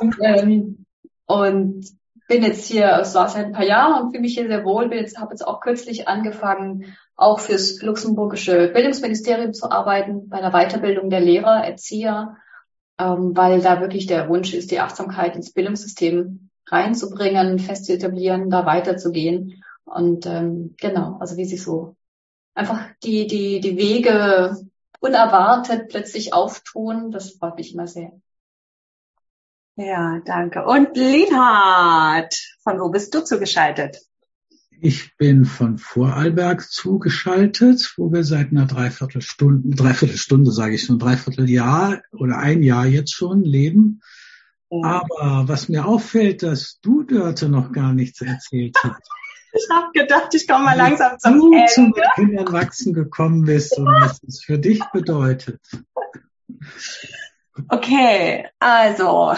und, 0.00 0.16
ähm, 0.20 0.84
und 1.26 1.86
bin 2.26 2.42
jetzt 2.42 2.66
hier, 2.66 2.98
es 3.00 3.14
war 3.14 3.28
seit 3.28 3.46
ein 3.46 3.52
paar 3.52 3.66
Jahren 3.66 4.02
und 4.02 4.10
fühle 4.10 4.22
mich 4.22 4.34
hier 4.34 4.48
sehr 4.48 4.64
wohl. 4.64 4.88
Bin 4.88 4.98
jetzt, 4.98 5.18
habe 5.18 5.30
jetzt 5.30 5.46
auch 5.46 5.60
kürzlich 5.60 6.08
angefangen, 6.08 6.96
auch 7.16 7.38
fürs 7.38 7.80
luxemburgische 7.82 8.68
Bildungsministerium 8.68 9.52
zu 9.52 9.70
arbeiten, 9.70 10.28
bei 10.28 10.40
der 10.40 10.50
Weiterbildung 10.50 11.10
der 11.10 11.20
Lehrer, 11.20 11.64
Erzieher, 11.64 12.36
ähm, 12.98 13.36
weil 13.36 13.60
da 13.60 13.80
wirklich 13.80 14.06
der 14.06 14.28
Wunsch 14.28 14.54
ist, 14.54 14.70
die 14.70 14.80
Achtsamkeit 14.80 15.36
ins 15.36 15.52
Bildungssystem 15.52 16.43
reinzubringen, 16.66 17.58
fest 17.58 17.86
zu 17.86 17.92
etablieren, 17.92 18.50
da 18.50 18.66
weiterzugehen. 18.66 19.62
Und 19.84 20.26
ähm, 20.26 20.74
genau, 20.78 21.18
also 21.20 21.36
wie 21.36 21.44
sich 21.44 21.62
so 21.62 21.96
einfach 22.54 22.88
die, 23.02 23.26
die, 23.26 23.60
die 23.60 23.76
Wege 23.76 24.56
unerwartet 25.00 25.88
plötzlich 25.88 26.32
auftun, 26.32 27.10
das 27.10 27.32
freut 27.32 27.56
mich 27.56 27.74
immer 27.74 27.86
sehr. 27.86 28.12
Ja, 29.76 30.20
danke. 30.24 30.64
Und 30.64 30.96
Linhard, 30.96 32.34
von 32.62 32.80
wo 32.80 32.90
bist 32.90 33.12
du 33.14 33.24
zugeschaltet? 33.24 33.98
Ich 34.80 35.16
bin 35.16 35.44
von 35.44 35.78
Vorarlberg 35.78 36.62
zugeschaltet, 36.70 37.94
wo 37.96 38.12
wir 38.12 38.22
seit 38.22 38.50
einer 38.50 38.66
Dreiviertelstunde, 38.66 39.74
Dreiviertelstunde 39.74 40.52
sage 40.52 40.74
ich 40.74 40.84
schon, 40.84 40.98
Dreivierteljahr 40.98 42.02
oder 42.12 42.38
ein 42.38 42.62
Jahr 42.62 42.86
jetzt 42.86 43.14
schon 43.14 43.42
leben. 43.42 44.00
Aber 44.70 45.44
was 45.46 45.68
mir 45.68 45.86
auffällt, 45.86 46.42
dass 46.42 46.80
du 46.80 47.04
Dörte 47.04 47.48
noch 47.48 47.72
gar 47.72 47.92
nichts 47.92 48.20
erzählt 48.20 48.76
hast. 48.82 49.08
Ich 49.56 49.68
habe 49.70 49.92
gedacht, 49.92 50.34
ich 50.34 50.48
komme 50.48 50.64
mal 50.64 50.76
langsam 50.76 51.16
zum 51.16 51.38
du 51.38 51.52
Ende. 51.52 51.66
zum 51.70 51.94
Kindern 52.16 52.52
wachsen 52.52 52.92
gekommen 52.92 53.44
bist 53.44 53.78
und 53.78 53.86
was 53.86 54.20
es 54.24 54.42
für 54.42 54.58
dich 54.58 54.82
bedeutet. 54.92 55.60
Okay, 57.68 58.48
also, 58.58 59.34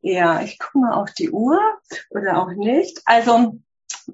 ja, 0.00 0.42
ich 0.42 0.58
gucke 0.58 0.78
mal 0.78 0.94
auf 0.94 1.12
die 1.12 1.30
Uhr 1.30 1.60
oder 2.10 2.42
auch 2.42 2.50
nicht. 2.50 3.02
Also, 3.04 3.60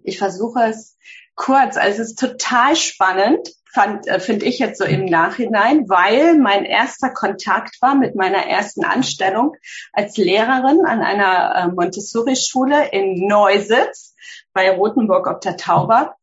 ich 0.03 0.19
versuche 0.19 0.65
es 0.65 0.99
kurz. 1.35 1.79
Also, 1.79 2.03
es 2.03 2.11
ist 2.11 2.19
total 2.19 2.77
spannend, 2.77 3.49
äh, 3.75 4.21
finde 4.21 4.47
ich 4.47 4.59
jetzt 4.59 4.79
so 4.79 4.85
im 4.85 5.05
Nachhinein, 5.05 5.89
weil 5.89 6.39
mein 6.39 6.65
erster 6.65 7.11
Kontakt 7.11 7.81
war 7.81 7.95
mit 7.95 8.15
meiner 8.15 8.47
ersten 8.47 8.85
Anstellung 8.85 9.57
als 9.93 10.17
Lehrerin 10.17 10.85
an 10.87 11.03
einer 11.03 11.55
äh, 11.55 11.69
Montessori-Schule 11.69 12.89
in 12.91 13.27
Neusitz 13.27 14.15
bei 14.53 14.71
Rothenburg 14.71 15.27
ob 15.27 15.41
der 15.41 15.57
Tauber. 15.57 16.17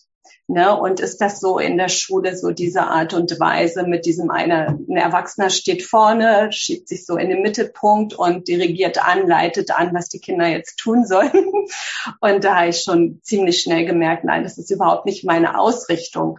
Ne? 0.52 0.78
Und 0.78 1.00
ist 1.00 1.22
das 1.22 1.40
so 1.40 1.58
in 1.58 1.78
der 1.78 1.88
Schule 1.88 2.36
so 2.36 2.50
diese 2.50 2.82
Art 2.82 3.14
und 3.14 3.40
Weise 3.40 3.84
mit 3.84 4.04
diesem 4.04 4.30
einer, 4.30 4.68
ein 4.68 4.96
Erwachsener 4.98 5.48
steht 5.48 5.82
vorne, 5.82 6.52
schiebt 6.52 6.88
sich 6.88 7.06
so 7.06 7.16
in 7.16 7.30
den 7.30 7.40
Mittelpunkt 7.40 8.12
und 8.12 8.48
dirigiert 8.48 9.02
an, 9.02 9.26
leitet 9.26 9.70
an, 9.70 9.94
was 9.94 10.10
die 10.10 10.20
Kinder 10.20 10.46
jetzt 10.46 10.76
tun 10.76 11.06
sollen. 11.06 11.32
Und 12.20 12.44
da 12.44 12.56
habe 12.56 12.68
ich 12.68 12.82
schon 12.82 13.20
ziemlich 13.22 13.62
schnell 13.62 13.86
gemerkt, 13.86 14.24
nein, 14.24 14.42
das 14.42 14.58
ist 14.58 14.70
überhaupt 14.70 15.06
nicht 15.06 15.24
meine 15.24 15.58
Ausrichtung. 15.58 16.38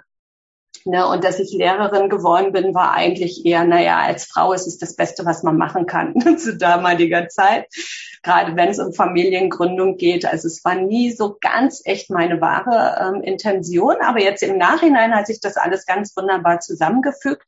Ne? 0.86 1.08
Und 1.08 1.24
dass 1.24 1.40
ich 1.40 1.52
Lehrerin 1.54 2.10
geworden 2.10 2.52
bin, 2.52 2.74
war 2.74 2.94
eigentlich 2.94 3.46
eher, 3.46 3.64
naja, 3.64 4.00
als 4.00 4.26
Frau 4.26 4.54
ist 4.54 4.68
es 4.68 4.78
das 4.78 4.96
Beste, 4.96 5.26
was 5.26 5.44
man 5.44 5.58
machen 5.58 5.86
kann 5.86 6.14
zu 6.38 6.58
damaliger 6.58 7.28
Zeit. 7.30 7.68
Gerade 8.22 8.56
wenn 8.56 8.70
es 8.70 8.80
um 8.80 8.94
Familiengründung 8.94 9.98
geht. 9.98 10.26
Also 10.26 10.48
es 10.48 10.64
war 10.64 10.76
nie 10.76 11.12
so 11.12 11.38
ganz 11.42 11.82
echt 11.84 12.10
meine 12.10 12.40
wahre 12.40 13.16
ähm, 13.16 13.22
Intention. 13.22 13.98
Aber 14.02 14.22
jetzt 14.22 14.44
im 14.44 14.58
Nachhinein 14.58 15.14
hat 15.14 15.28
sich 15.28 15.40
das 15.42 15.58
alles 15.58 15.86
ganz 15.86 16.16
wunderbar 16.16 16.60
zusammengefügt 16.60 17.46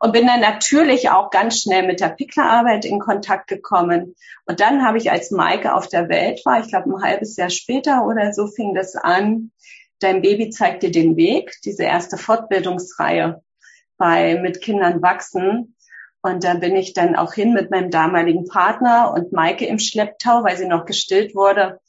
und 0.00 0.12
bin 0.12 0.26
dann 0.26 0.40
natürlich 0.40 1.10
auch 1.10 1.30
ganz 1.30 1.60
schnell 1.60 1.86
mit 1.86 2.00
der 2.00 2.08
Picklerarbeit 2.08 2.84
in 2.84 3.00
Kontakt 3.00 3.48
gekommen. 3.48 4.14
Und 4.46 4.60
dann 4.60 4.84
habe 4.84 4.98
ich, 4.98 5.10
als 5.10 5.30
Maike 5.30 5.74
auf 5.74 5.88
der 5.88 6.08
Welt 6.08 6.40
war, 6.44 6.60
ich 6.60 6.68
glaube 6.68 6.90
ein 6.90 7.02
halbes 7.02 7.36
Jahr 7.36 7.50
später 7.50 8.06
oder 8.06 8.32
so, 8.32 8.46
fing 8.46 8.74
das 8.74 8.94
an, 8.94 9.50
Dein 10.00 10.22
Baby 10.22 10.50
zeigt 10.50 10.82
dir 10.82 10.90
den 10.90 11.16
Weg, 11.16 11.56
diese 11.64 11.82
erste 11.82 12.16
Fortbildungsreihe 12.16 13.42
bei 13.96 14.40
Mit 14.40 14.60
Kindern 14.60 15.02
wachsen. 15.02 15.74
Und 16.22 16.44
da 16.44 16.54
bin 16.54 16.76
ich 16.76 16.94
dann 16.94 17.16
auch 17.16 17.32
hin 17.32 17.52
mit 17.52 17.70
meinem 17.70 17.90
damaligen 17.90 18.46
Partner 18.46 19.12
und 19.14 19.32
Maike 19.32 19.66
im 19.66 19.78
Schlepptau, 19.78 20.44
weil 20.44 20.56
sie 20.56 20.66
noch 20.66 20.84
gestillt 20.84 21.34
wurde. 21.34 21.80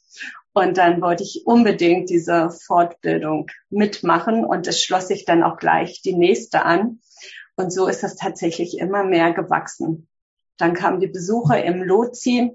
Und 0.52 0.78
dann 0.78 1.00
wollte 1.00 1.22
ich 1.22 1.42
unbedingt 1.46 2.10
diese 2.10 2.50
Fortbildung 2.50 3.48
mitmachen 3.70 4.44
und 4.44 4.66
es 4.66 4.82
schloss 4.82 5.08
sich 5.08 5.24
dann 5.24 5.44
auch 5.44 5.56
gleich 5.56 6.02
die 6.02 6.14
nächste 6.14 6.64
an. 6.64 7.00
Und 7.54 7.72
so 7.72 7.86
ist 7.86 8.02
das 8.02 8.16
tatsächlich 8.16 8.78
immer 8.78 9.04
mehr 9.04 9.32
gewachsen. 9.32 10.08
Dann 10.56 10.74
kamen 10.74 11.00
die 11.00 11.06
Besuche 11.06 11.58
im 11.58 11.82
Lozi 11.82 12.52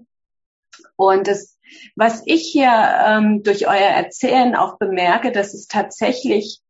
und 0.98 1.28
es 1.28 1.55
was 1.96 2.22
ich 2.26 2.44
hier 2.52 2.72
ähm, 3.06 3.44
durch 3.44 3.68
euer 3.68 3.76
Erzählen 3.76 4.56
auch 4.56 4.78
bemerke, 4.78 5.32
dass 5.32 5.54
es 5.54 5.68
tatsächlich 5.68 6.62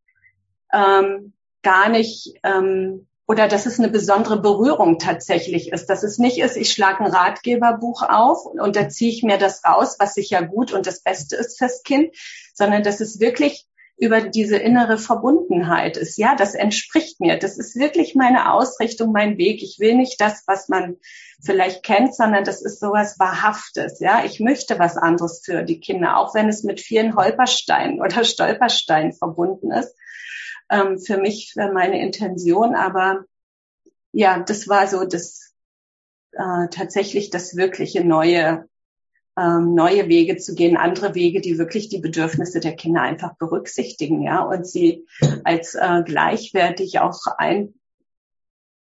ähm, 0.74 1.34
gar 1.64 1.90
nicht 1.90 2.36
ähm, 2.44 3.08
oder 3.28 3.48
dass 3.48 3.66
es 3.66 3.80
eine 3.80 3.90
besondere 3.90 4.40
Berührung 4.40 5.00
tatsächlich 5.00 5.72
ist, 5.72 5.88
dass 5.88 6.04
es 6.04 6.20
nicht 6.20 6.38
ist, 6.38 6.58
ich 6.58 6.72
schlage 6.72 7.04
ein 7.04 7.12
Ratgeberbuch 7.12 8.04
auf 8.04 8.46
und 8.46 8.76
da 8.76 8.88
ziehe 8.88 9.12
ich 9.12 9.24
mir 9.24 9.38
das 9.38 9.66
raus, 9.66 9.96
was 9.98 10.14
sicher 10.14 10.44
gut 10.44 10.72
und 10.72 10.86
das 10.86 11.02
Beste 11.02 11.36
ist 11.36 11.58
fürs 11.58 11.82
Kind, 11.82 12.16
sondern 12.54 12.84
dass 12.84 13.02
es 13.02 13.20
wirklich 13.20 13.66
über 13.98 14.22
diese 14.22 14.58
innere 14.58 14.98
Verbundenheit 14.98 15.96
ist. 15.96 16.18
Ja, 16.18 16.36
das 16.36 16.54
entspricht 16.54 17.22
mir. 17.22 17.40
Das 17.40 17.58
ist 17.58 17.78
wirklich 17.78 18.14
meine 18.14 18.52
Ausrichtung, 18.52 19.12
mein 19.14 19.38
Weg. 19.38 19.64
Ich 19.64 19.80
will 19.80 19.96
nicht 19.96 20.20
das, 20.20 20.44
was 20.48 20.68
man 20.68 20.98
vielleicht 21.42 21.84
kennt, 21.84 22.14
sondern 22.14 22.44
das 22.44 22.62
ist 22.62 22.82
sowas 22.82 23.18
Wahrhaftes. 23.20 24.00
Ja, 24.00 24.26
ich 24.26 24.40
möchte 24.40 24.80
was 24.80 24.98
anderes 24.98 25.42
für 25.46 25.64
die 25.64 25.80
Kinder, 25.80 26.18
auch 26.18 26.36
wenn 26.36 26.50
es 26.50 26.64
mit 26.64 26.82
vielen 26.82 27.16
Holpersteinen 27.16 28.02
oder 28.02 28.24
Stolpersteinen 28.26 29.14
verbunden 29.14 29.72
ist. 29.72 29.96
Ähm, 30.70 31.00
für 31.00 31.18
mich, 31.18 31.52
für 31.54 31.72
meine 31.72 32.02
Intention. 32.02 32.76
Aber 32.76 33.24
ja, 34.12 34.40
das 34.40 34.68
war 34.68 34.88
so 34.88 35.06
das, 35.06 35.54
äh, 36.34 36.68
tatsächlich 36.70 37.30
das 37.30 37.56
wirkliche 37.56 38.04
neue 38.04 38.68
ähm, 39.38 39.76
neue 39.76 40.08
Wege 40.08 40.38
zu 40.38 40.56
gehen, 40.56 40.78
andere 40.78 41.16
Wege, 41.16 41.42
die 41.42 41.58
wirklich 41.58 41.90
die 41.90 42.00
Bedürfnisse 42.00 42.60
der 42.60 42.76
Kinder 42.76 43.02
einfach 43.02 43.36
berücksichtigen, 43.38 44.22
ja, 44.22 44.42
und 44.42 44.66
sie 44.66 45.06
als 45.44 45.76
äh, 45.76 46.04
gleichwertig 46.06 47.00
auch 47.00 47.26
ein, 47.38 47.74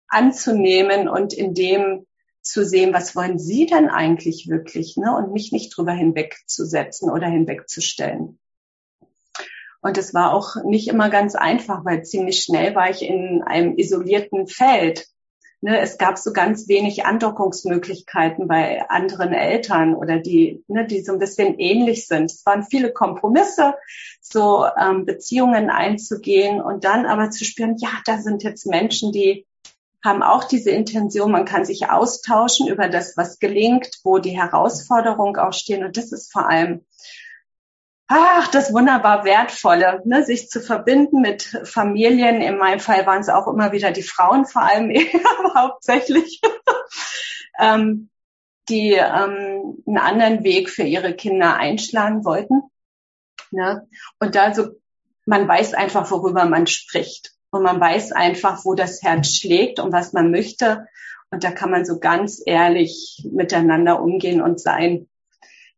anzunehmen 0.07 1.07
und 1.07 1.33
in 1.33 1.53
dem 1.53 2.05
zu 2.41 2.65
sehen, 2.65 2.93
was 2.93 3.15
wollen 3.15 3.39
Sie 3.39 3.65
denn 3.65 3.89
eigentlich 3.89 4.47
wirklich, 4.49 4.97
ne, 4.97 5.15
und 5.15 5.31
mich 5.31 5.51
nicht 5.51 5.75
drüber 5.75 5.93
hinwegzusetzen 5.93 7.09
oder 7.09 7.27
hinwegzustellen. 7.27 8.37
Und 9.81 9.97
es 9.97 10.13
war 10.13 10.33
auch 10.33 10.63
nicht 10.63 10.87
immer 10.87 11.09
ganz 11.09 11.35
einfach, 11.35 11.83
weil 11.83 12.03
ziemlich 12.03 12.41
schnell 12.41 12.75
war 12.75 12.89
ich 12.89 13.01
in 13.01 13.43
einem 13.43 13.77
isolierten 13.77 14.47
Feld 14.47 15.07
Ne, 15.65 15.79
es 15.79 15.97
gab 15.97 16.17
so 16.17 16.33
ganz 16.33 16.67
wenig 16.67 17.05
Andockungsmöglichkeiten 17.05 18.49
bei 18.49 18.83
anderen 18.89 19.31
Eltern 19.31 19.95
oder 19.95 20.19
die, 20.19 20.61
ne, 20.67 20.85
die 20.85 20.99
so 20.99 21.13
ein 21.13 21.19
bisschen 21.19 21.57
ähnlich 21.57 22.05
sind. 22.05 22.29
Es 22.29 22.45
waren 22.45 22.63
viele 22.63 22.91
Kompromisse, 22.91 23.73
so 24.19 24.65
ähm, 24.77 25.05
Beziehungen 25.05 25.69
einzugehen 25.69 26.61
und 26.61 26.83
dann 26.83 27.05
aber 27.05 27.29
zu 27.29 27.45
spüren, 27.45 27.77
ja, 27.77 27.91
da 28.05 28.17
sind 28.17 28.43
jetzt 28.43 28.65
Menschen, 28.65 29.13
die 29.13 29.45
haben 30.03 30.21
auch 30.21 30.43
diese 30.43 30.71
Intention, 30.71 31.31
man 31.31 31.45
kann 31.45 31.63
sich 31.63 31.89
austauschen 31.89 32.67
über 32.67 32.89
das, 32.89 33.15
was 33.15 33.39
gelingt, 33.39 34.01
wo 34.03 34.17
die 34.17 34.37
Herausforderungen 34.37 35.37
auch 35.37 35.53
stehen. 35.53 35.85
Und 35.85 35.95
das 35.95 36.11
ist 36.11 36.29
vor 36.33 36.49
allem 36.49 36.83
ach, 38.07 38.47
das 38.49 38.73
wunderbar 38.73 39.25
Wertvolle, 39.25 40.01
ne, 40.05 40.23
sich 40.23 40.49
zu 40.49 40.61
verbinden 40.61 41.21
mit 41.21 41.43
Familien. 41.63 42.41
In 42.41 42.57
meinem 42.57 42.79
Fall 42.79 43.05
waren 43.05 43.21
es 43.21 43.29
auch 43.29 43.47
immer 43.47 43.71
wieder 43.71 43.91
die 43.91 44.03
Frauen, 44.03 44.45
vor 44.45 44.63
allem 44.63 44.89
eher, 44.91 45.05
hauptsächlich. 45.55 46.41
ähm, 47.59 48.09
die 48.69 48.93
ähm, 48.93 49.83
einen 49.85 49.97
anderen 49.97 50.43
Weg 50.43 50.69
für 50.69 50.83
ihre 50.83 51.13
Kinder 51.13 51.55
einschlagen 51.55 52.23
wollten. 52.23 52.63
Ne? 53.51 53.87
Und 54.19 54.35
da 54.35 54.53
so, 54.53 54.69
man 55.25 55.47
weiß 55.47 55.73
einfach, 55.73 56.09
worüber 56.11 56.45
man 56.45 56.67
spricht. 56.67 57.33
Und 57.51 57.63
man 57.63 57.79
weiß 57.79 58.13
einfach, 58.13 58.65
wo 58.65 58.73
das 58.73 59.03
Herz 59.03 59.35
schlägt 59.35 59.79
und 59.79 59.91
was 59.91 60.13
man 60.13 60.31
möchte. 60.31 60.87
Und 61.29 61.43
da 61.43 61.51
kann 61.51 61.69
man 61.69 61.85
so 61.85 61.99
ganz 61.99 62.41
ehrlich 62.43 63.27
miteinander 63.31 64.01
umgehen 64.01 64.41
und 64.41 64.59
sein. 64.59 65.07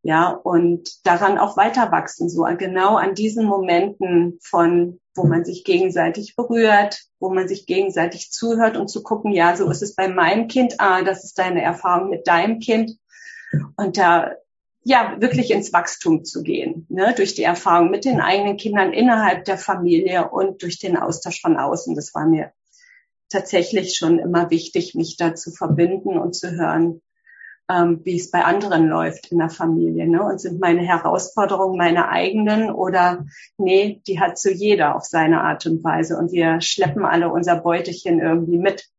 Ja, 0.08 0.30
und 0.30 1.04
daran 1.04 1.40
auch 1.40 1.58
weiter 1.58 1.92
wachsen, 1.92 2.30
so 2.30 2.44
genau 2.60 2.96
an 2.96 3.16
diesen 3.16 3.44
Momenten 3.44 4.38
von, 4.40 5.00
wo 5.16 5.24
man 5.24 5.44
sich 5.44 5.64
gegenseitig 5.64 6.36
berührt, 6.36 7.06
wo 7.20 7.34
man 7.34 7.48
sich 7.48 7.66
gegenseitig 7.66 8.30
zuhört 8.32 8.78
und 8.78 8.88
zu 8.88 9.02
gucken, 9.02 9.32
ja, 9.32 9.56
so 9.56 9.68
ist 9.68 9.82
es 9.82 9.96
bei 9.96 10.08
meinem 10.08 10.48
Kind, 10.48 10.76
ah, 10.78 11.02
das 11.02 11.24
ist 11.24 11.40
deine 11.40 11.64
Erfahrung 11.64 12.12
mit 12.12 12.28
deinem 12.28 12.60
Kind. 12.60 13.00
Und 13.78 13.98
da, 13.98 14.34
ja, 14.84 15.16
wirklich 15.22 15.50
ins 15.50 15.74
Wachstum 15.74 16.24
zu 16.24 16.44
gehen, 16.44 16.86
ne, 16.88 17.16
durch 17.18 17.34
die 17.34 17.42
Erfahrung 17.42 17.90
mit 17.90 18.06
den 18.06 18.22
eigenen 18.22 18.58
Kindern 18.58 18.94
innerhalb 18.94 19.46
der 19.46 19.58
Familie 19.58 20.30
und 20.30 20.62
durch 20.62 20.78
den 20.78 20.98
Austausch 20.98 21.42
von 21.42 21.58
außen. 21.58 21.96
Das 21.96 22.14
war 22.14 22.28
mir 22.28 22.52
tatsächlich 23.30 23.98
schon 23.98 24.20
immer 24.20 24.52
wichtig, 24.52 24.94
mich 24.94 25.18
da 25.18 25.34
zu 25.34 25.50
verbinden 25.50 26.20
und 26.20 26.36
zu 26.36 26.52
hören, 26.52 27.02
ähm, 27.70 28.02
wie 28.04 28.18
es 28.18 28.32
bei 28.32 28.44
anderen 28.44 28.88
läuft 28.88 29.32
in 29.32 29.40
der 29.40 29.50
Familie. 29.50 30.08
Ne? 30.08 30.22
Und 30.24 30.40
sind 30.40 30.60
meine 30.60 30.82
Herausforderungen 30.82 31.78
meine 31.78 32.10
eigenen 32.10 32.70
oder 32.70 33.26
nee, 33.58 34.02
die 34.08 34.20
hat 34.20 34.38
so 34.38 34.50
jeder 34.50 34.96
auf 34.96 35.06
seine 35.06 35.42
Art 35.42 35.66
und 35.66 35.84
Weise 35.84 36.18
und 36.18 36.32
wir 36.32 36.62
schleppen 36.62 37.06
alle 37.06 37.30
unser 37.30 37.56
Beutelchen 37.56 38.20
irgendwie 38.20 38.58
mit. 38.58 38.90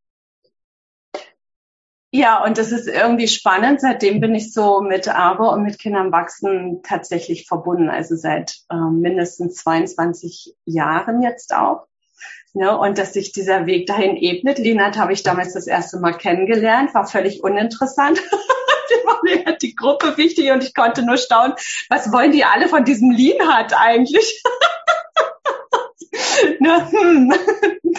Ja, 2.12 2.43
und 2.43 2.57
das 2.57 2.73
ist 2.73 2.89
irgendwie 2.89 3.29
spannend. 3.29 3.81
Seitdem 3.81 4.21
bin 4.21 4.35
ich 4.35 4.53
so 4.53 4.81
mit 4.81 5.07
Arbe 5.07 5.51
und 5.51 5.64
mit 5.64 5.79
Kindern 5.79 6.12
wachsen 6.12 6.81
tatsächlich 6.83 7.47
verbunden. 7.47 7.91
Also 7.91 8.17
seit 8.17 8.61
ähm, 8.71 9.01
mindestens 9.01 9.57
22 9.57 10.55
Jahren 10.64 11.21
jetzt 11.21 11.55
auch. 11.55 11.87
Ne, 12.55 12.75
und 12.79 12.97
dass 12.97 13.12
sich 13.12 13.33
dieser 13.33 13.67
Weg 13.67 13.87
dahin 13.87 14.17
ebnet. 14.17 14.59
Linat 14.59 14.97
habe 14.97 15.12
ich 15.12 15.23
damals 15.23 15.53
das 15.53 15.67
erste 15.67 16.01
Mal 16.01 16.12
kennengelernt, 16.12 16.95
war 16.95 17.07
völlig 17.07 17.45
uninteressant. 17.45 18.23
mir 19.47 19.57
die 19.57 19.74
Gruppe 19.74 20.16
wichtig 20.16 20.51
und 20.51 20.62
ich 20.62 20.74
konnte 20.74 21.03
nur 21.03 21.16
staunen, 21.16 21.55
was 21.89 22.12
wollen 22.12 22.33
die 22.33 22.45
alle 22.45 22.68
von 22.68 22.85
diesem 22.85 23.11
Linhat 23.11 23.74
eigentlich? 23.77 24.43
ne, 26.61 26.91
hm. 26.91 27.35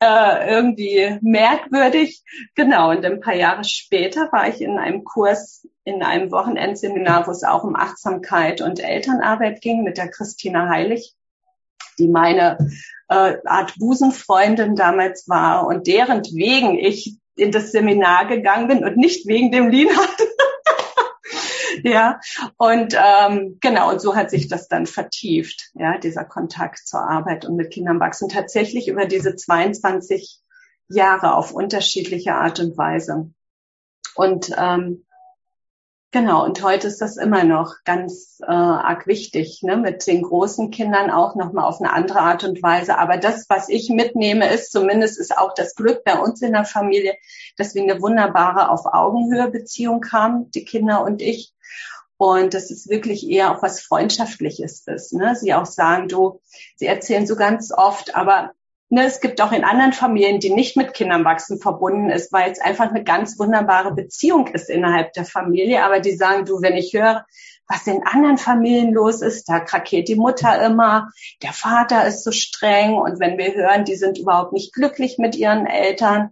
äh, 0.00 0.50
irgendwie 0.54 1.18
merkwürdig. 1.22 2.22
Genau, 2.54 2.90
und 2.90 3.04
ein 3.04 3.20
paar 3.20 3.34
Jahre 3.34 3.64
später 3.64 4.30
war 4.32 4.48
ich 4.48 4.60
in 4.60 4.78
einem 4.78 5.04
Kurs, 5.04 5.66
in 5.84 6.02
einem 6.02 6.30
Wochenendseminar, 6.30 7.26
wo 7.26 7.30
es 7.30 7.44
auch 7.44 7.64
um 7.64 7.76
Achtsamkeit 7.76 8.60
und 8.60 8.80
Elternarbeit 8.80 9.60
ging 9.60 9.82
mit 9.82 9.96
der 9.96 10.10
Christina 10.10 10.68
Heilig 10.68 11.16
die 11.98 12.08
meine 12.08 12.58
äh, 13.08 13.36
Art 13.44 13.74
Busenfreundin 13.78 14.76
damals 14.76 15.28
war 15.28 15.66
und 15.66 15.86
deren 15.86 16.22
wegen 16.24 16.78
ich 16.78 17.16
in 17.36 17.52
das 17.52 17.72
Seminar 17.72 18.26
gegangen 18.26 18.68
bin 18.68 18.84
und 18.84 18.96
nicht 18.96 19.26
wegen 19.26 19.50
dem 19.50 19.68
Linhard. 19.68 20.16
ja, 21.90 22.18
und 22.56 22.96
ähm, 23.00 23.58
genau, 23.60 23.90
und 23.90 24.00
so 24.00 24.16
hat 24.16 24.30
sich 24.30 24.48
das 24.48 24.66
dann 24.66 24.86
vertieft, 24.86 25.70
ja, 25.74 25.98
dieser 25.98 26.24
Kontakt 26.24 26.86
zur 26.86 27.00
Arbeit 27.00 27.44
und 27.44 27.54
mit 27.54 27.72
Kindern 27.72 28.00
wachsen 28.00 28.28
tatsächlich 28.28 28.88
über 28.88 29.06
diese 29.06 29.36
22 29.36 30.40
Jahre 30.88 31.34
auf 31.34 31.52
unterschiedliche 31.52 32.34
Art 32.34 32.58
und 32.58 32.76
Weise. 32.76 33.30
Und 34.16 34.52
ähm, 34.58 35.06
Genau, 36.12 36.44
und 36.44 36.62
heute 36.62 36.86
ist 36.86 37.02
das 37.02 37.18
immer 37.18 37.44
noch 37.44 37.74
ganz 37.84 38.40
äh, 38.40 38.46
arg 38.46 39.06
wichtig, 39.06 39.60
ne? 39.62 39.76
mit 39.76 40.06
den 40.06 40.22
großen 40.22 40.70
Kindern 40.70 41.10
auch 41.10 41.34
nochmal 41.34 41.66
auf 41.66 41.78
eine 41.80 41.92
andere 41.92 42.20
Art 42.20 42.42
und 42.42 42.62
Weise. 42.62 42.96
Aber 42.96 43.18
das, 43.18 43.44
was 43.50 43.68
ich 43.68 43.90
mitnehme, 43.90 44.48
ist 44.48 44.72
zumindest 44.72 45.18
ist 45.18 45.36
auch 45.36 45.52
das 45.52 45.74
Glück 45.74 46.04
bei 46.04 46.18
uns 46.18 46.40
in 46.40 46.52
der 46.52 46.64
Familie, 46.64 47.16
dass 47.58 47.74
wir 47.74 47.82
eine 47.82 48.00
wunderbare 48.00 48.70
auf 48.70 48.86
Augenhöhe 48.86 49.50
Beziehung 49.50 50.06
haben, 50.10 50.50
die 50.52 50.64
Kinder 50.64 51.02
und 51.04 51.20
ich. 51.20 51.52
Und 52.18 52.54
das 52.54 52.70
ist 52.70 52.88
wirklich 52.88 53.28
eher 53.28 53.54
auch 53.54 53.62
was 53.62 53.80
Freundschaftliches 53.80 54.86
ist. 54.86 55.12
Ne? 55.12 55.36
Sie 55.36 55.52
auch 55.52 55.66
sagen, 55.66 56.08
du, 56.08 56.40
sie 56.76 56.86
erzählen 56.86 57.26
so 57.26 57.36
ganz 57.36 57.72
oft, 57.72 58.14
aber 58.14 58.52
Ne, 58.88 59.04
es 59.04 59.20
gibt 59.20 59.40
auch 59.40 59.50
in 59.50 59.64
anderen 59.64 59.92
Familien, 59.92 60.38
die 60.38 60.54
nicht 60.54 60.76
mit 60.76 60.94
Kindern 60.94 61.24
wachsen, 61.24 61.58
verbunden 61.58 62.08
ist, 62.08 62.32
weil 62.32 62.52
es 62.52 62.60
einfach 62.60 62.88
eine 62.88 63.02
ganz 63.02 63.36
wunderbare 63.36 63.92
Beziehung 63.92 64.46
ist 64.46 64.70
innerhalb 64.70 65.12
der 65.14 65.24
Familie. 65.24 65.84
Aber 65.84 65.98
die 65.98 66.14
sagen, 66.14 66.44
du, 66.44 66.62
wenn 66.62 66.76
ich 66.76 66.92
höre, 66.94 67.26
was 67.66 67.84
in 67.88 68.06
anderen 68.06 68.38
Familien 68.38 68.92
los 68.92 69.22
ist, 69.22 69.48
da 69.48 69.58
krakeelt 69.58 70.06
die 70.06 70.14
Mutter 70.14 70.64
immer, 70.64 71.10
der 71.42 71.52
Vater 71.52 72.06
ist 72.06 72.22
so 72.22 72.30
streng 72.30 72.94
und 72.94 73.18
wenn 73.18 73.38
wir 73.38 73.54
hören, 73.54 73.84
die 73.84 73.96
sind 73.96 74.18
überhaupt 74.18 74.52
nicht 74.52 74.72
glücklich 74.72 75.18
mit 75.18 75.34
ihren 75.34 75.66
Eltern 75.66 76.30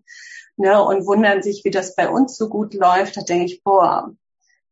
ne, 0.57 0.81
und 0.81 1.07
wundern 1.07 1.43
sich, 1.43 1.65
wie 1.65 1.73
das 1.73 1.97
bei 1.97 2.09
uns 2.09 2.37
so 2.37 2.49
gut 2.49 2.75
läuft, 2.75 3.17
da 3.17 3.23
denke 3.23 3.47
ich, 3.47 3.65
boah, 3.65 4.13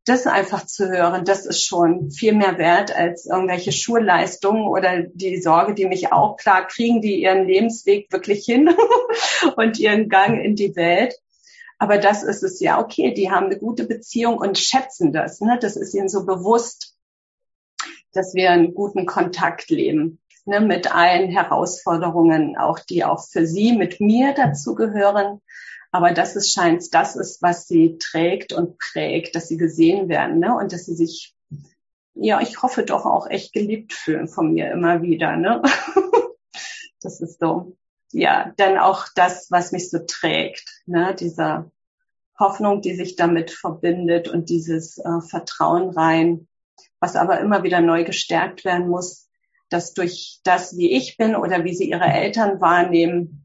das 0.05 0.27
einfach 0.27 0.67
zu 0.67 0.89
hören, 0.89 1.25
das 1.25 1.47
ist 1.47 1.65
schon 1.65 2.11
viel 2.11 2.33
mehr 2.33 2.59
wert 2.59 2.95
als 2.95 3.27
irgendwelche 3.27 3.71
Schulleistungen 3.71 4.67
oder 4.67 5.03
die 5.03 5.41
Sorge, 5.41 5.75
die 5.75 5.87
mich 5.87 6.13
auch 6.13 6.37
klar 6.37 6.67
kriegen, 6.67 7.01
die 7.01 7.23
ihren 7.23 7.47
Lebensweg 7.47 8.11
wirklich 8.11 8.45
hin 8.45 8.75
und 9.57 9.79
ihren 9.79 10.09
Gang 10.09 10.43
in 10.43 10.57
die 10.57 10.75
Welt. 10.75 11.15
Aber 11.79 11.99
das 11.99 12.23
ist 12.23 12.43
es 12.43 12.61
ja, 12.61 12.81
okay, 12.81 13.13
die 13.13 13.31
haben 13.31 13.47
eine 13.47 13.59
gute 13.59 13.85
Beziehung 13.85 14.39
und 14.39 14.59
schätzen 14.59 15.13
das. 15.13 15.41
Ne? 15.41 15.59
Das 15.61 15.77
ist 15.77 15.95
ihnen 15.95 16.09
so 16.09 16.25
bewusst, 16.27 16.97
dass 18.13 18.35
wir 18.35 18.51
einen 18.51 18.75
guten 18.75 19.07
Kontakt 19.07 19.71
leben. 19.71 20.19
Ne, 20.45 20.61
mit 20.61 20.93
allen 20.93 21.29
Herausforderungen, 21.29 22.57
auch 22.57 22.81
die 22.81 23.05
auch 23.05 23.25
für 23.25 23.47
sie 23.47 23.75
mit 23.75 24.01
mir 24.01 24.35
dazugehören, 24.35 25.41
aber 25.93 26.13
das 26.13 26.37
ist 26.37 26.53
scheint, 26.53 26.93
das 26.95 27.17
ist, 27.17 27.43
was 27.43 27.69
sie 27.69 27.99
trägt 27.99 28.55
und 28.55 28.79
prägt, 28.79 29.37
dass 29.37 29.49
sie 29.49 29.59
gesehen 29.59 30.09
werden, 30.09 30.39
ne? 30.39 30.57
Und 30.57 30.73
dass 30.73 30.87
sie 30.87 30.95
sich, 30.95 31.37
ja, 32.15 32.41
ich 32.41 32.63
hoffe 32.63 32.83
doch 32.83 33.05
auch 33.05 33.29
echt 33.29 33.53
geliebt 33.53 33.93
fühlen 33.93 34.27
von 34.27 34.55
mir 34.55 34.73
immer 34.73 35.03
wieder, 35.03 35.37
ne? 35.37 35.63
das 37.03 37.21
ist 37.21 37.41
so, 37.41 37.77
ja, 38.11 38.53
dann 38.57 38.79
auch 38.79 39.07
das, 39.15 39.51
was 39.51 39.73
mich 39.73 39.91
so 39.91 39.99
trägt, 40.07 40.83
ne? 40.87 41.15
Dieser 41.15 41.71
Hoffnung, 42.39 42.81
die 42.81 42.95
sich 42.95 43.15
damit 43.17 43.51
verbindet 43.51 44.29
und 44.29 44.49
dieses 44.49 44.97
äh, 44.97 45.21
Vertrauen 45.29 45.91
rein, 45.91 46.49
was 47.01 47.17
aber 47.17 47.39
immer 47.41 47.65
wieder 47.65 47.83
neu 47.83 48.05
gestärkt 48.05 48.65
werden 48.65 48.89
muss, 48.89 49.29
dass 49.69 49.93
durch 49.93 50.41
das, 50.43 50.75
wie 50.79 50.91
ich 50.93 51.19
bin 51.19 51.37
oder 51.37 51.65
wie 51.65 51.75
sie 51.75 51.91
ihre 51.91 52.07
Eltern 52.07 52.63
wahrnehmen, 52.63 53.42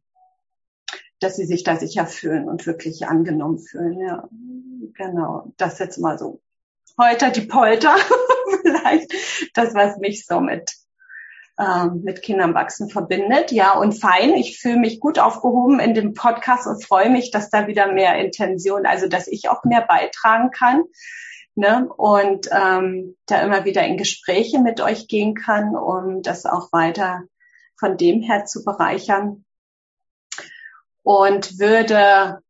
dass 1.20 1.36
sie 1.36 1.45
sich 1.45 1.63
da 1.63 1.76
sicher 1.78 2.05
fühlen 2.05 2.47
und 2.47 2.65
wirklich 2.65 3.07
angenommen 3.07 3.59
fühlen. 3.59 3.99
Ja, 3.99 4.28
genau. 4.93 5.51
Das 5.57 5.80
jetzt 5.80 5.97
mal 5.97 6.18
so. 6.18 6.41
Heute 6.99 7.32
die 7.32 7.41
Polter, 7.41 7.95
vielleicht 8.61 9.11
das, 9.53 9.74
was 9.74 9.97
mich 9.97 10.26
so 10.26 10.39
mit 10.39 10.74
ähm, 11.59 12.01
mit 12.03 12.22
Kindern 12.22 12.53
wachsen 12.53 12.89
verbindet. 12.89 13.51
Ja, 13.51 13.74
und 13.74 13.93
fein. 13.93 14.36
Ich 14.36 14.59
fühle 14.59 14.78
mich 14.78 14.99
gut 14.99 15.18
aufgehoben 15.18 15.80
in 15.80 15.95
dem 15.95 16.13
Podcast 16.13 16.68
und 16.68 16.86
freue 16.86 17.09
mich, 17.09 17.32
dass 17.32 17.49
da 17.49 17.65
wieder 17.68 17.91
mehr 17.91 18.15
Intention, 18.20 18.86
also 18.86 19.07
dass 19.07 19.28
ich 19.28 19.49
auch 19.49 19.63
mehr 19.63 19.82
beitragen 19.82 20.51
kann. 20.51 20.84
Ne? 21.55 21.89
Und 21.97 22.47
ähm, 22.51 23.18
da 23.26 23.41
immer 23.41 23.65
wieder 23.65 23.84
in 23.84 23.97
Gespräche 23.97 24.59
mit 24.59 24.82
euch 24.82 25.07
gehen 25.07 25.34
kann, 25.34 25.76
um 25.76 26.22
das 26.22 26.45
auch 26.45 26.72
weiter 26.72 27.24
von 27.76 27.97
dem 27.97 28.22
her 28.22 28.45
zu 28.45 28.63
bereichern 28.63 29.43
und 31.07 31.57
würde 31.57 32.41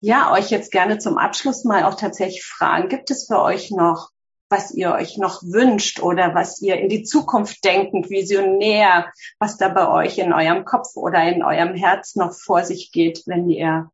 ja 0.00 0.30
euch 0.30 0.50
jetzt 0.50 0.70
gerne 0.70 0.98
zum 0.98 1.16
Abschluss 1.16 1.64
mal 1.64 1.84
auch 1.84 1.94
tatsächlich 1.94 2.44
fragen, 2.44 2.90
gibt 2.90 3.10
es 3.10 3.26
für 3.26 3.40
euch 3.40 3.70
noch, 3.70 4.10
was 4.50 4.70
ihr 4.70 4.92
euch 4.92 5.16
noch 5.16 5.42
wünscht 5.42 6.02
oder 6.02 6.34
was 6.34 6.60
ihr 6.60 6.76
in 6.78 6.90
die 6.90 7.04
Zukunft 7.04 7.64
denkend, 7.64 8.10
visionär, 8.10 9.10
was 9.38 9.56
da 9.56 9.70
bei 9.70 9.88
euch 9.88 10.18
in 10.18 10.34
eurem 10.34 10.66
Kopf 10.66 10.94
oder 10.94 11.26
in 11.26 11.42
eurem 11.42 11.74
Herz 11.74 12.16
noch 12.16 12.34
vor 12.34 12.64
sich 12.64 12.92
geht, 12.92 13.22
wenn 13.24 13.48
ihr 13.48 13.90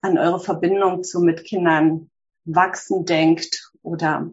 an 0.00 0.16
eure 0.16 0.38
Verbindung 0.38 1.02
zu 1.02 1.18
mit 1.18 1.44
Kindern 1.44 2.12
wachsen 2.44 3.06
denkt 3.06 3.72
oder 3.82 4.30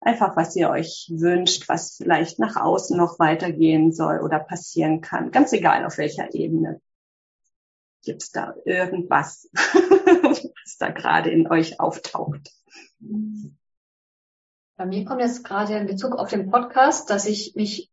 einfach, 0.00 0.36
was 0.36 0.54
ihr 0.54 0.70
euch 0.70 1.10
wünscht, 1.12 1.68
was 1.68 1.96
vielleicht 1.96 2.38
nach 2.38 2.54
außen 2.54 2.96
noch 2.96 3.18
weitergehen 3.18 3.90
soll 3.90 4.20
oder 4.20 4.38
passieren 4.38 5.00
kann. 5.00 5.32
Ganz 5.32 5.52
egal 5.52 5.84
auf 5.84 5.98
welcher 5.98 6.32
Ebene. 6.32 6.80
Gibt 8.08 8.22
es 8.22 8.30
da 8.30 8.54
irgendwas, 8.64 9.50
was 9.52 10.78
da 10.78 10.88
gerade 10.88 11.28
in 11.28 11.46
euch 11.50 11.78
auftaucht? 11.78 12.54
Bei 14.78 14.86
mir 14.86 15.04
kommt 15.04 15.20
jetzt 15.20 15.44
gerade 15.44 15.76
in 15.76 15.86
Bezug 15.86 16.16
auf 16.16 16.30
den 16.30 16.50
Podcast, 16.50 17.10
dass 17.10 17.26
ich 17.26 17.52
mich 17.54 17.90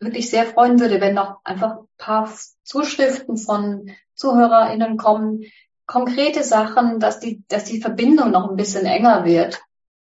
wirklich 0.00 0.28
sehr 0.28 0.44
freuen 0.44 0.80
würde, 0.80 1.00
wenn 1.00 1.14
noch 1.14 1.38
einfach 1.44 1.78
ein 1.78 1.88
paar 1.96 2.30
Zuschriften 2.62 3.38
von 3.38 3.90
ZuhörerInnen 4.16 4.98
kommen, 4.98 5.44
konkrete 5.86 6.42
Sachen, 6.42 7.00
dass 7.00 7.20
die, 7.20 7.42
dass 7.48 7.64
die 7.64 7.80
Verbindung 7.80 8.32
noch 8.32 8.50
ein 8.50 8.56
bisschen 8.56 8.84
enger 8.84 9.24
wird. 9.24 9.62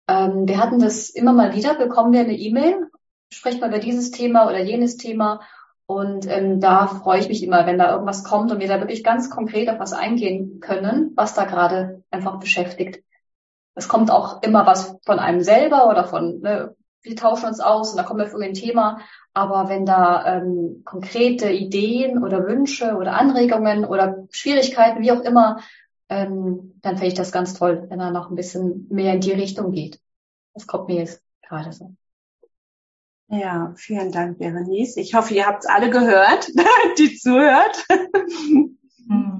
Ähm, 0.07 0.47
wir 0.47 0.59
hatten 0.59 0.77
das 0.77 1.09
immer 1.09 1.33
mal 1.33 1.55
wieder, 1.55 1.73
bekommen 1.73 2.13
wir 2.13 2.19
eine 2.19 2.37
E-Mail, 2.37 2.87
sprechen 3.33 3.61
wir 3.61 3.69
über 3.69 3.79
dieses 3.79 4.11
Thema 4.11 4.45
oder 4.45 4.59
jenes 4.59 4.97
Thema. 4.97 5.41
Und 5.89 6.27
ähm, 6.27 6.59
da 6.59 6.85
freue 6.85 7.19
ich 7.19 7.29
mich 7.29 7.41
immer, 7.41 7.65
wenn 7.65 7.79
da 7.79 7.91
irgendwas 7.91 8.23
kommt 8.23 8.51
und 8.51 8.59
wir 8.59 8.67
da 8.67 8.79
wirklich 8.79 9.03
ganz 9.03 9.31
konkret 9.31 9.67
auf 9.69 9.79
was 9.79 9.91
eingehen 9.91 10.59
können, 10.59 11.13
was 11.15 11.33
da 11.33 11.45
gerade 11.45 12.03
einfach 12.11 12.39
beschäftigt. 12.39 13.03
Es 13.73 13.87
kommt 13.87 14.11
auch 14.11 14.43
immer 14.43 14.67
was 14.67 14.99
von 15.03 15.17
einem 15.17 15.41
selber 15.41 15.89
oder 15.89 16.03
von, 16.03 16.41
ne, 16.41 16.75
wir 17.01 17.15
tauschen 17.15 17.47
uns 17.47 17.59
aus 17.59 17.89
und 17.89 17.97
da 17.97 18.03
kommen 18.03 18.19
wir 18.19 18.27
für 18.27 18.39
ein 18.39 18.53
Thema. 18.53 18.99
Aber 19.33 19.67
wenn 19.67 19.87
da 19.87 20.37
ähm, 20.37 20.83
konkrete 20.85 21.49
Ideen 21.49 22.23
oder 22.23 22.45
Wünsche 22.45 22.93
oder 22.95 23.15
Anregungen 23.15 23.83
oder 23.83 24.27
Schwierigkeiten, 24.29 25.01
wie 25.01 25.11
auch 25.11 25.21
immer, 25.21 25.57
ähm, 26.07 26.79
dann 26.83 26.97
fände 26.97 27.07
ich 27.07 27.13
das 27.15 27.31
ganz 27.31 27.55
toll, 27.55 27.87
wenn 27.89 27.99
er 27.99 28.11
noch 28.11 28.29
ein 28.29 28.35
bisschen 28.35 28.85
mehr 28.91 29.15
in 29.15 29.21
die 29.21 29.31
Richtung 29.31 29.71
geht. 29.71 29.99
Das 30.53 30.67
kommt 30.67 30.87
mir 30.87 30.97
jetzt 30.97 31.23
gerade 31.41 31.73
so. 31.73 31.95
Ja, 33.31 33.73
vielen 33.75 34.11
Dank, 34.11 34.39
Berenice. 34.39 34.97
Ich 34.97 35.13
hoffe, 35.13 35.35
ihr 35.35 35.45
habt 35.45 35.63
es 35.63 35.69
alle 35.69 35.89
gehört, 35.91 36.49
die 36.97 37.15
zuhört. 37.15 37.85
Hm. 39.07 39.38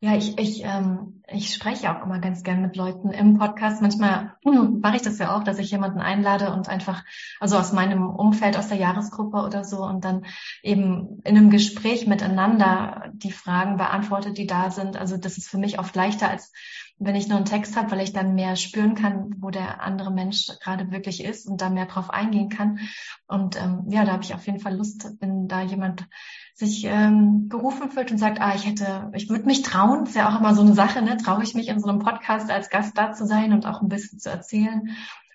Ja, 0.00 0.16
ich, 0.16 0.38
ich, 0.38 0.64
ähm, 0.64 1.22
ich 1.28 1.54
spreche 1.54 1.90
auch 1.90 2.04
immer 2.04 2.18
ganz 2.18 2.42
gern 2.42 2.60
mit 2.60 2.76
Leuten 2.76 3.10
im 3.10 3.38
Podcast. 3.38 3.80
Manchmal 3.80 4.34
hm, 4.44 4.80
mache 4.80 4.96
ich 4.96 5.02
das 5.02 5.18
ja 5.18 5.34
auch, 5.34 5.44
dass 5.44 5.58
ich 5.58 5.70
jemanden 5.70 6.00
einlade 6.00 6.52
und 6.52 6.68
einfach, 6.68 7.04
also 7.40 7.56
aus 7.56 7.72
meinem 7.72 8.08
Umfeld, 8.08 8.56
aus 8.56 8.68
der 8.68 8.78
Jahresgruppe 8.78 9.38
oder 9.38 9.64
so, 9.64 9.84
und 9.84 10.04
dann 10.04 10.26
eben 10.62 11.20
in 11.24 11.36
einem 11.36 11.50
Gespräch 11.50 12.06
miteinander 12.06 13.10
die 13.12 13.32
Fragen 13.32 13.76
beantworte, 13.76 14.32
die 14.32 14.46
da 14.46 14.70
sind. 14.70 14.96
Also 14.96 15.16
das 15.16 15.38
ist 15.38 15.48
für 15.48 15.58
mich 15.58 15.78
oft 15.78 15.94
leichter, 15.94 16.28
als 16.28 16.52
wenn 16.98 17.16
ich 17.16 17.28
nur 17.28 17.36
einen 17.36 17.46
Text 17.46 17.76
habe, 17.76 17.90
weil 17.90 18.00
ich 18.00 18.12
dann 18.12 18.34
mehr 18.34 18.56
spüren 18.56 18.94
kann, 18.94 19.34
wo 19.38 19.50
der 19.50 19.82
andere 19.82 20.12
Mensch 20.12 20.48
gerade 20.60 20.90
wirklich 20.90 21.24
ist 21.24 21.48
und 21.48 21.60
da 21.60 21.68
mehr 21.68 21.86
drauf 21.86 22.10
eingehen 22.10 22.48
kann. 22.48 22.78
Und 23.26 23.56
ähm, 23.56 23.84
ja, 23.88 24.04
da 24.04 24.12
habe 24.12 24.22
ich 24.22 24.34
auf 24.34 24.46
jeden 24.46 24.60
Fall 24.60 24.76
Lust, 24.76 25.08
wenn 25.20 25.48
da 25.48 25.62
jemand 25.62 26.06
sich 26.54 26.84
ähm, 26.84 27.48
gerufen 27.48 27.90
fühlt 27.90 28.10
und 28.10 28.18
sagt, 28.18 28.40
ah, 28.40 28.54
ich 28.54 28.66
hätte, 28.66 29.10
ich 29.14 29.28
würde 29.28 29.46
mich 29.46 29.62
trauen, 29.62 30.04
ist 30.04 30.14
ja 30.14 30.28
auch 30.28 30.38
immer 30.38 30.54
so 30.54 30.62
eine 30.62 30.74
Sache, 30.74 31.02
ne? 31.02 31.16
Traue 31.16 31.42
ich 31.42 31.54
mich 31.54 31.68
in 31.68 31.80
so 31.80 31.88
einem 31.88 31.98
Podcast 31.98 32.50
als 32.50 32.70
Gast 32.70 32.96
da 32.96 33.12
zu 33.12 33.26
sein 33.26 33.52
und 33.52 33.66
auch 33.66 33.80
ein 33.80 33.88
bisschen 33.88 34.18
zu 34.18 34.30
erzählen 34.30 34.90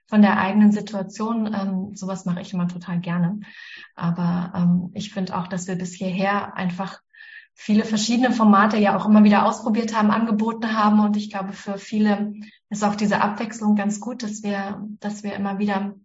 von 0.07 0.21
der 0.21 0.37
eigenen 0.37 0.71
Situation. 0.71 1.53
Ähm, 1.53 1.95
sowas 1.95 2.25
mache 2.25 2.41
ich 2.41 2.53
immer 2.53 2.67
total 2.67 2.99
gerne. 2.99 3.39
Aber 3.95 4.53
ähm, 4.55 4.91
ich 4.93 5.11
finde 5.11 5.37
auch, 5.37 5.47
dass 5.47 5.67
wir 5.67 5.75
bis 5.75 5.93
hierher 5.93 6.55
einfach 6.55 7.01
viele 7.53 7.83
verschiedene 7.83 8.31
Formate 8.31 8.77
ja 8.77 8.95
auch 8.95 9.07
immer 9.07 9.23
wieder 9.23 9.45
ausprobiert 9.45 9.95
haben, 9.95 10.11
angeboten 10.11 10.77
haben. 10.77 10.99
Und 10.99 11.17
ich 11.17 11.29
glaube, 11.29 11.53
für 11.53 11.77
viele 11.77 12.33
ist 12.69 12.83
auch 12.83 12.95
diese 12.95 13.21
Abwechslung 13.21 13.75
ganz 13.75 13.99
gut, 13.99 14.23
dass 14.23 14.43
wir, 14.43 14.87
dass 14.99 15.23
wir 15.23 15.33
immer 15.33 15.57
wieder 15.57 15.95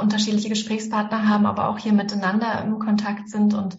unterschiedliche 0.00 0.48
Gesprächspartner 0.48 1.28
haben, 1.28 1.44
aber 1.44 1.68
auch 1.68 1.78
hier 1.78 1.92
miteinander 1.92 2.62
im 2.64 2.78
Kontakt 2.78 3.28
sind 3.28 3.52
und 3.52 3.76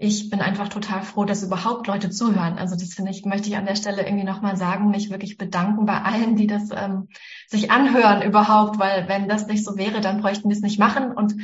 ich 0.00 0.30
bin 0.30 0.40
einfach 0.40 0.68
total 0.68 1.02
froh, 1.02 1.24
dass 1.24 1.42
überhaupt 1.42 1.88
Leute 1.88 2.08
zuhören. 2.08 2.56
Also 2.56 2.76
das 2.76 2.94
finde 2.94 3.10
ich, 3.10 3.24
möchte 3.24 3.48
ich 3.48 3.56
an 3.56 3.66
der 3.66 3.74
Stelle 3.74 4.06
irgendwie 4.06 4.24
nochmal 4.24 4.56
sagen, 4.56 4.90
mich 4.90 5.10
wirklich 5.10 5.36
bedanken 5.36 5.86
bei 5.86 6.00
allen, 6.00 6.36
die 6.36 6.46
das 6.46 6.70
ähm, 6.70 7.08
sich 7.48 7.72
anhören 7.72 8.22
überhaupt, 8.22 8.78
weil 8.78 9.08
wenn 9.08 9.28
das 9.28 9.48
nicht 9.48 9.64
so 9.64 9.76
wäre, 9.76 10.00
dann 10.00 10.20
bräuchten 10.20 10.50
wir 10.50 10.56
es 10.56 10.62
nicht 10.62 10.78
machen. 10.78 11.10
Und 11.10 11.34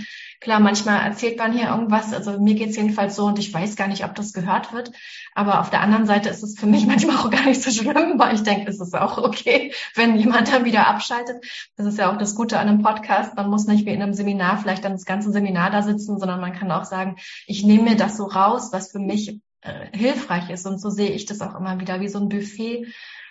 klar, 0.40 0.60
manchmal 0.60 1.00
erzählt 1.00 1.36
man 1.36 1.52
hier 1.52 1.66
irgendwas, 1.66 2.12
also 2.14 2.38
mir 2.38 2.54
geht's 2.54 2.76
jedenfalls 2.76 3.16
so 3.16 3.24
und 3.24 3.40
ich 3.40 3.52
weiß 3.52 3.74
gar 3.74 3.88
nicht, 3.88 4.04
ob 4.04 4.14
das 4.14 4.32
gehört 4.32 4.72
wird. 4.72 4.92
Aber 5.34 5.58
auf 5.58 5.70
der 5.70 5.80
anderen 5.80 6.06
Seite 6.06 6.28
ist 6.28 6.44
es 6.44 6.56
für 6.56 6.66
mich 6.66 6.86
manchmal 6.86 7.16
auch 7.16 7.30
gar 7.30 7.46
nicht 7.46 7.60
so 7.60 7.72
schlimm, 7.72 8.20
weil 8.20 8.36
ich 8.36 8.44
denke, 8.44 8.70
es 8.70 8.80
ist 8.80 8.94
auch 8.94 9.18
okay, 9.18 9.72
wenn 9.96 10.16
jemand 10.16 10.52
dann 10.52 10.64
wieder 10.64 10.86
abschaltet. 10.86 11.44
Das 11.76 11.86
ist 11.86 11.98
ja 11.98 12.12
auch 12.12 12.18
das 12.18 12.36
Gute 12.36 12.60
an 12.60 12.68
einem 12.68 12.82
Podcast. 12.82 13.34
Man 13.34 13.50
muss 13.50 13.66
nicht 13.66 13.84
wie 13.84 13.90
in 13.90 14.00
einem 14.00 14.14
Seminar 14.14 14.58
vielleicht 14.58 14.84
dann 14.84 14.92
das 14.92 15.06
ganze 15.06 15.32
Seminar 15.32 15.72
da 15.72 15.82
sitzen, 15.82 16.20
sondern 16.20 16.40
man 16.40 16.52
kann 16.52 16.70
auch 16.70 16.84
sagen, 16.84 17.16
ich 17.48 17.64
nehme 17.64 17.90
mir 17.90 17.96
das 17.96 18.16
so 18.16 18.26
raus 18.26 18.43
raus, 18.44 18.72
was 18.72 18.90
für 18.90 18.98
mich 18.98 19.40
äh, 19.60 19.96
hilfreich 19.96 20.50
ist. 20.50 20.66
Und 20.66 20.78
so 20.80 20.90
sehe 20.90 21.10
ich 21.10 21.26
das 21.26 21.40
auch 21.40 21.58
immer 21.58 21.80
wieder 21.80 22.00
wie 22.00 22.08
so 22.08 22.18
ein 22.18 22.28
Buffet, 22.28 22.86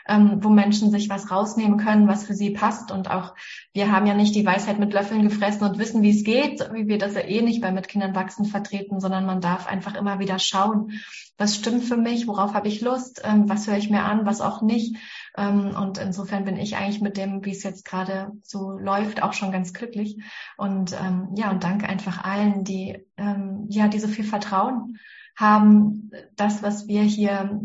ähm, 0.08 0.44
wo 0.44 0.50
Menschen 0.50 0.92
sich 0.92 1.10
was 1.10 1.32
rausnehmen 1.32 1.78
können, 1.78 2.08
was 2.08 2.26
für 2.26 2.34
sie 2.34 2.52
passt. 2.52 2.92
Und 2.92 3.10
auch 3.10 3.36
wir 3.74 3.92
haben 3.92 4.06
ja 4.06 4.14
nicht 4.14 4.36
die 4.36 4.46
Weisheit 4.46 4.80
mit 4.80 4.94
Löffeln 4.94 5.24
gefressen 5.24 5.68
und 5.68 5.80
wissen, 5.80 6.02
wie 6.02 6.12
es 6.12 6.24
geht, 6.24 6.70
wie 6.74 6.88
wir 6.88 6.98
das 6.98 7.16
ja 7.16 7.22
eh 7.22 7.42
nicht 7.42 7.62
bei 7.62 7.72
Mit 7.72 7.88
Kindern 7.88 8.16
wachsen 8.16 8.46
vertreten, 8.46 9.00
sondern 9.00 9.26
man 9.26 9.42
darf 9.42 9.68
einfach 9.68 9.96
immer 9.96 10.20
wieder 10.20 10.40
schauen, 10.40 10.92
was 11.38 11.56
stimmt 11.56 11.84
für 11.84 11.98
mich, 11.98 12.28
worauf 12.28 12.54
habe 12.54 12.68
ich 12.68 12.82
Lust, 12.82 13.22
ähm, 13.24 13.50
was 13.50 13.68
höre 13.68 13.78
ich 13.78 13.90
mir 13.90 14.04
an, 14.04 14.26
was 14.26 14.42
auch 14.42 14.62
nicht. 14.62 14.96
Ähm, 15.36 15.76
und 15.76 15.98
insofern 15.98 16.46
bin 16.46 16.58
ich 16.58 16.76
eigentlich 16.76 17.02
mit 17.02 17.18
dem, 17.18 17.44
wie 17.44 17.52
es 17.52 17.64
jetzt 17.64 17.86
gerade 17.86 18.32
so 18.44 18.72
läuft, 18.72 19.24
auch 19.24 19.34
schon 19.34 19.52
ganz 19.52 19.74
glücklich. 19.74 20.18
Und 20.58 20.94
ähm, 20.94 21.30
ja, 21.36 21.50
und 21.50 21.64
danke 21.64 21.88
einfach 21.88 22.24
allen, 22.24 22.64
die 22.64 23.04
ähm, 23.18 23.66
ja, 23.70 23.88
die 23.88 24.00
so 24.00 24.08
viel 24.08 24.26
Vertrauen 24.26 25.00
haben, 25.36 26.12
das, 26.36 26.64
was 26.64 26.88
wir 26.88 27.02
hier 27.02 27.62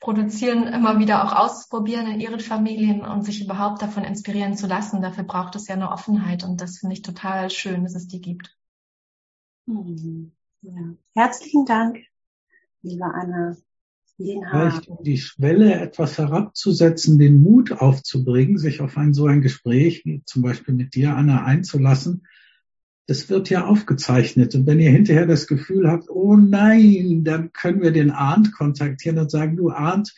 produzieren, 0.00 0.66
immer 0.66 0.98
wieder 0.98 1.24
auch 1.24 1.34
ausprobieren 1.34 2.06
in 2.06 2.20
ihren 2.20 2.40
Familien 2.40 3.02
und 3.02 3.22
sich 3.22 3.42
überhaupt 3.42 3.82
davon 3.82 4.04
inspirieren 4.04 4.56
zu 4.56 4.66
lassen. 4.66 5.02
Dafür 5.02 5.24
braucht 5.24 5.56
es 5.56 5.68
ja 5.68 5.74
eine 5.74 5.90
Offenheit 5.90 6.44
und 6.44 6.60
das 6.60 6.78
finde 6.78 6.94
ich 6.94 7.02
total 7.02 7.50
schön, 7.50 7.84
dass 7.84 7.94
es 7.94 8.06
die 8.06 8.20
gibt. 8.20 8.56
Mhm. 9.66 10.32
Ja. 10.62 10.94
Herzlichen 11.14 11.64
Dank, 11.64 11.98
liebe 12.82 13.04
Anna. 13.04 13.56
Vielleicht 14.16 14.88
um 14.88 15.04
die 15.04 15.18
Schwelle 15.18 15.74
etwas 15.74 16.16
herabzusetzen, 16.16 17.18
den 17.18 17.42
Mut 17.42 17.72
aufzubringen, 17.72 18.56
sich 18.56 18.80
auf 18.80 18.96
ein 18.96 19.12
so 19.12 19.26
ein 19.26 19.42
Gespräch 19.42 20.06
wie 20.06 20.22
zum 20.24 20.40
Beispiel 20.40 20.74
mit 20.74 20.94
dir, 20.94 21.14
Anna, 21.14 21.44
einzulassen, 21.44 22.26
das 23.06 23.30
wird 23.30 23.50
ja 23.50 23.66
aufgezeichnet. 23.66 24.54
Und 24.54 24.66
wenn 24.66 24.80
ihr 24.80 24.90
hinterher 24.90 25.26
das 25.26 25.46
Gefühl 25.46 25.88
habt, 25.88 26.10
oh 26.10 26.36
nein, 26.36 27.22
dann 27.24 27.52
können 27.52 27.82
wir 27.82 27.92
den 27.92 28.10
Arndt 28.10 28.52
kontaktieren 28.52 29.18
und 29.18 29.30
sagen, 29.30 29.56
du 29.56 29.70
Arndt, 29.70 30.14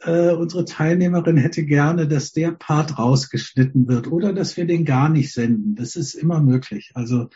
äh, 0.00 0.30
unsere 0.30 0.64
Teilnehmerin 0.64 1.36
hätte 1.36 1.64
gerne, 1.64 2.06
dass 2.06 2.32
der 2.32 2.50
Part 2.50 2.98
rausgeschnitten 2.98 3.88
wird 3.88 4.08
oder 4.08 4.32
dass 4.32 4.56
wir 4.56 4.66
den 4.66 4.84
gar 4.84 5.08
nicht 5.08 5.32
senden. 5.32 5.74
Das 5.74 5.96
ist 5.96 6.14
immer 6.14 6.42
möglich. 6.42 6.90
Also 6.94 7.28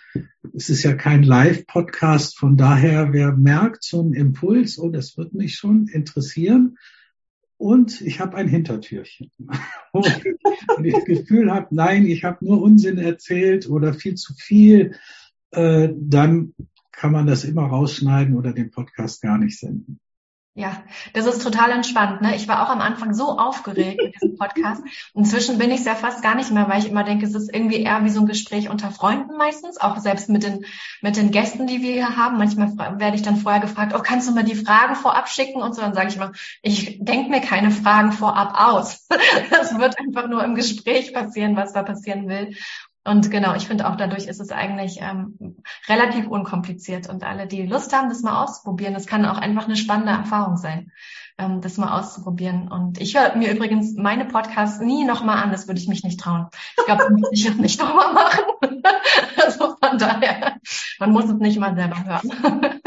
es 0.54 0.68
ist 0.68 0.82
ja 0.82 0.94
kein 0.94 1.22
Live-Podcast. 1.22 2.38
Von 2.38 2.56
daher, 2.56 3.12
wer 3.12 3.32
merkt 3.32 3.84
so 3.84 4.00
einen 4.00 4.12
Impuls, 4.12 4.78
oh, 4.78 4.90
das 4.90 5.16
wird 5.16 5.34
mich 5.34 5.54
schon 5.54 5.86
interessieren, 5.86 6.76
und 7.60 8.00
ich 8.00 8.20
habe 8.20 8.38
ein 8.38 8.48
Hintertürchen. 8.48 9.30
Wenn 9.92 10.84
ich 10.84 10.94
das 10.94 11.04
Gefühl 11.04 11.52
habe, 11.52 11.66
nein, 11.74 12.06
ich 12.06 12.24
habe 12.24 12.42
nur 12.42 12.62
Unsinn 12.62 12.96
erzählt 12.96 13.68
oder 13.68 13.92
viel 13.92 14.14
zu 14.14 14.32
viel, 14.32 14.96
äh, 15.50 15.90
dann 15.94 16.54
kann 16.90 17.12
man 17.12 17.26
das 17.26 17.44
immer 17.44 17.66
rausschneiden 17.66 18.34
oder 18.34 18.54
den 18.54 18.70
Podcast 18.70 19.20
gar 19.20 19.36
nicht 19.36 19.58
senden. 19.58 20.00
Ja, 20.54 20.82
das 21.14 21.26
ist 21.26 21.44
total 21.44 21.70
entspannt. 21.70 22.22
Ne? 22.22 22.34
Ich 22.34 22.48
war 22.48 22.64
auch 22.64 22.70
am 22.70 22.80
Anfang 22.80 23.14
so 23.14 23.38
aufgeregt 23.38 24.00
mit 24.02 24.14
diesem 24.16 24.36
Podcast. 24.36 24.82
Inzwischen 25.14 25.58
bin 25.58 25.70
ich 25.70 25.80
es 25.80 25.86
ja 25.86 25.94
fast 25.94 26.22
gar 26.22 26.34
nicht 26.34 26.50
mehr, 26.50 26.68
weil 26.68 26.80
ich 26.80 26.88
immer 26.88 27.04
denke, 27.04 27.24
es 27.24 27.36
ist 27.36 27.54
irgendwie 27.54 27.80
eher 27.80 28.04
wie 28.04 28.10
so 28.10 28.20
ein 28.20 28.26
Gespräch 28.26 28.68
unter 28.68 28.90
Freunden 28.90 29.36
meistens, 29.36 29.80
auch 29.80 29.98
selbst 29.98 30.28
mit 30.28 30.42
den, 30.42 30.64
mit 31.02 31.16
den 31.16 31.30
Gästen, 31.30 31.68
die 31.68 31.82
wir 31.82 31.92
hier 31.92 32.16
haben. 32.16 32.36
Manchmal 32.36 32.98
werde 32.98 33.14
ich 33.14 33.22
dann 33.22 33.36
vorher 33.36 33.60
gefragt, 33.60 33.94
oh, 33.96 34.02
kannst 34.02 34.28
du 34.28 34.32
mir 34.32 34.42
die 34.42 34.56
Fragen 34.56 34.96
vorab 34.96 35.28
schicken? 35.28 35.62
Und 35.62 35.76
so, 35.76 35.82
dann 35.82 35.94
sage 35.94 36.08
ich 36.08 36.16
immer, 36.16 36.32
ich 36.62 36.98
denke 37.00 37.30
mir 37.30 37.40
keine 37.40 37.70
Fragen 37.70 38.12
vorab 38.12 38.54
aus. 38.58 39.06
Das 39.50 39.78
wird 39.78 39.98
einfach 40.00 40.28
nur 40.28 40.42
im 40.44 40.54
Gespräch 40.54 41.12
passieren, 41.12 41.54
was 41.56 41.72
da 41.72 41.82
passieren 41.82 42.28
will. 42.28 42.56
Und 43.04 43.30
genau, 43.30 43.54
ich 43.54 43.66
finde 43.66 43.88
auch 43.88 43.96
dadurch 43.96 44.26
ist 44.26 44.40
es 44.40 44.50
eigentlich 44.50 44.98
ähm, 45.00 45.49
relativ 45.88 46.26
unkompliziert. 46.28 47.08
Und 47.08 47.24
alle, 47.24 47.46
die 47.46 47.66
Lust 47.66 47.94
haben, 47.94 48.08
das 48.08 48.22
mal 48.22 48.42
auszuprobieren, 48.42 48.94
das 48.94 49.06
kann 49.06 49.24
auch 49.24 49.38
einfach 49.38 49.66
eine 49.66 49.76
spannende 49.76 50.12
Erfahrung 50.12 50.56
sein, 50.56 50.92
ähm, 51.38 51.60
das 51.60 51.76
mal 51.76 51.98
auszuprobieren. 51.98 52.70
Und 52.70 53.00
ich 53.00 53.16
höre 53.16 53.36
mir 53.36 53.52
übrigens 53.52 53.94
meine 53.96 54.24
Podcasts 54.24 54.80
nie 54.80 55.04
nochmal 55.04 55.42
an, 55.42 55.52
das 55.52 55.68
würde 55.68 55.80
ich 55.80 55.88
mich 55.88 56.04
nicht 56.04 56.20
trauen. 56.20 56.48
Ich 56.78 56.84
glaube, 56.84 57.04
das 57.04 57.10
muss 57.10 57.30
ich 57.32 57.44
jetzt 57.44 57.60
nicht 57.60 57.80
nochmal 57.80 58.12
machen. 58.12 58.44
also 59.44 59.76
von 59.82 59.98
daher, 59.98 60.56
man 60.98 61.12
muss 61.12 61.24
es 61.24 61.38
nicht 61.38 61.58
mal 61.58 61.74
selber 61.74 62.04
hören. 62.04 62.80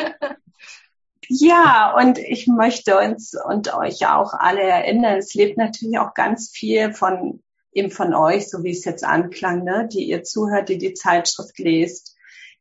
Ja, 1.29 1.95
und 1.97 2.19
ich 2.19 2.47
möchte 2.47 2.97
uns 2.97 3.33
und 3.33 3.73
euch 3.73 4.05
auch 4.07 4.33
alle 4.33 4.61
erinnern, 4.61 5.17
es 5.17 5.33
lebt 5.33 5.57
natürlich 5.57 5.97
auch 5.97 6.13
ganz 6.13 6.51
viel 6.51 6.93
von 6.93 7.41
eben 7.73 7.91
von 7.91 8.13
euch, 8.13 8.49
so 8.49 8.63
wie 8.63 8.71
es 8.71 8.85
jetzt 8.85 9.03
anklang, 9.03 9.63
ne, 9.63 9.87
die 9.91 10.03
ihr 10.03 10.23
zuhört, 10.23 10.69
die 10.69 10.77
die 10.77 10.93
Zeitschrift 10.93 11.57
lest, 11.59 12.12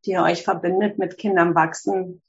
die 0.05 0.18
euch 0.18 0.42
verbindet 0.42 0.98
mit 0.98 1.18
Kindern 1.18 1.55
wachsen, 1.55 2.22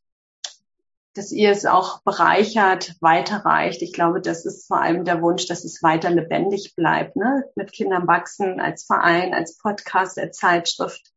dass 1.16 1.32
ihr 1.32 1.52
es 1.52 1.66
auch 1.66 2.02
bereichert, 2.02 2.96
weiterreicht. 3.00 3.82
Ich 3.82 3.94
glaube, 3.94 4.20
das 4.20 4.46
ist 4.46 4.68
vor 4.68 4.82
allem 4.82 5.06
der 5.06 5.22
Wunsch, 5.22 5.48
dass 5.48 5.64
es 5.64 5.84
weiter 5.84 6.10
lebendig 6.10 6.76
bleibt, 6.76 7.16
ne? 7.16 7.46
mit 7.56 7.72
Kindern 7.72 8.08
wachsen 8.08 8.60
als 8.60 8.86
Verein, 8.86 9.34
als 9.34 9.58
Podcast, 9.58 10.18
als 10.18 10.38
Zeitschrift. 10.38 11.12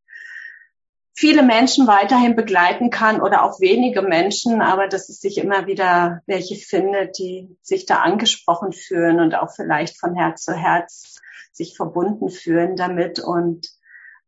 viele 1.15 1.43
Menschen 1.43 1.87
weiterhin 1.87 2.37
begleiten 2.37 2.91
kann 2.91 3.23
oder 3.23 3.43
auch 3.43 3.59
wenige 3.59 4.03
Menschen, 4.03 4.61
aber 4.61 4.87
dass 4.87 5.09
es 5.09 5.19
sich 5.19 5.39
immer 5.39 5.67
wieder 5.67 6.21
welche 6.27 6.57
findet, 6.57 7.19
die 7.19 7.57
sich 7.63 7.87
da 7.87 8.01
angesprochen 8.01 8.75
fühlen 8.75 9.21
und 9.21 9.35
auch 9.35 9.51
vielleicht 9.51 9.99
von 9.99 10.15
Herz 10.15 10.45
zu 10.45 10.53
Herz 10.53 11.17
sich 11.53 11.75
verbunden 11.75 12.29
fühlen 12.29 12.77
damit 12.77 13.19
und 13.19 13.76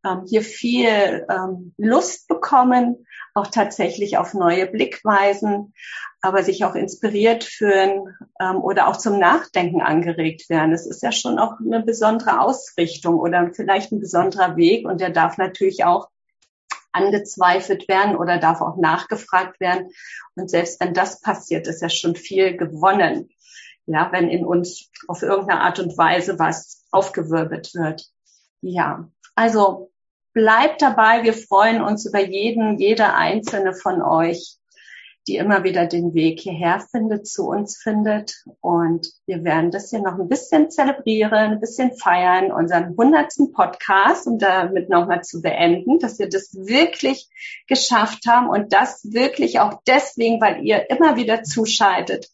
ähm, 0.05 0.23
hier 0.27 0.41
viel 0.41 1.25
ähm, 1.29 1.73
Lust 1.77 2.27
bekommen, 2.27 3.05
auch 3.33 3.47
tatsächlich 3.47 4.17
auf 4.17 4.33
neue 4.33 4.67
Blickweisen, 4.67 5.73
aber 6.21 6.43
sich 6.43 6.65
auch 6.65 6.75
inspiriert 6.75 7.43
fühlen 7.43 8.15
ähm, 8.39 8.57
oder 8.57 8.87
auch 8.87 8.97
zum 8.97 9.19
Nachdenken 9.19 9.81
angeregt 9.81 10.49
werden. 10.49 10.73
Es 10.73 10.85
ist 10.85 11.03
ja 11.03 11.11
schon 11.11 11.39
auch 11.39 11.59
eine 11.59 11.81
besondere 11.81 12.41
Ausrichtung 12.41 13.19
oder 13.19 13.51
vielleicht 13.53 13.91
ein 13.91 13.99
besonderer 13.99 14.55
Weg 14.57 14.87
und 14.87 15.01
der 15.01 15.11
darf 15.11 15.37
natürlich 15.37 15.85
auch 15.85 16.09
angezweifelt 16.91 17.87
werden 17.87 18.15
oder 18.15 18.39
darf 18.39 18.61
auch 18.61 18.77
nachgefragt 18.77 19.59
werden. 19.59 19.89
Und 20.35 20.49
selbst 20.49 20.81
wenn 20.81 20.93
das 20.93 21.21
passiert, 21.21 21.67
ist 21.67 21.81
ja 21.81 21.89
schon 21.89 22.15
viel 22.15 22.57
gewonnen. 22.57 23.29
Ja, 23.85 24.11
wenn 24.11 24.29
in 24.29 24.45
uns 24.45 24.89
auf 25.07 25.23
irgendeine 25.23 25.61
Art 25.61 25.79
und 25.79 25.97
Weise 25.97 26.37
was 26.37 26.85
aufgewirbelt 26.91 27.73
wird. 27.73 28.05
Ja, 28.61 29.09
also 29.39 29.89
bleibt 30.33 30.81
dabei. 30.81 31.23
Wir 31.23 31.33
freuen 31.33 31.81
uns 31.81 32.05
über 32.05 32.19
jeden, 32.19 32.77
jede 32.77 33.13
einzelne 33.13 33.73
von 33.73 34.01
euch, 34.01 34.57
die 35.27 35.37
immer 35.37 35.63
wieder 35.63 35.85
den 35.85 36.13
Weg 36.13 36.41
hierher 36.41 36.81
findet, 36.91 37.25
zu 37.25 37.47
uns 37.47 37.77
findet. 37.77 38.43
Und 38.59 39.07
wir 39.27 39.45
werden 39.45 39.71
das 39.71 39.91
hier 39.91 40.01
noch 40.01 40.19
ein 40.19 40.27
bisschen 40.27 40.69
zelebrieren, 40.69 41.53
ein 41.53 41.61
bisschen 41.61 41.93
feiern, 41.93 42.51
unseren 42.51 42.97
hundertsten 42.97 43.53
Podcast, 43.53 44.27
um 44.27 44.39
damit 44.39 44.89
nochmal 44.89 45.23
zu 45.23 45.41
beenden, 45.41 45.99
dass 45.99 46.19
wir 46.19 46.27
das 46.27 46.53
wirklich 46.53 47.29
geschafft 47.65 48.25
haben 48.27 48.49
und 48.49 48.73
das 48.73 49.07
wirklich 49.09 49.61
auch 49.61 49.79
deswegen, 49.87 50.41
weil 50.41 50.65
ihr 50.65 50.89
immer 50.89 51.15
wieder 51.15 51.43
zuschaltet, 51.43 52.27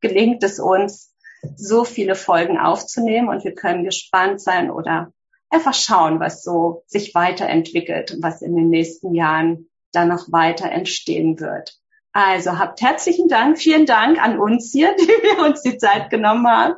gelingt 0.00 0.44
es 0.44 0.60
uns, 0.60 1.12
so 1.56 1.82
viele 1.82 2.14
Folgen 2.14 2.56
aufzunehmen 2.56 3.28
und 3.28 3.42
wir 3.42 3.52
können 3.52 3.82
gespannt 3.82 4.40
sein 4.40 4.70
oder 4.70 5.12
einfach 5.52 5.74
schauen, 5.74 6.18
was 6.18 6.42
so 6.42 6.82
sich 6.86 7.14
weiterentwickelt 7.14 8.12
und 8.12 8.22
was 8.22 8.42
in 8.42 8.56
den 8.56 8.70
nächsten 8.70 9.14
Jahren 9.14 9.68
da 9.92 10.04
noch 10.04 10.32
weiter 10.32 10.70
entstehen 10.70 11.38
wird. 11.38 11.76
Also 12.14 12.58
habt 12.58 12.82
herzlichen 12.82 13.28
Dank, 13.28 13.58
vielen 13.58 13.86
Dank 13.86 14.22
an 14.22 14.38
uns 14.38 14.70
hier, 14.72 14.94
die 15.00 15.06
wir 15.06 15.44
uns 15.44 15.62
die 15.62 15.78
Zeit 15.78 16.10
genommen 16.10 16.46
haben, 16.46 16.74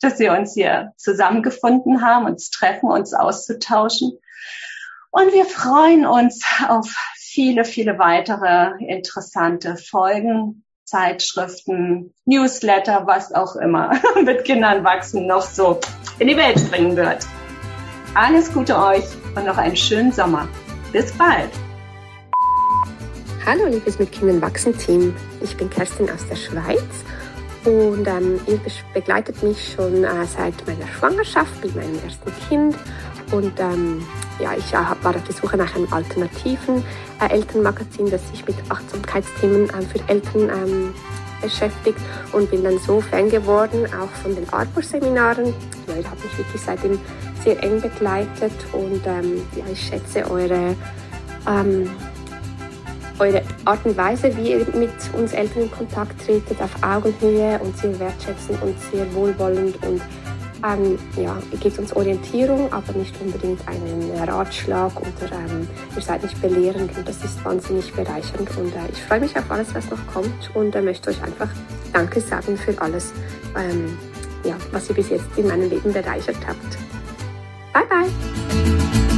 dass 0.00 0.18
wir 0.18 0.32
uns 0.32 0.54
hier 0.54 0.92
zusammengefunden 0.96 2.02
haben, 2.02 2.26
uns 2.26 2.50
treffen, 2.50 2.90
uns 2.90 3.14
auszutauschen. 3.14 4.18
Und 5.10 5.32
wir 5.32 5.46
freuen 5.46 6.06
uns 6.06 6.44
auf 6.68 6.94
viele, 7.16 7.64
viele 7.64 7.98
weitere 7.98 8.84
interessante 8.84 9.76
Folgen, 9.76 10.64
Zeitschriften, 10.84 12.14
Newsletter, 12.24 13.06
was 13.06 13.32
auch 13.32 13.56
immer 13.56 14.00
mit 14.22 14.44
Kindern 14.44 14.84
wachsen 14.84 15.26
noch 15.26 15.42
so 15.42 15.80
in 16.18 16.28
die 16.28 16.36
Welt 16.36 16.70
bringen 16.70 16.96
wird. 16.96 17.26
Alles 18.14 18.52
Gute 18.52 18.76
euch 18.76 19.04
und 19.36 19.44
noch 19.44 19.58
einen 19.58 19.76
schönen 19.76 20.10
Sommer. 20.10 20.48
Bis 20.92 21.12
bald! 21.12 21.50
Hallo, 23.46 23.66
liebes 23.66 23.98
mit 23.98 24.12
Kindern 24.12 24.40
wachsen 24.40 24.76
Team. 24.76 25.14
Ich 25.42 25.56
bin 25.56 25.70
Kerstin 25.70 26.10
aus 26.10 26.26
der 26.28 26.36
Schweiz 26.36 27.04
und 27.64 28.06
ähm, 28.06 28.40
ihr 28.46 28.58
begleitet 28.94 29.42
mich 29.42 29.74
schon 29.74 30.04
äh, 30.04 30.26
seit 30.26 30.54
meiner 30.66 30.90
Schwangerschaft 30.98 31.62
mit 31.62 31.76
meinem 31.76 31.98
ersten 32.02 32.32
Kind. 32.48 32.76
Und 33.30 33.52
ähm, 33.60 34.02
ja, 34.40 34.52
ich 34.56 34.72
äh, 34.72 35.02
war 35.02 35.14
auf 35.14 35.24
der 35.24 35.34
Suche 35.34 35.56
nach 35.56 35.74
einem 35.76 35.92
alternativen 35.92 36.82
äh, 37.20 37.32
Elternmagazin, 37.32 38.10
das 38.10 38.26
sich 38.30 38.46
mit 38.46 38.56
Achtsamkeitsthemen 38.68 39.70
ähm, 39.74 39.86
für 39.86 40.00
Eltern 40.08 40.48
ähm, 40.48 40.94
beschäftigt 41.40 41.98
und 42.32 42.50
bin 42.50 42.64
dann 42.64 42.78
so 42.78 43.00
Fan 43.00 43.28
geworden, 43.28 43.86
auch 43.86 44.10
von 44.22 44.34
den 44.34 44.48
Arbor-Seminaren. 44.50 45.54
Ich 45.86 46.06
habe 46.06 46.22
mich 46.22 46.38
wirklich 46.38 46.62
seitdem 46.62 46.98
sehr 47.44 47.62
eng 47.62 47.80
begleitet 47.80 48.52
und 48.72 49.00
ähm, 49.06 49.42
ja, 49.56 49.64
ich 49.70 49.80
schätze 49.80 50.30
eure 50.30 50.74
ähm, 51.46 51.88
eure 53.20 53.42
Art 53.64 53.84
und 53.84 53.96
Weise, 53.96 54.36
wie 54.36 54.52
ihr 54.52 54.66
mit 54.74 54.90
uns 55.12 55.32
Eltern 55.32 55.62
in 55.62 55.70
Kontakt 55.70 56.24
tretet, 56.24 56.60
auf 56.62 56.70
Augenhöhe 56.82 57.58
und 57.58 57.76
sehr 57.76 57.98
wertschätzend 57.98 58.62
und 58.62 58.76
sehr 58.92 59.12
wohlwollend 59.14 59.76
und 59.84 60.00
ähm, 60.64 60.98
ja, 61.16 61.36
gebt 61.60 61.78
uns 61.78 61.92
Orientierung, 61.94 62.72
aber 62.72 62.92
nicht 62.92 63.14
unbedingt 63.20 63.66
einen 63.68 64.10
Ratschlag 64.28 64.92
oder 65.00 65.32
ähm, 65.32 65.68
ihr 65.94 66.02
seid 66.02 66.22
nicht 66.22 66.40
belehrend 66.40 66.96
und 66.96 67.08
das 67.08 67.22
ist 67.24 67.44
wahnsinnig 67.44 67.92
bereichernd 67.92 68.56
und 68.56 68.74
äh, 68.74 68.90
ich 68.92 69.02
freue 69.02 69.20
mich 69.20 69.36
auf 69.36 69.50
alles, 69.50 69.74
was 69.74 69.88
noch 69.90 70.06
kommt 70.12 70.50
und 70.54 70.74
äh, 70.74 70.82
möchte 70.82 71.10
euch 71.10 71.22
einfach 71.22 71.48
Danke 71.92 72.20
sagen 72.20 72.56
für 72.56 72.80
alles, 72.80 73.12
ähm, 73.56 73.96
ja, 74.44 74.56
was 74.72 74.88
ihr 74.88 74.94
bis 74.94 75.10
jetzt 75.10 75.26
in 75.36 75.46
meinem 75.46 75.68
Leben 75.68 75.92
bereichert 75.92 76.36
habt. 76.46 76.78
Bye 77.72 77.86
bye! 77.88 79.17